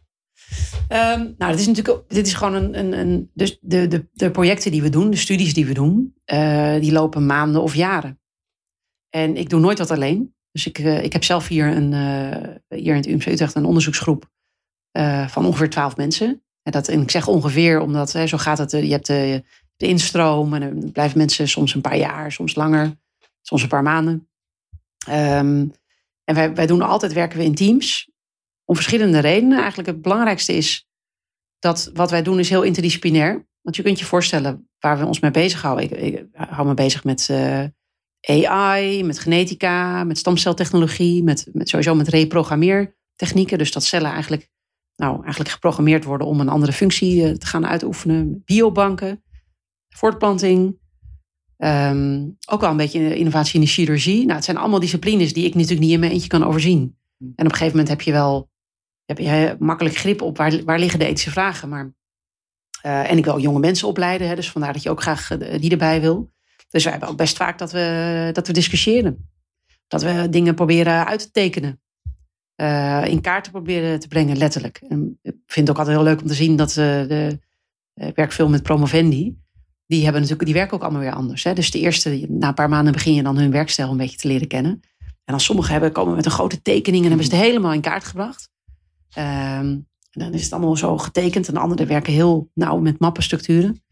Um, 0.88 1.34
nou, 1.38 1.50
dit 1.50 1.60
is 1.60 1.66
natuurlijk 1.66 2.08
dit 2.08 2.26
is 2.26 2.34
gewoon 2.34 2.54
een. 2.54 2.78
een, 2.78 2.92
een 2.92 3.30
dus 3.34 3.58
de, 3.60 3.88
de, 3.88 4.06
de 4.12 4.30
projecten 4.30 4.70
die 4.70 4.82
we 4.82 4.88
doen, 4.88 5.10
de 5.10 5.16
studies 5.16 5.54
die 5.54 5.66
we 5.66 5.74
doen, 5.74 6.14
uh, 6.32 6.80
die 6.80 6.92
lopen 6.92 7.26
maanden 7.26 7.62
of 7.62 7.74
jaren. 7.74 8.20
En 9.08 9.36
ik 9.36 9.48
doe 9.48 9.60
nooit 9.60 9.78
wat 9.78 9.90
alleen. 9.90 10.34
Dus 10.52 10.66
ik, 10.66 10.78
uh, 10.78 11.04
ik 11.04 11.12
heb 11.12 11.24
zelf 11.24 11.48
hier, 11.48 11.66
een, 11.66 11.92
uh, 11.92 12.78
hier 12.78 12.94
in 12.94 13.00
het 13.00 13.06
UMC 13.06 13.26
Utrecht 13.26 13.54
een 13.54 13.64
onderzoeksgroep 13.64 14.28
van 15.26 15.46
ongeveer 15.46 15.70
twaalf 15.70 15.96
mensen. 15.96 16.42
En, 16.62 16.72
dat, 16.72 16.88
en 16.88 17.02
ik 17.02 17.10
zeg 17.10 17.28
ongeveer, 17.28 17.80
omdat 17.80 18.12
hè, 18.12 18.26
zo 18.26 18.38
gaat 18.38 18.58
het. 18.58 18.70
je 18.70 18.90
hebt 18.90 19.06
de, 19.06 19.44
instroom 19.76 20.54
en 20.54 20.60
dan 20.60 20.92
blijven 20.92 21.18
mensen 21.18 21.48
soms 21.48 21.74
een 21.74 21.80
paar 21.80 21.96
jaar, 21.96 22.32
soms 22.32 22.54
langer, 22.54 22.96
soms 23.42 23.62
een 23.62 23.68
paar 23.68 23.82
maanden. 23.82 24.28
Um, 25.08 25.72
en 26.24 26.34
wij, 26.34 26.54
wij 26.54 26.66
doen 26.66 26.82
altijd, 26.82 27.12
werken 27.12 27.38
we 27.38 27.44
in 27.44 27.54
teams. 27.54 28.09
Om 28.70 28.76
verschillende 28.76 29.18
redenen. 29.18 29.58
Eigenlijk 29.58 29.88
het 29.88 30.02
belangrijkste 30.02 30.52
is 30.52 30.88
dat 31.58 31.90
wat 31.94 32.10
wij 32.10 32.22
doen 32.22 32.38
is 32.38 32.48
heel 32.48 32.62
interdisciplinair. 32.62 33.48
Want 33.60 33.76
je 33.76 33.82
kunt 33.82 33.98
je 33.98 34.04
voorstellen 34.04 34.68
waar 34.78 34.98
we 34.98 35.06
ons 35.06 35.20
mee 35.20 35.30
bezighouden. 35.30 35.84
Ik, 35.84 35.90
ik 35.90 36.26
hou 36.32 36.66
me 36.66 36.74
bezig 36.74 37.04
met 37.04 37.28
uh, 37.30 37.64
AI, 38.20 39.04
met 39.04 39.18
genetica, 39.18 40.04
met 40.04 40.18
stamceltechnologie, 40.18 41.22
met, 41.22 41.48
met 41.52 41.68
sowieso 41.68 41.94
met 41.94 42.08
reprogrammeertechnieken. 42.08 43.58
Dus 43.58 43.72
dat 43.72 43.84
cellen 43.84 44.10
eigenlijk, 44.10 44.48
nou, 44.96 45.22
eigenlijk 45.22 45.50
geprogrammeerd 45.50 46.04
worden 46.04 46.26
om 46.26 46.40
een 46.40 46.48
andere 46.48 46.72
functie 46.72 47.24
uh, 47.24 47.30
te 47.30 47.46
gaan 47.46 47.66
uitoefenen. 47.66 48.42
Biobanken, 48.44 49.24
voortplanting. 49.88 50.78
Um, 51.56 52.36
ook 52.50 52.60
wel 52.60 52.70
een 52.70 52.76
beetje 52.76 53.16
innovatie 53.16 53.54
in 53.54 53.60
de 53.60 53.66
chirurgie. 53.66 54.22
Nou, 54.22 54.34
het 54.34 54.44
zijn 54.44 54.56
allemaal 54.56 54.80
disciplines 54.80 55.32
die 55.32 55.44
ik 55.44 55.54
natuurlijk 55.54 55.80
niet 55.80 55.92
in 55.92 56.00
mijn 56.00 56.12
eentje 56.12 56.28
kan 56.28 56.44
overzien. 56.44 56.98
En 57.18 57.26
op 57.28 57.44
een 57.44 57.50
gegeven 57.50 57.70
moment 57.70 57.88
heb 57.88 58.00
je 58.00 58.12
wel 58.12 58.49
heb 59.16 59.18
je 59.18 59.56
makkelijk 59.58 59.96
grip 59.96 60.22
op 60.22 60.36
waar, 60.36 60.64
waar 60.64 60.78
liggen 60.78 60.98
de 60.98 61.04
ethische 61.04 61.30
vragen. 61.30 61.68
Maar, 61.68 61.92
uh, 62.86 63.10
en 63.10 63.18
ik 63.18 63.24
wil 63.24 63.40
jonge 63.40 63.58
mensen 63.58 63.88
opleiden, 63.88 64.28
hè, 64.28 64.34
dus 64.34 64.50
vandaar 64.50 64.72
dat 64.72 64.82
je 64.82 64.90
ook 64.90 65.02
graag 65.02 65.30
uh, 65.30 65.60
die 65.60 65.70
erbij 65.70 66.00
wil. 66.00 66.32
Dus 66.68 66.82
wij 66.82 66.92
hebben 66.92 67.10
ook 67.10 67.16
best 67.16 67.36
vaak 67.36 67.58
dat 67.58 67.72
we, 67.72 68.30
dat 68.32 68.46
we 68.46 68.52
discussiëren. 68.52 69.30
Dat 69.86 70.02
we 70.02 70.28
dingen 70.30 70.54
proberen 70.54 71.06
uit 71.06 71.20
te 71.20 71.30
tekenen. 71.30 71.80
Uh, 72.56 73.04
in 73.06 73.20
kaart 73.20 73.44
te 73.44 73.50
proberen 73.50 74.00
te 74.00 74.08
brengen, 74.08 74.36
letterlijk. 74.36 74.82
En 74.88 75.18
ik 75.22 75.34
vind 75.46 75.68
het 75.68 75.70
ook 75.70 75.78
altijd 75.78 75.96
heel 75.96 76.06
leuk 76.06 76.20
om 76.20 76.26
te 76.26 76.34
zien 76.34 76.56
dat 76.56 76.72
de, 76.72 77.38
ik 77.94 78.14
werk 78.14 78.32
veel 78.32 78.48
met 78.48 78.62
promovendi. 78.62 79.38
Die, 79.86 80.02
hebben 80.02 80.20
natuurlijk, 80.20 80.48
die 80.48 80.58
werken 80.58 80.76
ook 80.76 80.82
allemaal 80.82 81.00
weer 81.00 81.12
anders. 81.12 81.44
Hè? 81.44 81.52
Dus 81.52 81.70
de 81.70 81.78
eerste, 81.78 82.26
na 82.28 82.48
een 82.48 82.54
paar 82.54 82.68
maanden 82.68 82.92
begin 82.92 83.14
je 83.14 83.22
dan 83.22 83.38
hun 83.38 83.50
werkstijl 83.50 83.90
een 83.90 83.96
beetje 83.96 84.16
te 84.16 84.28
leren 84.28 84.48
kennen. 84.48 84.80
En 84.98 85.36
dan 85.36 85.40
sommigen 85.40 85.72
hebben, 85.72 85.92
komen 85.92 86.14
met 86.14 86.24
een 86.24 86.30
grote 86.30 86.62
tekening 86.62 87.02
en 87.02 87.08
hebben 87.08 87.26
ze 87.26 87.34
het 87.34 87.44
helemaal 87.44 87.72
in 87.72 87.80
kaart 87.80 88.04
gebracht. 88.04 88.50
Um, 89.18 89.88
dan 90.10 90.32
is 90.32 90.42
het 90.42 90.52
allemaal 90.52 90.76
zo 90.76 90.98
getekend. 90.98 91.48
En 91.48 91.54
de 91.54 91.60
anderen 91.60 91.86
werken 91.86 92.12
heel 92.12 92.50
nauw 92.54 92.78
met 92.78 92.98
mappenstructuren. 92.98 93.82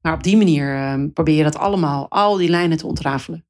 Maar 0.00 0.14
op 0.14 0.22
die 0.22 0.36
manier 0.36 0.92
um, 0.92 1.12
probeer 1.12 1.36
je 1.36 1.42
dat 1.42 1.56
allemaal, 1.56 2.10
al 2.10 2.36
die 2.36 2.48
lijnen 2.48 2.78
te 2.78 2.86
ontrafelen. 2.86 3.46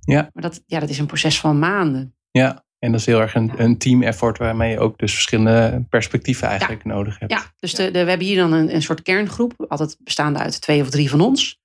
Ja. 0.00 0.30
Maar 0.32 0.42
dat, 0.42 0.62
ja, 0.66 0.80
dat 0.80 0.88
is 0.88 0.98
een 0.98 1.06
proces 1.06 1.40
van 1.40 1.58
maanden. 1.58 2.14
Ja, 2.30 2.64
en 2.78 2.90
dat 2.90 3.00
is 3.00 3.06
heel 3.06 3.20
erg 3.20 3.34
een, 3.34 3.52
een 3.56 3.78
team 3.78 4.02
effort 4.02 4.38
waarmee 4.38 4.70
je 4.70 4.78
ook 4.78 4.98
dus 4.98 5.12
verschillende 5.12 5.86
perspectieven 5.88 6.48
eigenlijk 6.48 6.82
ja. 6.84 6.90
nodig 6.90 7.18
hebt. 7.18 7.32
Ja, 7.32 7.52
dus 7.56 7.74
de, 7.74 7.90
de, 7.90 8.02
we 8.04 8.08
hebben 8.08 8.26
hier 8.26 8.36
dan 8.36 8.52
een, 8.52 8.74
een 8.74 8.82
soort 8.82 9.02
kerngroep, 9.02 9.64
altijd 9.68 9.96
bestaande 10.00 10.38
uit 10.38 10.60
twee 10.60 10.80
of 10.80 10.90
drie 10.90 11.10
van 11.10 11.20
ons. 11.20 11.60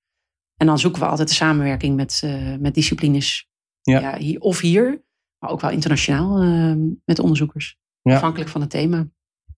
En 0.56 0.66
dan 0.66 0.78
zoeken 0.78 1.00
we 1.00 1.08
altijd 1.08 1.28
de 1.28 1.34
samenwerking 1.34 1.96
met, 1.96 2.22
met 2.60 2.74
disciplines. 2.74 3.48
Ja. 3.82 4.18
hier, 4.18 4.40
of 4.40 4.60
hier, 4.60 5.04
maar 5.38 5.50
ook 5.50 5.60
wel 5.60 5.70
internationaal 5.70 6.38
met 7.04 7.18
onderzoekers. 7.18 7.78
Afhankelijk 8.14 8.50
van 8.50 8.60
het 8.60 8.70
thema. 8.70 9.06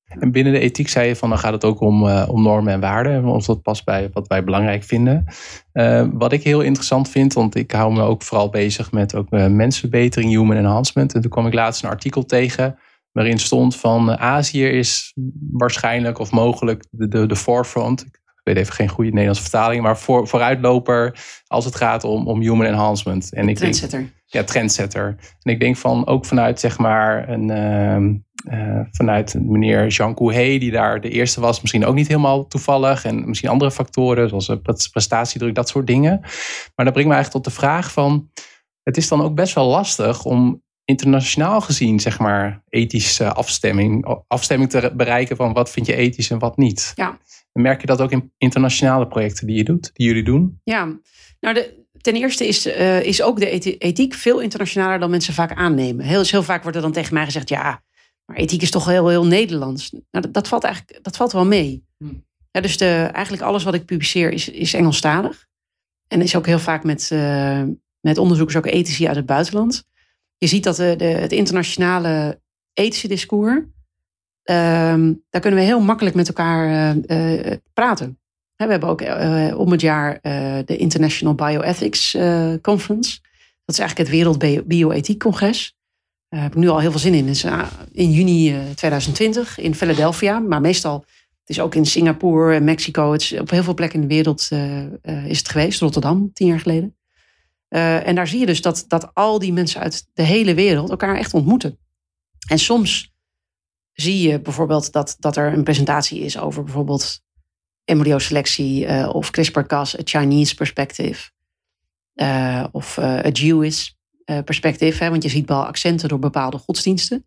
En 0.08 0.32
binnen 0.32 0.52
de 0.52 0.58
ethiek 0.58 0.88
zei 0.88 1.08
je 1.08 1.16
van 1.16 1.28
dan 1.28 1.38
gaat 1.38 1.52
het 1.52 1.64
ook 1.64 1.80
om, 1.80 2.04
uh, 2.04 2.28
om 2.28 2.42
normen 2.42 2.72
en 2.72 2.80
waarden. 2.80 3.24
Of 3.24 3.44
dat 3.44 3.62
past 3.62 3.84
bij 3.84 4.10
wat 4.12 4.26
wij 4.26 4.44
belangrijk 4.44 4.82
vinden. 4.82 5.24
Uh, 5.72 6.06
wat 6.12 6.32
ik 6.32 6.42
heel 6.42 6.60
interessant 6.60 7.08
vind, 7.08 7.32
want 7.32 7.54
ik 7.54 7.70
hou 7.70 7.92
me 7.92 8.02
ook 8.02 8.22
vooral 8.22 8.50
bezig 8.50 8.92
met 8.92 9.14
ook, 9.14 9.26
uh, 9.30 9.46
mensverbetering, 9.46 10.30
human 10.30 10.56
enhancement. 10.56 11.14
En 11.14 11.20
toen 11.20 11.30
kwam 11.30 11.46
ik 11.46 11.54
laatst 11.54 11.82
een 11.82 11.88
artikel 11.88 12.24
tegen 12.24 12.78
waarin 13.12 13.38
stond 13.38 13.76
van 13.76 14.18
Azië 14.18 14.64
is 14.64 15.12
waarschijnlijk 15.50 16.18
of 16.18 16.30
mogelijk 16.30 16.84
de, 16.90 17.08
de, 17.08 17.26
de 17.26 17.36
forefront. 17.36 18.00
Ik 18.00 18.54
weet 18.54 18.56
even 18.56 18.74
geen 18.74 18.88
goede 18.88 19.10
Nederlandse 19.10 19.42
vertaling, 19.42 19.82
maar 19.82 19.98
voor, 19.98 20.28
vooruitloper 20.28 21.18
als 21.46 21.64
het 21.64 21.74
gaat 21.74 22.04
om, 22.04 22.26
om 22.26 22.40
human 22.40 22.66
enhancement. 22.66 23.32
En 23.32 23.48
ik. 23.48 23.58
Denk, 23.58 24.10
ja, 24.30 24.44
trendsetter. 24.44 25.16
En 25.42 25.52
ik 25.52 25.60
denk 25.60 25.76
van 25.76 26.06
ook 26.06 26.26
vanuit 26.26 26.60
zeg 26.60 26.78
maar 26.78 27.28
een 27.28 27.50
ehm, 27.50 28.14
uh, 28.52 28.80
vanuit 28.90 29.34
meneer 29.40 29.86
Jean 29.86 30.14
Couhé, 30.14 30.58
die 30.58 30.70
daar 30.70 31.00
de 31.00 31.10
eerste 31.10 31.40
was, 31.40 31.60
misschien 31.60 31.84
ook 31.84 31.94
niet 31.94 32.08
helemaal 32.08 32.46
toevallig. 32.46 33.04
En 33.04 33.28
misschien 33.28 33.50
andere 33.50 33.70
factoren, 33.70 34.28
zoals 34.28 34.52
prestatiedruk, 34.92 35.54
dat 35.54 35.68
soort 35.68 35.86
dingen. 35.86 36.20
Maar 36.74 36.84
dat 36.84 36.92
brengt 36.92 37.08
me 37.08 37.14
eigenlijk 37.14 37.44
tot 37.44 37.44
de 37.44 37.60
vraag 37.60 37.92
van, 37.92 38.30
het 38.82 38.96
is 38.96 39.08
dan 39.08 39.22
ook 39.22 39.34
best 39.34 39.54
wel 39.54 39.66
lastig 39.66 40.24
om 40.24 40.62
internationaal 40.84 41.60
gezien, 41.60 42.00
zeg 42.00 42.18
maar, 42.18 42.62
ethische 42.68 43.32
afstemming, 43.32 44.22
afstemming 44.26 44.70
te 44.70 44.92
bereiken 44.96 45.36
van 45.36 45.52
wat 45.52 45.70
vind 45.70 45.86
je 45.86 45.94
ethisch 45.94 46.30
en 46.30 46.38
wat 46.38 46.56
niet. 46.56 46.92
Ja. 46.94 47.18
En 47.52 47.62
merk 47.62 47.80
je 47.80 47.86
dat 47.86 48.00
ook 48.00 48.12
in 48.12 48.32
internationale 48.38 49.06
projecten 49.06 49.46
die 49.46 49.56
je 49.56 49.64
doet, 49.64 49.90
die 49.92 50.06
jullie 50.06 50.24
doen? 50.24 50.60
Ja, 50.64 50.98
nou 51.40 51.54
de, 51.54 51.77
ten 52.08 52.16
eerste 52.16 52.46
is, 52.46 52.66
uh, 52.66 53.02
is 53.02 53.22
ook 53.22 53.40
de 53.40 53.78
ethiek 53.78 54.14
veel 54.14 54.40
internationaler 54.40 54.98
dan 54.98 55.10
mensen 55.10 55.34
vaak 55.34 55.52
aannemen. 55.54 56.04
Heel, 56.04 56.22
heel 56.24 56.42
vaak 56.42 56.62
wordt 56.62 56.76
er 56.76 56.82
dan 56.82 56.92
tegen 56.92 57.14
mij 57.14 57.24
gezegd, 57.24 57.48
ja, 57.48 57.82
maar 58.24 58.36
ethiek 58.36 58.62
is 58.62 58.70
toch 58.70 58.84
heel, 58.84 59.08
heel 59.08 59.26
Nederlands. 59.26 59.90
Nou, 59.90 60.02
dat, 60.10 60.32
dat, 60.32 60.48
valt 60.48 60.64
eigenlijk 60.64 61.04
dat 61.04 61.16
valt 61.16 61.32
wel 61.32 61.46
mee. 61.46 61.84
Hmm. 61.96 62.24
Ja, 62.50 62.60
dus 62.60 62.76
de, 62.76 63.08
eigenlijk 63.12 63.42
alles 63.42 63.64
wat 63.64 63.74
ik 63.74 63.84
publiceer 63.84 64.32
is, 64.32 64.48
is 64.48 64.74
Engelstalig. 64.74 65.46
En 66.06 66.22
is 66.22 66.36
ook 66.36 66.46
heel 66.46 66.58
vaak 66.58 66.84
met, 66.84 67.10
uh, 67.12 67.62
met 68.00 68.18
onderzoekers, 68.18 68.56
ook 68.56 68.66
ethici 68.66 69.06
uit 69.06 69.16
het 69.16 69.26
buitenland. 69.26 69.84
Je 70.38 70.46
ziet 70.46 70.64
dat 70.64 70.76
de, 70.76 70.94
de 70.96 71.04
het 71.04 71.32
internationale 71.32 72.40
ethische 72.72 73.08
discours, 73.08 73.60
ehm, 74.42 75.12
daar 75.30 75.40
kunnen 75.40 75.60
we 75.60 75.66
heel 75.66 75.80
makkelijk 75.80 76.16
met 76.16 76.28
elkaar 76.28 76.94
uh, 77.08 77.56
praten. 77.72 78.18
We 78.66 78.70
hebben 78.70 78.88
ook 78.88 79.00
om 79.58 79.70
het 79.70 79.80
jaar 79.80 80.20
de 80.64 80.76
International 80.76 81.34
Bioethics 81.34 82.16
Conference. 82.62 83.18
Dat 83.64 83.76
is 83.76 83.78
eigenlijk 83.78 83.98
het 83.98 84.08
Wereld 84.08 84.66
Bioethiek 84.66 85.18
Congres. 85.18 85.76
Daar 86.28 86.42
heb 86.42 86.52
ik 86.52 86.58
nu 86.58 86.68
al 86.68 86.78
heel 86.78 86.90
veel 86.90 87.00
zin 87.00 87.14
in. 87.14 87.26
Dus, 87.26 87.44
in 87.92 88.10
juni 88.10 88.56
2020 88.74 89.58
in 89.58 89.74
Philadelphia. 89.74 90.38
Maar 90.38 90.60
meestal, 90.60 91.04
het 91.40 91.48
is 91.48 91.60
ook 91.60 91.74
in 91.74 91.86
Singapore 91.86 92.54
en 92.54 92.64
Mexico. 92.64 93.12
Het 93.12 93.22
is 93.22 93.40
op 93.40 93.50
heel 93.50 93.62
veel 93.62 93.74
plekken 93.74 94.00
in 94.00 94.08
de 94.08 94.14
wereld 94.14 94.48
is 95.26 95.38
het 95.38 95.48
geweest. 95.48 95.80
Rotterdam, 95.80 96.32
tien 96.32 96.46
jaar 96.46 96.60
geleden. 96.60 96.96
En 97.68 98.14
daar 98.14 98.28
zie 98.28 98.40
je 98.40 98.46
dus 98.46 98.62
dat, 98.62 98.84
dat 98.88 99.14
al 99.14 99.38
die 99.38 99.52
mensen 99.52 99.80
uit 99.80 100.06
de 100.12 100.22
hele 100.22 100.54
wereld 100.54 100.90
elkaar 100.90 101.16
echt 101.16 101.34
ontmoeten. 101.34 101.78
En 102.48 102.58
soms 102.58 103.12
zie 103.92 104.28
je 104.28 104.40
bijvoorbeeld 104.40 104.92
dat, 104.92 105.16
dat 105.18 105.36
er 105.36 105.52
een 105.52 105.64
presentatie 105.64 106.20
is 106.20 106.38
over 106.38 106.64
bijvoorbeeld 106.64 107.26
embryoselectie 107.88 109.08
of 109.12 109.30
CRISPR-Cas, 109.30 109.98
a 109.98 110.00
Chinese 110.04 110.54
perspective. 110.54 111.30
of 112.72 112.98
a 112.98 113.30
Jewish 113.30 113.90
uh, 114.30 114.42
perspectief. 114.42 114.98
Hè, 114.98 115.10
want 115.10 115.22
je 115.22 115.28
ziet 115.28 115.48
wel 115.48 115.66
accenten 115.66 116.08
door 116.08 116.18
bepaalde 116.18 116.58
godsdiensten. 116.58 117.26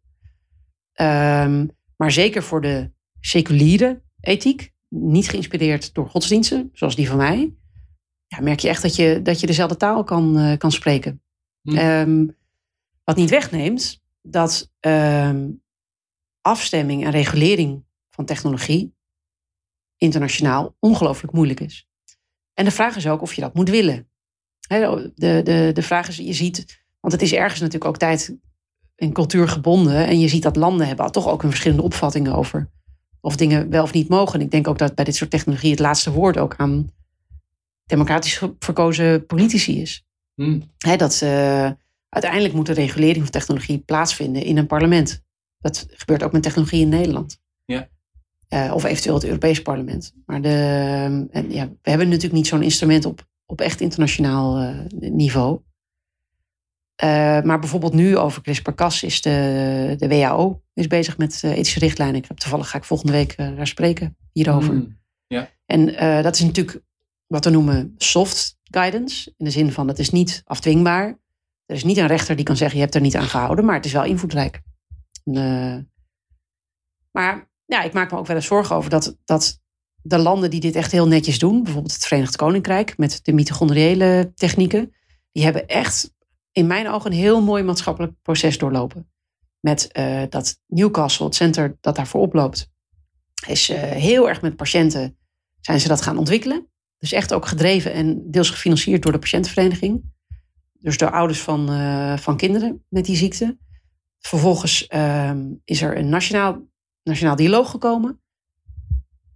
Um, 1.01 1.71
maar 1.95 2.11
zeker 2.11 2.43
voor 2.43 2.61
de 2.61 2.91
seculiere 3.19 4.01
ethiek, 4.19 4.73
niet 4.87 5.29
geïnspireerd 5.29 5.93
door 5.93 6.09
godsdiensten, 6.09 6.69
zoals 6.73 6.95
die 6.95 7.07
van 7.07 7.17
mij, 7.17 7.53
ja, 8.27 8.41
merk 8.41 8.59
je 8.59 8.67
echt 8.67 8.81
dat 8.81 8.95
je, 8.95 9.21
dat 9.21 9.39
je 9.39 9.47
dezelfde 9.47 9.77
taal 9.77 10.03
kan, 10.03 10.37
uh, 10.37 10.57
kan 10.57 10.71
spreken. 10.71 11.21
Hm. 11.61 11.77
Um, 11.77 12.37
wat 13.03 13.15
niet 13.15 13.29
wegneemt 13.29 14.01
dat 14.21 14.71
um, 14.79 15.61
afstemming 16.41 17.03
en 17.03 17.11
regulering 17.11 17.83
van 18.09 18.25
technologie 18.25 18.95
internationaal 20.01 20.75
ongelooflijk 20.79 21.33
moeilijk 21.33 21.59
is. 21.59 21.87
En 22.53 22.65
de 22.65 22.71
vraag 22.71 22.95
is 22.95 23.07
ook 23.07 23.21
of 23.21 23.33
je 23.33 23.41
dat 23.41 23.53
moet 23.53 23.69
willen. 23.69 24.09
de, 24.67 25.11
de, 25.15 25.71
de 25.73 25.81
vraag 25.81 26.07
is, 26.07 26.17
je 26.17 26.33
ziet 26.33 26.81
want 27.01 27.13
het 27.13 27.21
is 27.21 27.33
ergens 27.33 27.59
natuurlijk 27.59 27.85
ook 27.85 27.97
tijd 27.97 28.35
en 28.95 29.11
cultuur 29.11 29.47
gebonden. 29.47 30.07
En 30.07 30.19
je 30.19 30.27
ziet 30.27 30.43
dat 30.43 30.55
landen 30.55 30.87
hebben 30.87 31.11
toch 31.11 31.27
ook 31.27 31.43
een 31.43 31.49
verschillende 31.49 31.83
opvattingen 31.83 32.35
over 32.35 32.69
of 33.21 33.35
dingen 33.35 33.69
wel 33.69 33.83
of 33.83 33.93
niet 33.93 34.09
mogen. 34.09 34.41
ik 34.41 34.51
denk 34.51 34.67
ook 34.67 34.77
dat 34.77 34.95
bij 34.95 35.05
dit 35.05 35.15
soort 35.15 35.29
technologie 35.29 35.71
het 35.71 35.79
laatste 35.79 36.11
woord 36.11 36.37
ook 36.37 36.55
aan 36.57 36.89
democratisch 37.85 38.41
verkozen 38.59 39.25
politici 39.25 39.81
is. 39.81 40.05
Hmm. 40.35 40.63
dat 40.97 41.21
uh, 41.23 41.71
uiteindelijk 42.09 42.53
moet 42.53 42.65
de 42.65 42.73
regulering 42.73 43.23
van 43.23 43.31
technologie 43.31 43.79
plaatsvinden 43.79 44.43
in 44.43 44.57
een 44.57 44.67
parlement. 44.67 45.23
Dat 45.59 45.87
gebeurt 45.89 46.23
ook 46.23 46.31
met 46.31 46.43
technologie 46.43 46.81
in 46.81 46.89
Nederland. 46.89 47.39
Ja. 47.65 47.89
Uh, 48.53 48.71
of 48.73 48.83
eventueel 48.83 49.15
het 49.15 49.25
Europees 49.25 49.61
parlement. 49.61 50.13
Maar 50.25 50.41
de, 50.41 50.49
en 51.31 51.51
ja, 51.51 51.69
we 51.81 51.89
hebben 51.89 52.07
natuurlijk 52.07 52.35
niet 52.35 52.47
zo'n 52.47 52.63
instrument 52.63 53.05
op, 53.05 53.27
op 53.45 53.61
echt 53.61 53.81
internationaal 53.81 54.61
uh, 54.61 54.77
niveau. 54.89 55.59
Uh, 57.03 57.41
maar 57.41 57.59
bijvoorbeeld 57.59 57.93
nu 57.93 58.17
over 58.17 58.41
CRISPR-Cas 58.41 59.03
is 59.03 59.21
de, 59.21 59.95
de 59.97 60.07
WHO 60.07 60.61
is 60.73 60.87
bezig 60.87 61.17
met 61.17 61.43
ethische 61.43 61.79
richtlijnen. 61.79 62.15
Ik 62.21 62.27
heb, 62.27 62.37
toevallig 62.37 62.69
ga 62.69 62.77
ik 62.77 62.83
volgende 62.83 63.11
week 63.11 63.37
daar 63.37 63.67
spreken 63.67 64.17
hierover. 64.31 64.73
Mm, 64.73 64.97
En 65.65 65.85
dat 66.23 66.35
is 66.35 66.41
natuurlijk 66.41 66.81
wat 67.27 67.45
we 67.45 67.51
noemen 67.51 67.93
soft 67.97 68.57
guidance. 68.63 69.33
In 69.37 69.45
de 69.45 69.51
zin 69.51 69.71
van 69.71 69.87
het 69.87 69.99
is 69.99 70.09
niet 70.09 70.41
afdwingbaar. 70.45 71.19
Er 71.65 71.75
is 71.75 71.83
niet 71.83 71.97
een 71.97 72.07
rechter 72.07 72.35
die 72.35 72.45
kan 72.45 72.57
zeggen 72.57 72.77
je 72.77 72.83
hebt 72.83 72.95
er 72.95 73.01
niet 73.01 73.15
aan 73.15 73.27
gehouden. 73.27 73.65
Maar 73.65 73.75
het 73.75 73.85
is 73.85 73.93
wel 73.93 74.05
invloedrijk. 74.05 74.61
maar 77.11 77.50
ja, 77.71 77.83
ik 77.83 77.93
maak 77.93 78.11
me 78.11 78.17
ook 78.17 78.27
wel 78.27 78.35
eens 78.35 78.45
zorgen 78.45 78.75
over 78.75 78.89
dat, 78.89 79.17
dat 79.25 79.59
de 80.01 80.17
landen 80.17 80.49
die 80.49 80.59
dit 80.59 80.75
echt 80.75 80.91
heel 80.91 81.07
netjes 81.07 81.39
doen. 81.39 81.63
Bijvoorbeeld 81.63 81.93
het 81.93 82.05
Verenigd 82.05 82.35
Koninkrijk 82.35 82.97
met 82.97 83.19
de 83.23 83.33
mitochondriële 83.33 84.31
technieken. 84.35 84.93
Die 85.31 85.43
hebben 85.43 85.67
echt 85.67 86.13
in 86.51 86.67
mijn 86.67 86.89
ogen 86.89 87.11
een 87.11 87.17
heel 87.17 87.41
mooi 87.41 87.63
maatschappelijk 87.63 88.13
proces 88.21 88.57
doorlopen. 88.57 89.11
Met 89.59 89.89
uh, 89.97 90.23
dat 90.29 90.59
Newcastle, 90.67 91.25
het 91.25 91.35
center 91.35 91.77
dat 91.81 91.95
daarvoor 91.95 92.21
oploopt, 92.21 92.69
is 93.47 93.69
uh, 93.69 93.77
heel 93.79 94.29
erg 94.29 94.41
met 94.41 94.55
patiënten 94.55 95.17
zijn 95.61 95.79
ze 95.79 95.87
dat 95.87 96.01
gaan 96.01 96.17
ontwikkelen. 96.17 96.67
Dus 96.97 97.11
echt 97.11 97.33
ook 97.33 97.45
gedreven 97.45 97.93
en 97.93 98.31
deels 98.31 98.49
gefinancierd 98.49 99.03
door 99.03 99.11
de 99.11 99.19
patiëntenvereniging. 99.19 100.03
Dus 100.79 100.97
door 100.97 101.11
ouders 101.11 101.41
van, 101.41 101.71
uh, 101.71 102.17
van 102.17 102.37
kinderen 102.37 102.85
met 102.89 103.05
die 103.05 103.15
ziekte. 103.15 103.57
Vervolgens 104.19 104.87
ehm, 104.87 105.53
is 105.63 105.81
er 105.81 105.97
een 105.97 106.09
nationaal, 106.09 106.61
nationaal 107.11 107.35
dialoog 107.35 107.69
gekomen. 107.69 108.21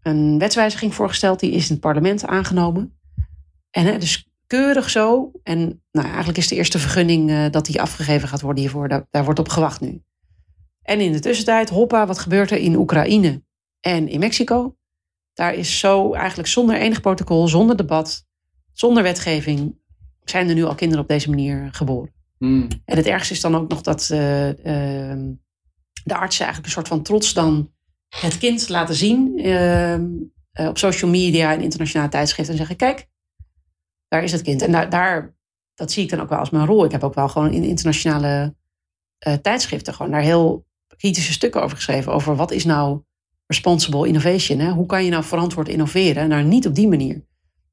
Een 0.01 0.39
wetswijziging 0.39 0.93
voorgesteld, 0.93 1.39
die 1.39 1.51
is 1.51 1.65
in 1.65 1.71
het 1.71 1.79
parlement 1.79 2.25
aangenomen. 2.25 2.97
En 3.71 3.99
dus 3.99 4.29
keurig 4.47 4.89
zo. 4.89 5.31
En 5.43 5.83
nou, 5.91 6.07
eigenlijk 6.07 6.37
is 6.37 6.47
de 6.47 6.55
eerste 6.55 6.79
vergunning 6.79 7.29
uh, 7.29 7.45
dat 7.51 7.65
die 7.65 7.81
afgegeven 7.81 8.27
gaat 8.27 8.41
worden 8.41 8.61
hiervoor. 8.61 8.87
Daar, 8.87 9.07
daar, 9.11 9.23
wordt 9.23 9.39
op 9.39 9.49
gewacht 9.49 9.81
nu. 9.81 10.01
En 10.81 10.99
in 10.99 11.11
de 11.11 11.19
tussentijd, 11.19 11.69
hoppa, 11.69 12.07
wat 12.07 12.19
gebeurt 12.19 12.51
er 12.51 12.57
in 12.57 12.75
Oekraïne 12.75 13.43
en 13.79 14.07
in 14.07 14.19
Mexico? 14.19 14.75
Daar 15.33 15.53
is 15.53 15.79
zo 15.79 16.13
eigenlijk 16.13 16.47
zonder 16.47 16.75
enig 16.75 17.01
protocol, 17.01 17.47
zonder 17.47 17.77
debat, 17.77 18.25
zonder 18.73 19.03
wetgeving, 19.03 19.77
zijn 20.23 20.49
er 20.49 20.55
nu 20.55 20.63
al 20.63 20.75
kinderen 20.75 21.03
op 21.03 21.09
deze 21.09 21.29
manier 21.29 21.69
geboren. 21.71 22.13
Hmm. 22.37 22.67
En 22.85 22.97
het 22.97 23.05
ergste 23.05 23.33
is 23.33 23.41
dan 23.41 23.55
ook 23.55 23.69
nog 23.69 23.81
dat 23.81 24.09
uh, 24.11 24.47
uh, 24.47 25.33
de 26.05 26.15
artsen 26.15 26.45
eigenlijk 26.45 26.65
een 26.65 26.81
soort 26.81 26.93
van 26.93 27.03
trots 27.03 27.33
dan 27.33 27.71
het 28.19 28.37
kind 28.37 28.69
laten 28.69 28.95
zien 28.95 29.39
ehm, 29.39 30.05
eh, 30.51 30.67
op 30.67 30.77
social 30.77 31.11
media 31.11 31.51
en 31.51 31.61
internationale 31.61 32.09
tijdschriften 32.09 32.51
en 32.51 32.59
zeggen: 32.59 32.75
Kijk, 32.75 33.07
daar 34.07 34.23
is 34.23 34.31
het 34.31 34.41
kind. 34.41 34.61
En 34.61 34.89
daar, 34.89 35.35
dat 35.73 35.91
zie 35.91 36.03
ik 36.03 36.09
dan 36.09 36.21
ook 36.21 36.29
wel 36.29 36.39
als 36.39 36.49
mijn 36.49 36.65
rol. 36.65 36.85
Ik 36.85 36.91
heb 36.91 37.03
ook 37.03 37.13
wel 37.13 37.29
gewoon 37.29 37.51
in 37.51 37.63
internationale 37.63 38.55
uh, 39.27 39.33
tijdschriften 39.33 39.93
gewoon 39.93 40.11
daar 40.11 40.21
heel 40.21 40.65
kritische 40.97 41.33
stukken 41.33 41.63
over 41.63 41.75
geschreven. 41.75 42.13
Over 42.13 42.35
wat 42.35 42.51
is 42.51 42.65
nou 42.65 43.01
responsible 43.47 44.07
innovation? 44.07 44.59
Hè? 44.59 44.71
Hoe 44.71 44.85
kan 44.85 45.03
je 45.03 45.11
nou 45.11 45.23
verantwoord 45.23 45.67
innoveren? 45.67 46.29
Nou, 46.29 46.43
niet 46.43 46.67
op 46.67 46.75
die 46.75 46.87
manier. 46.87 47.25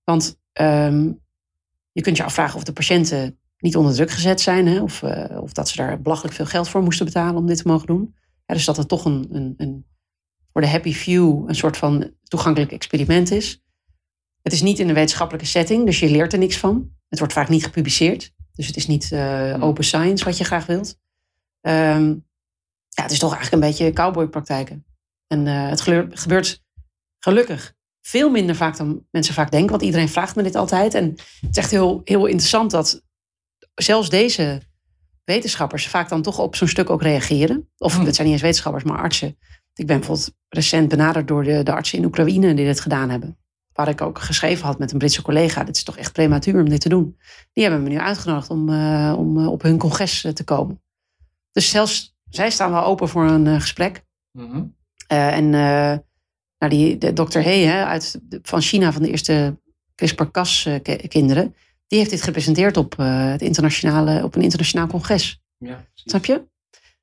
Want 0.05 0.41
um, 0.61 1.21
je 1.93 2.03
kunt 2.03 2.17
je 2.17 2.25
afvragen 2.25 2.57
of 2.57 2.65
de 2.65 2.73
patiënten 2.73 3.39
niet 3.59 3.77
onder 3.77 3.95
druk 3.95 4.11
gezet 4.11 4.41
zijn. 4.41 4.67
Hè? 4.67 4.81
Of, 4.81 5.03
uh, 5.03 5.25
of 5.41 5.53
dat 5.53 5.69
ze 5.69 5.77
daar 5.77 6.01
belachelijk 6.01 6.35
veel 6.35 6.47
geld 6.47 6.69
voor 6.69 6.83
moesten 6.83 7.07
betalen 7.07 7.37
om 7.37 7.47
dit 7.47 7.57
te 7.57 7.69
mogen 7.69 7.87
doen. 7.87 8.15
Ja, 8.47 8.55
dus 8.55 8.65
dat 8.65 8.77
het 8.77 8.89
toch 8.89 9.05
een, 9.05 9.29
een, 9.31 9.55
een, 9.57 9.87
voor 10.53 10.61
de 10.61 10.69
happy 10.69 10.93
few 10.93 11.49
een 11.49 11.55
soort 11.55 11.77
van 11.77 12.15
toegankelijk 12.23 12.73
experiment 12.73 13.31
is. 13.31 13.63
Het 14.43 14.53
is 14.53 14.63
niet 14.63 14.79
in 14.79 14.89
een 14.89 14.95
wetenschappelijke 14.95 15.49
setting, 15.49 15.87
dus 15.87 16.01
je 16.01 16.11
leert 16.11 16.33
er 16.33 16.39
niks 16.39 16.57
van. 16.57 16.91
Het 17.09 17.19
wordt 17.19 17.35
vaak 17.35 17.49
niet 17.49 17.65
gepubliceerd. 17.65 18.33
Dus 18.53 18.67
het 18.67 18.77
is 18.77 18.87
niet 18.87 19.11
uh, 19.13 19.57
open 19.61 19.85
science 19.85 20.25
wat 20.25 20.39
je 20.39 20.45
graag 20.45 20.67
wilt. 20.67 20.99
Um, 21.61 22.27
ja, 22.89 23.03
het 23.03 23.11
is 23.11 23.19
toch 23.19 23.35
eigenlijk 23.35 23.63
een 23.63 23.69
beetje 23.69 23.93
cowboypraktijken. 23.93 24.85
En 25.27 25.47
uh, 25.47 25.69
het 25.69 25.81
gebeurt 26.13 26.63
gelukkig 27.19 27.75
veel 28.01 28.31
minder 28.31 28.57
vaak 28.57 28.77
dan 28.77 29.07
mensen 29.11 29.35
vaak 29.35 29.51
denken. 29.51 29.71
Want 29.71 29.83
iedereen 29.83 30.09
vraagt 30.09 30.37
me 30.37 30.43
dit 30.43 30.55
altijd. 30.55 30.95
En 30.95 31.11
het 31.11 31.51
is 31.51 31.57
echt 31.57 31.71
heel, 31.71 32.01
heel 32.05 32.27
interessant 32.27 32.71
dat 32.71 33.03
zelfs 33.75 34.11
deze 34.11 34.63
wetenschappers 35.25 35.89
vaak 35.89 36.09
dan 36.09 36.23
toch 36.23 36.39
op 36.39 36.57
zo'n 36.57 36.69
stuk 36.69 36.91
ook 36.91 37.03
reageren. 37.03 37.69
Of 37.79 37.99
het 37.99 38.15
zijn 38.15 38.27
niet 38.27 38.37
eens 38.37 38.47
wetenschappers, 38.47 38.85
maar 38.85 38.99
artsen. 38.99 39.39
Ik 39.75 39.87
ben 39.87 39.97
bijvoorbeeld 39.97 40.35
recent 40.49 40.89
benaderd 40.89 41.29
door 41.29 41.45
de, 41.45 41.63
de 41.63 41.73
artsen 41.73 41.99
in 41.99 42.05
Oekraïne 42.05 42.55
die 42.55 42.67
dit 42.67 42.81
gedaan 42.81 43.11
hebben. 43.11 43.39
Waar 43.73 43.89
ik 43.89 44.01
ook 44.01 44.19
geschreven 44.19 44.67
had 44.67 44.79
met 44.79 44.93
een 44.93 44.99
Britse 44.99 45.23
collega. 45.23 45.65
Dit 45.65 45.77
is 45.77 45.83
toch 45.83 45.97
echt 45.97 46.13
prematuur 46.13 46.61
om 46.61 46.69
dit 46.69 46.81
te 46.81 46.89
doen. 46.89 47.19
Die 47.53 47.65
hebben 47.65 47.83
me 47.83 47.89
nu 47.89 47.99
uitgenodigd 47.99 48.51
om, 48.51 48.69
uh, 48.69 49.15
om 49.19 49.39
uh, 49.39 49.51
op 49.51 49.63
hun 49.63 49.79
congres 49.79 50.25
uh, 50.25 50.33
te 50.33 50.45
komen. 50.45 50.83
Dus 51.53 51.71
zelfs 51.71 52.17
zij 52.29 52.51
staan 52.51 52.71
wel 52.71 52.85
open 52.85 53.09
voor 53.09 53.29
een 53.29 53.61
gesprek. 53.61 54.05
Mm 54.33 54.51
-hmm. 54.51 54.77
en 55.07 55.51
nou, 56.63 56.75
die, 56.75 56.99
de 56.99 57.13
dokter 57.13 57.43
He 57.43 57.51
hè, 57.51 57.85
uit, 57.85 58.21
van 58.43 58.61
China, 58.61 58.93
van 58.93 59.03
de 59.03 59.11
eerste 59.11 59.61
CRISPR-Cas-kinderen, 59.95 61.55
die 61.93 62.01
heeft 62.01 62.11
dit 62.11 62.23
gepresenteerd 62.23 62.77
op, 62.77 62.95
het 62.97 63.43
internationale, 63.43 64.25
op 64.25 64.35
een 64.35 64.43
internationaal 64.43 64.87
congres. 64.87 65.43
Ja, 65.59 65.85
Snap 65.95 66.25
je? 66.25 66.43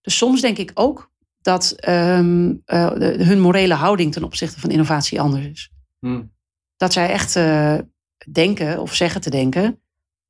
Dus 0.01 0.17
soms 0.17 0.41
denk 0.41 0.57
ik 0.57 0.71
ook 0.73 1.11
dat 1.41 1.75
um, 1.89 2.61
de, 2.65 3.15
hun 3.19 3.39
morele 3.39 3.73
houding 3.73 4.11
ten 4.11 4.23
opzichte 4.23 4.59
van 4.59 4.69
innovatie 4.69 5.21
anders 5.21 5.45
is. 5.45 5.71
Mm 5.99 6.31
dat 6.79 6.93
zij 6.93 7.09
echt 7.09 7.35
uh, 7.35 7.77
denken 8.31 8.81
of 8.81 8.95
zeggen 8.95 9.21
te 9.21 9.29
denken 9.29 9.81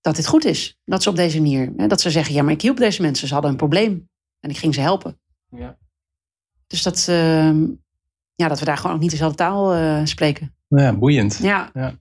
dat 0.01 0.15
dit 0.15 0.27
goed 0.27 0.45
is. 0.45 0.79
Dat 0.85 1.03
ze 1.03 1.09
op 1.09 1.15
deze 1.15 1.41
manier, 1.41 1.73
hè, 1.77 1.87
dat 1.87 2.01
ze 2.01 2.09
zeggen, 2.09 2.33
ja, 2.33 2.43
maar 2.43 2.53
ik 2.53 2.61
hielp 2.61 2.77
deze 2.77 3.01
mensen, 3.01 3.27
ze 3.27 3.33
hadden 3.33 3.51
een 3.51 3.57
probleem 3.57 4.09
en 4.39 4.49
ik 4.49 4.57
ging 4.57 4.73
ze 4.73 4.81
helpen. 4.81 5.19
Ja. 5.49 5.77
Dus 6.67 6.83
dat, 6.83 7.07
uh, 7.09 7.53
ja, 8.35 8.47
dat 8.47 8.59
we 8.59 8.65
daar 8.65 8.77
gewoon 8.77 8.95
ook 8.95 9.01
niet 9.01 9.11
dezelfde 9.11 9.37
taal 9.37 9.75
uh, 9.75 10.01
spreken. 10.03 10.55
Ja, 10.67 10.93
boeiend. 10.93 11.39
Ja. 11.41 11.69
ja. 11.73 11.97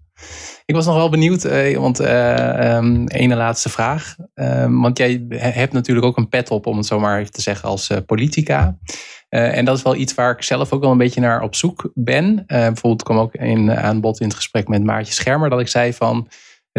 Ik 0.65 0.75
was 0.75 0.87
nog 0.87 0.95
wel 0.95 1.09
benieuwd, 1.09 1.45
eh, 1.45 1.79
want 1.79 2.01
uh, 2.01 3.37
laatste 3.37 3.69
vraag. 3.69 4.17
Uh, 4.35 4.67
want 4.69 4.99
jij 4.99 5.25
hebt 5.29 5.73
natuurlijk 5.73 6.07
ook 6.07 6.17
een 6.17 6.29
pet 6.29 6.51
op, 6.51 6.67
om 6.67 6.77
het 6.77 6.87
zo 6.87 7.01
maar 7.01 7.29
te 7.29 7.41
zeggen, 7.41 7.69
als 7.69 7.91
politica. 8.07 8.79
Uh, 9.31 9.57
en 9.57 9.65
dat 9.65 9.77
is 9.77 9.83
wel 9.83 9.97
iets 9.97 10.15
waar 10.15 10.33
ik 10.33 10.43
zelf 10.43 10.73
ook 10.73 10.81
wel 10.83 10.91
een 10.91 10.99
beetje 10.99 11.21
naar 11.21 11.43
op 11.43 11.55
zoek 11.55 11.91
ben. 11.95 12.45
Bijvoorbeeld 12.47 13.03
kwam 13.03 13.19
ook 13.19 13.35
in, 13.35 13.73
aan 13.73 14.01
bod 14.01 14.21
in 14.21 14.27
het 14.27 14.37
gesprek 14.37 14.69
met 14.69 14.85
Maartje 14.85 15.13
Schermer 15.13 15.51
dat 15.51 15.61
ik 15.61 15.69
zei 15.69 15.93
van 15.93 16.29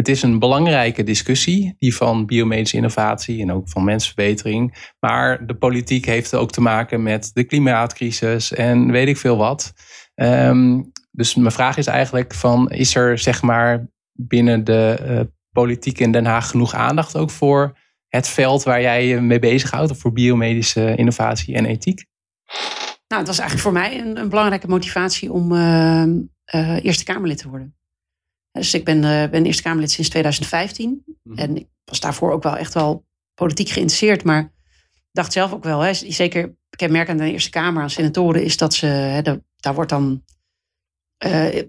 het 0.00 0.08
is 0.08 0.22
een 0.22 0.38
belangrijke 0.38 1.02
discussie, 1.02 1.74
die 1.78 1.96
van 1.96 2.26
biomedische 2.26 2.76
innovatie 2.76 3.42
en 3.42 3.52
ook 3.52 3.68
van 3.68 3.84
mensverbetering. 3.84 4.92
Maar 5.00 5.46
de 5.46 5.54
politiek 5.54 6.06
heeft 6.06 6.34
ook 6.34 6.50
te 6.50 6.60
maken 6.60 7.02
met 7.02 7.30
de 7.34 7.44
klimaatcrisis 7.44 8.52
en 8.52 8.90
weet 8.90 9.08
ik 9.08 9.16
veel 9.16 9.36
wat. 9.36 9.72
Um, 10.14 10.92
dus 11.10 11.34
mijn 11.34 11.52
vraag 11.52 11.76
is 11.76 11.86
eigenlijk 11.86 12.34
van 12.34 12.70
is 12.70 12.94
er 12.94 13.18
zeg 13.18 13.42
maar 13.42 13.86
binnen 14.12 14.64
de 14.64 14.98
uh, 15.02 15.20
politiek 15.52 15.98
in 15.98 16.12
Den 16.12 16.24
Haag 16.24 16.48
genoeg 16.48 16.74
aandacht 16.74 17.16
ook 17.16 17.30
voor 17.30 17.78
het 18.08 18.28
veld 18.28 18.62
waar 18.62 18.80
jij 18.80 19.06
je 19.06 19.20
mee 19.20 19.38
bezighoudt, 19.38 19.90
of 19.90 19.98
voor 19.98 20.12
biomedische 20.12 20.94
innovatie 20.96 21.54
en 21.54 21.64
ethiek? 21.64 22.06
Nou, 23.08 23.22
het 23.22 23.26
was 23.26 23.38
eigenlijk 23.38 23.60
voor 23.60 23.72
mij 23.72 24.00
een, 24.00 24.16
een 24.16 24.28
belangrijke 24.28 24.68
motivatie 24.68 25.32
om 25.32 25.52
uh, 25.52 26.04
uh, 26.54 26.84
Eerste 26.84 27.04
Kamerlid 27.04 27.38
te 27.38 27.48
worden. 27.48 27.74
Dus 28.52 28.74
ik 28.74 28.84
ben, 28.84 29.30
ben 29.30 29.44
Eerste 29.44 29.62
Kamerlid 29.62 29.90
sinds 29.90 30.10
2015. 30.10 31.04
Mm. 31.22 31.36
En 31.36 31.56
ik 31.56 31.66
was 31.84 32.00
daarvoor 32.00 32.32
ook 32.32 32.42
wel 32.42 32.56
echt 32.56 32.74
wel 32.74 33.06
politiek 33.34 33.68
geïnteresseerd. 33.68 34.24
Maar 34.24 34.52
dacht 35.12 35.32
zelf 35.32 35.52
ook 35.52 35.64
wel, 35.64 35.80
hè, 35.80 35.94
zeker, 35.94 36.56
ik 36.70 36.80
heb 36.80 36.90
merk 36.90 37.08
aan 37.08 37.16
de 37.16 37.30
Eerste 37.30 37.50
Kamer, 37.50 37.82
aan 37.82 37.90
senatoren, 37.90 38.44
is 38.44 38.56
dat 38.56 38.74
ze, 38.74 38.86
hè, 38.86 39.22
de, 39.22 39.42
daar 39.56 39.74
wordt 39.74 39.90
dan, 39.90 40.24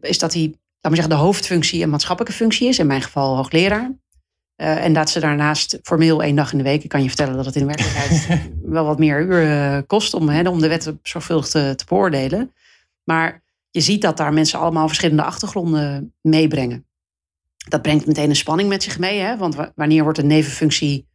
is 0.01 0.19
dat 0.19 0.31
die, 0.31 0.47
laat 0.47 0.59
maar 0.81 0.95
zeggen, 0.95 1.09
de 1.09 1.21
hoofdfunctie 1.21 1.83
een 1.83 1.89
maatschappelijke 1.89 2.37
functie 2.37 2.67
is. 2.67 2.79
In 2.79 2.87
mijn 2.87 3.01
geval 3.01 3.35
hoogleraar. 3.35 3.91
Uh, 4.61 4.83
en 4.83 4.93
dat 4.93 5.09
ze 5.09 5.19
daarnaast 5.19 5.79
formeel 5.83 6.23
één 6.23 6.35
dag 6.35 6.51
in 6.51 6.57
de 6.57 6.63
week. 6.63 6.83
Ik 6.83 6.89
kan 6.89 7.01
je 7.01 7.07
vertellen 7.07 7.35
dat 7.35 7.45
het 7.45 7.55
in 7.55 7.65
werkelijkheid 7.65 8.27
wel 8.63 8.85
wat 8.85 8.99
meer 8.99 9.27
uh, 9.27 9.77
kost 9.87 10.13
om, 10.13 10.29
hè, 10.29 10.49
om 10.49 10.61
de 10.61 10.67
wet 10.67 10.93
zorgvuldig 11.03 11.47
te, 11.47 11.73
te, 11.75 11.85
beoordelen. 11.87 12.53
Maar 13.03 13.43
je 13.71 13.81
ziet 13.81 14.01
dat 14.01 14.17
daar 14.17 14.33
mensen 14.33 14.59
allemaal 14.59 14.87
verschillende 14.87 15.23
achtergronden 15.23 16.13
meebrengen. 16.21 16.85
Dat 17.69 17.81
brengt 17.81 18.05
meteen 18.05 18.29
een 18.29 18.35
spanning 18.35 18.69
met 18.69 18.83
zich 18.83 18.99
mee. 18.99 19.19
Hè? 19.19 19.37
Want 19.37 19.55
wanneer 19.75 20.03
wordt 20.03 20.17
een 20.17 20.27
nevenfunctie 20.27 21.07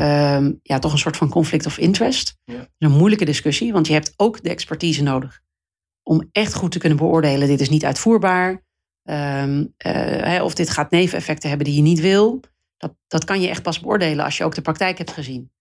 uh, 0.00 0.46
ja, 0.62 0.78
toch 0.78 0.92
een 0.92 0.98
soort 0.98 1.16
van 1.16 1.28
conflict 1.28 1.66
of 1.66 1.78
interest? 1.78 2.36
Ja. 2.44 2.54
Dat 2.54 2.68
is 2.78 2.88
een 2.88 2.96
moeilijke 2.96 3.24
discussie, 3.24 3.72
want 3.72 3.86
je 3.86 3.92
hebt 3.92 4.12
ook 4.16 4.42
de 4.42 4.50
expertise 4.50 5.02
nodig. 5.02 5.42
Om 6.08 6.28
echt 6.32 6.54
goed 6.54 6.72
te 6.72 6.78
kunnen 6.78 6.98
beoordelen, 6.98 7.48
dit 7.48 7.60
is 7.60 7.68
niet 7.68 7.84
uitvoerbaar. 7.84 8.62
Um, 9.10 9.74
of 10.42 10.54
dit 10.54 10.70
gaat 10.70 10.90
neveneffecten 10.90 11.48
hebben 11.48 11.66
die 11.66 11.76
je 11.76 11.82
niet 11.82 12.00
wil. 12.00 12.40
Dat, 12.76 12.94
dat 13.06 13.24
kan 13.24 13.40
je 13.40 13.48
echt 13.48 13.62
pas 13.62 13.80
beoordelen 13.80 14.24
als 14.24 14.36
je 14.36 14.44
ook 14.44 14.54
de 14.54 14.62
praktijk 14.62 14.98
hebt 14.98 15.12
gezien. 15.12 15.52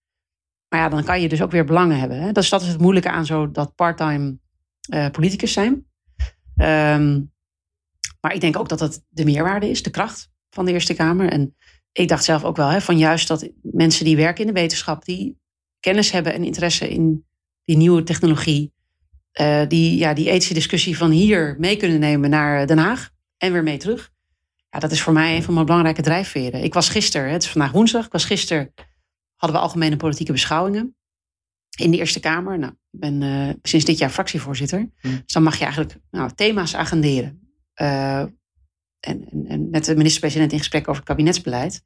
Maar 0.70 0.80
ja, 0.80 0.90
dan 0.90 1.04
kan 1.04 1.22
je 1.22 1.30
dus 1.30 1.42
ook 1.42 1.52
weer 1.52 1.66
belangen 1.66 2.00
hebben. 2.00 2.22
Hè? 2.22 2.32
Dat, 2.32 2.44
is, 2.44 2.52
het 2.52 2.80
moeilijke 2.80 3.10
aan 3.10 3.26
zo 3.26 3.52
dat 3.52 3.76
parttime 3.76 4.38
uh, 4.94 5.10
politicus 5.10 5.54
zijn. 5.54 5.72
Um, 6.56 7.32
maar 8.22 8.34
ik 8.34 8.42
denk 8.42 8.58
ook 8.58 8.70
dat 8.70 8.80
dat 8.80 9.06
de 9.10 9.26
meerwaarde 9.26 9.70
is, 9.70 9.84
de 9.84 9.90
kracht 9.90 10.32
van 10.50 10.66
de 10.66 10.72
Eerste 10.72 10.94
Kamer. 10.94 11.30
En 11.30 11.56
ik 11.92 12.08
dacht 12.08 12.24
zelf 12.24 12.44
ook 12.44 12.56
wel 12.56 12.68
hè, 12.68 12.82
van 12.82 12.98
juist 12.98 13.28
dat 13.28 13.50
mensen 13.62 14.06
die 14.06 14.16
werken 14.16 14.46
in 14.46 14.54
de 14.54 14.60
wetenschap, 14.60 15.06
die 15.06 15.40
kennis 15.80 16.12
hebben 16.12 16.34
en 16.34 16.44
interesse 16.44 16.90
in 16.90 17.26
die 17.64 17.78
nieuwe 17.78 18.04
technologie, 18.04 18.74
uh, 19.42 19.62
die 19.68 19.98
ja, 19.98 20.14
die 20.14 20.30
ethische 20.30 20.54
discussie 20.54 20.98
van 20.98 21.12
hier 21.12 21.56
mee 21.60 21.78
kunnen 21.78 22.00
nemen 22.00 22.30
naar 22.30 22.68
Den 22.68 22.78
Haag 22.78 23.10
en 23.38 23.52
weer 23.52 23.64
mee 23.64 23.78
terug. 23.78 24.12
Ja, 24.70 24.80
dat 24.80 24.92
is 24.92 25.02
voor 25.02 25.14
mij 25.14 25.36
een 25.36 25.44
van 25.44 25.54
mijn 25.54 25.66
belangrijke 25.66 26.02
drijfveren. 26.02 26.64
Ik 26.64 26.74
was 26.74 26.90
gisteren, 26.90 27.32
het 27.32 27.44
is 27.44 27.50
vandaag 27.50 27.72
woensdag, 27.72 28.06
ik 28.06 28.12
was 28.12 28.26
gisteren, 28.26 28.74
hadden 29.36 29.60
we 29.60 29.66
algemene 29.66 29.98
politieke 29.98 30.32
beschouwingen 30.32 30.96
in 31.78 31.92
de 31.92 31.98
Eerste 31.98 32.20
Kamer. 32.20 32.60
Nou, 32.60 32.72
ik 32.92 33.00
ben 33.00 33.22
uh, 33.22 33.50
sinds 33.62 33.86
dit 33.86 33.98
jaar 33.98 34.10
fractievoorzitter. 34.10 34.90
Hmm. 35.00 35.12
Dus 35.12 35.34
dan 35.34 35.44
mag 35.44 35.58
je 35.58 35.64
eigenlijk 35.64 35.96
nou, 36.12 36.32
thema's 36.36 36.76
agenderen. 36.76 37.56
Uh, 37.82 38.20
en, 38.20 38.32
en, 39.00 39.46
en, 39.48 39.70
met 39.70 39.86
de 39.86 39.96
minister-president 39.96 40.52
in 40.52 40.58
gesprek 40.58 40.88
over 40.88 40.96
het 40.96 41.10
kabinetsbeleid. 41.10 41.84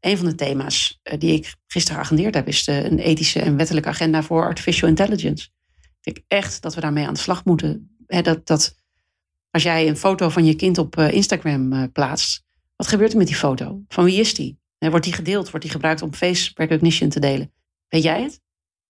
Een 0.00 0.16
van 0.16 0.26
de 0.26 0.34
thema's 0.34 1.00
die 1.18 1.32
ik 1.32 1.54
gisteren 1.66 1.96
geagendeerd 1.98 2.34
heb, 2.34 2.48
is 2.48 2.64
de, 2.64 2.84
een 2.84 2.98
ethische 2.98 3.40
en 3.40 3.56
wettelijke 3.56 3.88
agenda 3.88 4.22
voor 4.22 4.42
artificial 4.42 4.88
intelligence. 4.88 5.48
Ik 6.08 6.24
echt 6.28 6.62
dat 6.62 6.74
we 6.74 6.80
daarmee 6.80 7.06
aan 7.06 7.14
de 7.14 7.20
slag 7.20 7.44
moeten. 7.44 7.96
dat, 8.06 8.46
dat 8.46 8.76
als 9.50 9.62
jij 9.62 9.88
een 9.88 9.96
foto 9.96 10.28
van 10.28 10.44
je 10.44 10.54
kind 10.54 10.78
op 10.78 10.96
eh, 10.96 11.12
Instagram 11.12 11.72
uh, 11.72 11.82
plaatst, 11.92 12.44
wat 12.76 12.86
gebeurt 12.86 13.12
er 13.12 13.18
met 13.18 13.26
die 13.26 13.36
foto? 13.36 13.82
Van 13.88 14.04
wie 14.04 14.20
is 14.20 14.34
die? 14.34 14.58
Wordt 14.78 15.04
die 15.04 15.14
gedeeld? 15.14 15.50
Wordt 15.50 15.64
die 15.64 15.74
gebruikt 15.74 16.02
om 16.02 16.14
face 16.14 16.50
recognition 16.54 17.08
te 17.08 17.20
delen? 17.20 17.52
Weet 17.88 18.02
jij 18.02 18.22
het? 18.22 18.40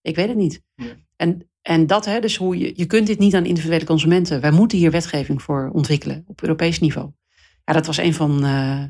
Ik 0.00 0.16
weet 0.16 0.28
het 0.28 0.36
niet. 0.36 0.62
Ja. 0.74 0.84
En, 1.16 1.50
en 1.62 1.86
dat, 1.86 2.04
hè, 2.04 2.20
dus 2.20 2.36
hoe 2.36 2.58
je, 2.58 2.72
je 2.76 2.86
kunt 2.86 3.06
dit 3.06 3.18
niet 3.18 3.34
aan 3.34 3.44
individuele 3.44 3.84
consumenten. 3.84 4.40
Wij 4.40 4.50
moeten 4.50 4.78
hier 4.78 4.90
wetgeving 4.90 5.42
voor 5.42 5.70
ontwikkelen 5.72 6.24
op 6.26 6.42
Europees 6.42 6.78
niveau. 6.78 7.10
Ja, 7.64 7.72
dat 7.72 7.86
was 7.86 7.96
een 7.96 8.14
van, 8.14 8.44
uh, 8.44 8.84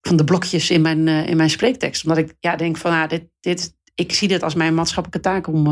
van 0.00 0.16
de 0.16 0.24
blokjes 0.24 0.70
in 0.70 0.80
mijn, 0.80 1.08
in 1.08 1.36
mijn 1.36 1.50
spreektekst. 1.50 2.02
Omdat 2.02 2.18
ik 2.18 2.34
ja, 2.40 2.56
denk 2.56 2.76
van, 2.76 2.92
ah, 2.92 3.08
dit, 3.08 3.28
dit, 3.40 3.76
ik 3.94 4.12
zie 4.12 4.28
dit 4.28 4.42
als 4.42 4.54
mijn 4.54 4.74
maatschappelijke 4.74 5.28
taak 5.28 5.46
om, 5.46 5.66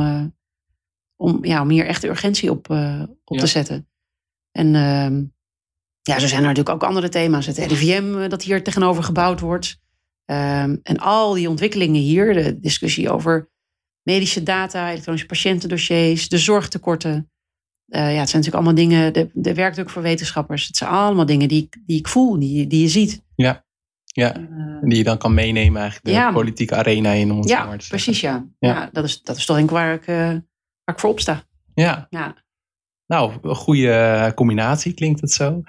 om, 1.17 1.45
ja, 1.45 1.63
om 1.63 1.69
hier 1.71 1.87
echt 1.87 2.03
de 2.03 2.09
urgentie 2.09 2.51
op, 2.51 2.71
op 3.25 3.39
te 3.39 3.47
zetten. 3.47 3.89
En 4.57 4.75
uh, 4.75 5.23
ja, 6.03 6.19
zo 6.19 6.27
zijn 6.27 6.41
er 6.41 6.47
natuurlijk 6.47 6.75
ook 6.75 6.89
andere 6.89 7.09
thema's. 7.09 7.47
Het 7.47 7.59
RIVM 7.59 8.19
eh, 8.19 8.29
dat 8.29 8.43
hier 8.43 8.63
tegenover 8.63 9.03
gebouwd 9.03 9.41
wordt. 9.41 9.81
Um, 10.31 10.81
en 10.83 10.99
al 10.99 11.35
die 11.35 11.49
ontwikkelingen 11.49 12.01
hier, 12.01 12.35
de 12.35 12.61
discussie 12.61 13.11
over 13.11 13.51
medische 14.03 14.43
data, 14.43 14.91
elektronische 14.91 15.27
patiëntendossiers, 15.27 16.29
de 16.29 16.39
zorgtekorten. 16.39 17.31
Uh, 17.89 18.01
ja, 18.01 18.19
het 18.19 18.29
zijn 18.29 18.43
natuurlijk 18.43 18.55
allemaal 18.55 18.75
dingen, 18.75 19.13
de, 19.13 19.31
de 19.33 19.55
werkdruk 19.55 19.91
voor 19.91 20.03
wetenschappers. 20.03 20.67
Het 20.67 20.77
zijn 20.77 20.91
allemaal 20.91 21.27
dingen 21.27 21.49
die, 21.49 21.69
die 21.87 21.99
ik 21.99 22.09
voel, 22.09 22.39
die, 22.39 22.67
die 22.67 22.83
je 22.83 22.89
ziet. 22.89 23.23
Ja, 23.35 23.65
ja. 24.05 24.39
Uh, 24.39 24.81
die 24.81 24.99
je 24.99 25.05
dan 25.05 25.19
kan 25.19 25.35
meenemen 25.35 25.81
eigenlijk 25.81 26.05
de 26.05 26.21
ja. 26.21 26.33
politieke 26.33 26.75
arena 26.75 27.11
in. 27.11 27.33
Om 27.33 27.47
ja, 27.47 27.77
precies 27.89 28.21
ja. 28.21 28.47
ja. 28.59 28.69
ja. 28.69 28.89
dat, 28.93 29.05
is, 29.05 29.23
dat 29.23 29.37
is 29.37 29.45
toch 29.45 29.57
denk 29.57 29.69
ik 29.69 29.77
waar 29.77 29.95
ik, 29.95 30.07
uh, 30.07 30.37
waar 30.87 30.95
ik 30.95 31.01
voor 31.01 31.11
opsta. 31.11 31.43
Ja. 31.75 32.07
ja. 32.11 32.35
Nou, 33.07 33.33
een 33.43 33.55
goede 33.55 34.33
combinatie 34.35 34.95
klinkt 34.95 35.21
het 35.21 35.33
zo. 35.33 35.63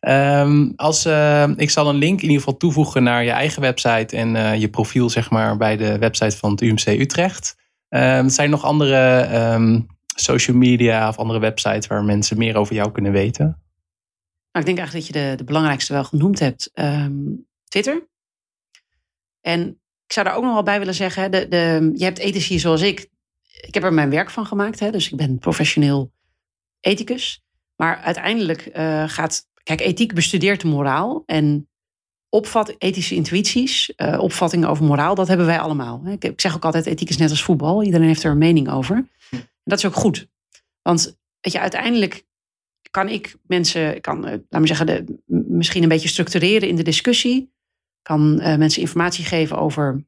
Um, 0.00 0.72
als, 0.76 1.06
uh, 1.06 1.48
ik 1.56 1.70
zal 1.70 1.88
een 1.88 1.96
link 1.96 2.16
in 2.16 2.28
ieder 2.28 2.38
geval 2.38 2.56
toevoegen 2.56 3.02
naar 3.02 3.24
je 3.24 3.30
eigen 3.30 3.62
website 3.62 4.16
en 4.16 4.34
uh, 4.34 4.60
je 4.60 4.68
profiel 4.68 5.10
zeg 5.10 5.30
maar, 5.30 5.56
bij 5.56 5.76
de 5.76 5.98
website 5.98 6.36
van 6.36 6.50
het 6.50 6.60
UMC 6.60 6.86
Utrecht. 6.86 7.56
Um, 7.88 8.28
zijn 8.28 8.46
er 8.46 8.48
nog 8.48 8.64
andere 8.64 9.28
um, 9.54 9.86
social 10.16 10.56
media 10.56 11.08
of 11.08 11.16
andere 11.16 11.38
websites 11.38 11.86
waar 11.86 12.04
mensen 12.04 12.38
meer 12.38 12.56
over 12.56 12.74
jou 12.74 12.92
kunnen 12.92 13.12
weten? 13.12 13.44
Nou, 14.52 14.66
ik 14.70 14.76
denk 14.76 14.78
eigenlijk 14.78 15.06
dat 15.06 15.16
je 15.16 15.28
de, 15.28 15.36
de 15.36 15.44
belangrijkste 15.44 15.92
wel 15.92 16.04
genoemd 16.04 16.38
hebt. 16.38 16.70
Ehm, 16.74 17.12
Twitter. 17.64 18.08
En 19.40 19.68
ik 20.06 20.12
zou 20.12 20.26
daar 20.26 20.36
ook 20.36 20.42
nog 20.42 20.52
wel 20.52 20.62
bij 20.62 20.78
willen 20.78 20.94
zeggen, 20.94 21.30
de, 21.30 21.48
de, 21.48 21.90
je 21.94 22.04
hebt 22.04 22.18
ethici 22.18 22.58
zoals 22.58 22.82
ik. 22.82 23.08
Ik 23.66 23.74
heb 23.74 23.82
er 23.82 23.92
mijn 23.92 24.10
werk 24.10 24.30
van 24.30 24.46
gemaakt, 24.46 24.80
hè, 24.80 24.90
dus 24.90 25.10
ik 25.10 25.16
ben 25.16 25.38
professioneel 25.38 26.12
ethicus. 26.80 27.42
Maar 27.76 27.96
uiteindelijk 27.96 28.70
uh, 28.76 29.08
gaat, 29.08 29.48
kijk, 29.62 29.80
ethiek 29.80 30.14
bestudeert 30.14 30.60
de 30.60 30.68
moraal. 30.68 31.22
En 31.26 31.68
opvat, 32.28 32.74
ethische 32.78 33.14
intuïties, 33.14 33.92
uh, 33.96 34.18
opvattingen 34.20 34.68
over 34.68 34.84
moraal, 34.84 35.14
dat 35.14 35.28
hebben 35.28 35.46
wij 35.46 35.58
allemaal. 35.58 36.02
Ik, 36.06 36.24
ik, 36.24 36.40
zeg 36.40 36.54
ook 36.54 36.64
altijd, 36.64 36.86
ethiek 36.86 37.08
is 37.08 37.16
net 37.16 37.30
als 37.30 37.42
voetbal. 37.42 37.82
Iedereen 37.82 38.06
heeft 38.06 38.22
er 38.22 38.30
een 38.30 38.38
mening 38.38 38.70
over. 38.70 38.96
En 39.30 39.48
dat 39.64 39.78
is 39.78 39.86
ook 39.86 39.94
goed. 39.94 40.28
Want 40.82 41.18
weet 41.40 41.52
je, 41.52 41.60
uiteindelijk 41.60 42.26
kan 42.90 43.08
ik 43.08 43.36
mensen, 43.42 44.00
kan, 44.00 44.28
uh, 44.28 44.34
laat 44.48 44.60
me 44.60 44.66
zeggen, 44.66 44.86
de, 44.86 45.20
misschien 45.48 45.82
een 45.82 45.88
beetje 45.88 46.08
structureren 46.08 46.68
in 46.68 46.76
de 46.76 46.82
discussie. 46.82 47.52
Kan 48.02 48.36
mensen 48.36 48.82
informatie 48.82 49.24
geven 49.24 49.58
over 49.58 50.04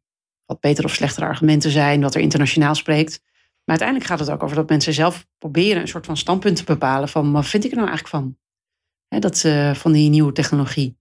wat 0.46 0.61
betere 0.61 0.86
of 0.86 0.94
slechtere 0.94 1.26
argumenten 1.26 1.70
zijn, 1.70 2.01
wat 2.01 2.14
er 2.14 2.20
internationaal 2.20 2.74
spreekt. 2.74 3.22
Maar 3.65 3.79
uiteindelijk 3.79 4.09
gaat 4.09 4.19
het 4.19 4.31
ook 4.31 4.43
over 4.43 4.57
dat 4.57 4.69
mensen 4.69 4.93
zelf 4.93 5.27
proberen 5.39 5.81
een 5.81 5.89
soort 5.89 6.07
van 6.07 6.17
standpunt 6.17 6.57
te 6.57 6.65
bepalen 6.65 7.09
van 7.09 7.33
wat 7.33 7.47
vind 7.47 7.65
ik 7.65 7.71
er 7.71 7.77
nou 7.77 7.89
eigenlijk 7.89 8.17
van? 8.17 8.39
Dat, 9.21 9.45
uh, 9.45 9.75
van 9.75 9.93
die 9.93 10.11
nieuwe 10.11 10.33
technologie. 10.33 10.99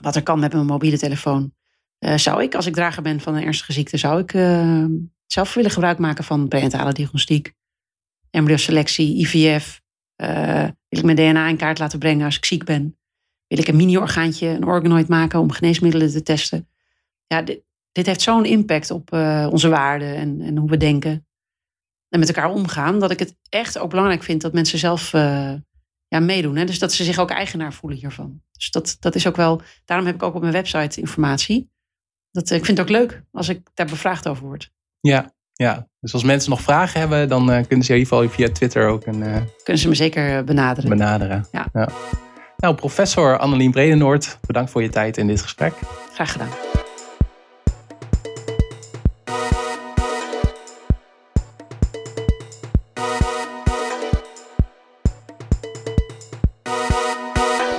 Wat 0.00 0.16
er 0.16 0.22
kan 0.22 0.38
met 0.38 0.52
mijn 0.52 0.66
mobiele 0.66 0.98
telefoon. 0.98 1.54
zou 1.98 2.42
ik, 2.42 2.54
als 2.54 2.66
ik 2.66 2.74
drager 2.74 3.02
ben 3.02 3.20
van 3.20 3.34
een 3.34 3.44
ernstige 3.44 3.72
ziekte, 3.72 3.96
zou 3.96 4.20
ik 4.20 4.30
zelf 5.26 5.54
willen 5.54 5.70
gebruik 5.70 5.98
maken 5.98 6.24
van 6.24 6.48
prenatale 6.48 6.92
diagnostiek, 6.92 7.54
embryoselectie, 8.30 9.16
IVF, 9.16 9.80
uh, 10.22 10.62
wil 10.88 10.98
ik 10.98 11.04
mijn 11.04 11.16
DNA 11.16 11.48
in 11.48 11.56
kaart 11.56 11.78
laten 11.78 11.98
brengen 11.98 12.24
als 12.24 12.36
ik 12.36 12.44
ziek 12.44 12.64
ben? 12.64 12.98
Wil 13.46 13.58
ik 13.58 13.68
een 13.68 13.76
mini-orgaantje, 13.76 14.48
een 14.48 14.66
organoid 14.66 15.08
maken 15.08 15.40
om 15.40 15.50
geneesmiddelen 15.50 16.10
te 16.10 16.22
testen? 16.22 16.68
Ja, 17.26 17.42
dit, 17.42 17.62
dit 17.92 18.06
heeft 18.06 18.20
zo'n 18.20 18.44
impact 18.44 18.90
op 18.90 19.12
onze 19.52 19.68
waarden 19.68 20.16
en, 20.16 20.40
en, 20.40 20.56
hoe 20.56 20.70
we 20.70 20.76
denken. 20.76 21.26
En 22.08 22.18
met 22.18 22.28
elkaar 22.28 22.50
omgaan. 22.50 22.98
Dat 22.98 23.10
ik 23.10 23.18
het 23.18 23.36
echt 23.48 23.78
ook 23.78 23.90
belangrijk 23.90 24.22
vind 24.22 24.40
dat 24.40 24.52
mensen 24.52 24.78
zelf 24.78 25.12
uh, 25.12 25.52
ja, 26.08 26.20
meedoen. 26.20 26.56
Hè? 26.56 26.64
Dus 26.64 26.78
dat 26.78 26.92
ze 26.92 27.04
zich 27.04 27.18
ook 27.18 27.30
eigenaar 27.30 27.72
voelen 27.72 27.98
hiervan. 27.98 28.42
Dus 28.52 28.70
dat, 28.70 28.96
dat 29.00 29.14
is 29.14 29.26
ook 29.26 29.36
wel. 29.36 29.60
Daarom 29.84 30.06
heb 30.06 30.14
ik 30.14 30.22
ook 30.22 30.34
op 30.34 30.40
mijn 30.40 30.52
website 30.52 31.00
informatie. 31.00 31.70
Dat, 32.30 32.50
ik 32.50 32.64
vind 32.64 32.78
het 32.78 32.86
ook 32.86 32.96
leuk 32.96 33.22
als 33.32 33.48
ik 33.48 33.70
daar 33.74 33.86
bevraagd 33.86 34.28
over 34.28 34.46
word. 34.46 34.70
Ja, 35.00 35.32
ja, 35.52 35.88
dus 36.00 36.12
als 36.12 36.22
mensen 36.22 36.50
nog 36.50 36.60
vragen 36.60 37.00
hebben, 37.00 37.28
dan 37.28 37.50
uh, 37.50 37.60
kunnen 37.66 37.84
ze 37.84 37.92
in 37.92 37.98
ieder 37.98 38.14
geval 38.14 38.28
via 38.28 38.52
Twitter 38.52 38.88
ook 38.88 39.06
een. 39.06 39.22
Uh, 39.22 39.36
kunnen 39.62 39.82
ze 39.82 39.88
me 39.88 39.94
zeker 39.94 40.44
benaderen. 40.44 40.90
Benaderen. 40.90 41.46
Ja. 41.52 41.68
ja. 41.72 41.88
Nou, 42.56 42.74
professor 42.74 43.38
Annelien 43.38 43.70
Bredenoord, 43.70 44.38
bedankt 44.46 44.70
voor 44.70 44.82
je 44.82 44.88
tijd 44.88 45.16
in 45.16 45.26
dit 45.26 45.42
gesprek. 45.42 45.74
Graag 46.12 46.32
gedaan. 46.32 46.67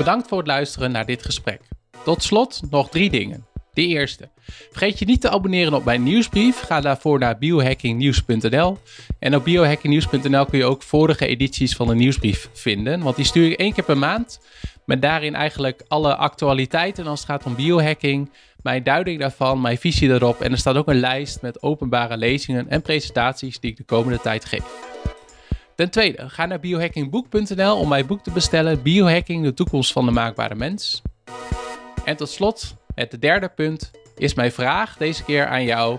Bedankt 0.10 0.30
voor 0.30 0.38
het 0.38 0.48
luisteren 0.48 0.92
naar 0.92 1.06
dit 1.06 1.24
gesprek. 1.24 1.62
Tot 2.04 2.24
slot 2.24 2.62
nog 2.70 2.90
drie 2.90 3.10
dingen. 3.10 3.46
De 3.74 3.86
eerste. 3.88 4.30
Vergeet 4.72 5.00
je 5.00 5.06
niet 5.06 5.22
te 5.22 5.30
abonneren 5.30 5.74
op 5.74 5.84
mijn 5.84 6.04
nieuwsbrief. 6.04 6.60
Ga 6.60 6.82
daarvoor 6.82 7.20
naar 7.20 7.38
biohackingnieuws.nl. 7.38 8.78
En 9.20 9.36
op 9.36 9.44
biohackingnieuws.nl 9.44 10.46
kun 10.46 10.58
je 10.58 10.66
ook 10.66 10.84
vorige 10.84 11.28
edities 11.28 11.76
van 11.76 11.88
de 11.88 11.96
nieuwsbrief 11.96 12.50
vinden. 12.54 13.02
Want 13.02 13.16
die 13.16 13.26
stuur 13.26 13.52
ik 13.52 13.60
één 13.60 13.74
keer 13.74 13.84
per 13.84 13.98
maand. 13.98 14.40
Met 14.86 15.02
daarin 15.02 15.36
eigenlijk 15.36 15.82
alle 15.88 16.16
actualiteiten 16.16 17.08
als 17.08 17.20
het 17.20 17.30
gaat 17.30 17.46
om 17.46 17.56
biohacking. 17.56 18.32
Mijn 18.62 18.84
duiding 18.84 19.20
daarvan, 19.20 19.62
mijn 19.62 19.78
visie 19.78 20.10
erop. 20.10 20.42
En 20.42 20.52
er 20.52 20.58
staat 20.58 20.76
ook 20.76 20.88
een 20.88 21.00
lijst 21.00 21.42
met 21.42 21.64
openbare 21.64 22.18
lezingen 22.18 22.70
en 22.70 22.82
presentaties 22.82 23.60
die 23.60 23.72
ik 23.72 23.78
de 23.78 23.84
komende 23.84 24.20
tijd 24.22 24.46
geef. 24.46 24.64
Ten 25.80 25.90
tweede, 25.90 26.30
ga 26.30 26.46
naar 26.46 26.60
biohackingboek.nl 26.60 27.78
om 27.78 27.88
mijn 27.88 28.06
boek 28.06 28.24
te 28.24 28.32
bestellen. 28.32 28.82
Biohacking, 28.82 29.44
de 29.44 29.54
toekomst 29.54 29.92
van 29.92 30.06
de 30.06 30.12
maakbare 30.12 30.56
mens. 30.56 31.02
En 32.06 32.16
tot 32.16 32.30
slot, 32.30 32.76
het 32.96 33.22
derde 33.22 33.50
punt 33.50 33.92
is 34.18 34.34
mijn 34.34 34.52
vraag 34.52 34.98
deze 34.98 35.24
keer 35.24 35.48
aan 35.48 35.64
jou. 35.64 35.98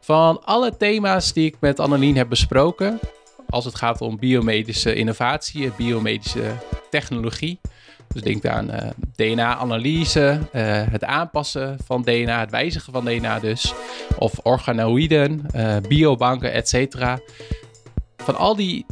Van 0.00 0.44
alle 0.44 0.76
thema's 0.76 1.32
die 1.32 1.46
ik 1.46 1.56
met 1.60 1.80
Annelien 1.80 2.16
heb 2.16 2.28
besproken, 2.28 3.00
als 3.48 3.64
het 3.64 3.74
gaat 3.74 4.00
om 4.00 4.18
biomedische 4.18 4.94
innovatie, 4.94 5.72
biomedische 5.76 6.52
technologie. 6.90 7.60
Dus 8.08 8.22
denk 8.22 8.46
aan 8.46 8.70
uh, 8.70 8.90
DNA-analyse, 9.16 10.38
uh, 10.52 10.62
het 10.90 11.04
aanpassen 11.04 11.76
van 11.84 12.02
DNA, 12.02 12.40
het 12.40 12.50
wijzigen 12.50 12.92
van 12.92 13.04
DNA 13.04 13.38
dus. 13.38 13.74
Of 14.18 14.38
organoïden, 14.42 15.46
uh, 15.56 15.76
biobanken, 15.88 16.52
etc. 16.52 16.96
Van 18.16 18.36
al 18.36 18.56
die, 18.56 18.86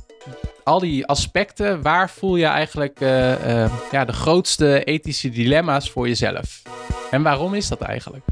al 0.68 0.78
die 0.80 1.06
aspecten, 1.06 1.82
waar 1.82 2.10
voel 2.10 2.36
je 2.36 2.46
eigenlijk 2.46 3.00
ja, 3.90 4.04
de 4.04 4.12
grootste 4.12 4.84
ethische 4.84 5.30
dilemma's 5.30 5.90
voor 5.90 6.08
jezelf? 6.08 6.62
En 7.10 7.22
waarom 7.22 7.54
is 7.54 7.68
dat 7.68 7.80
eigenlijk? 7.80 8.24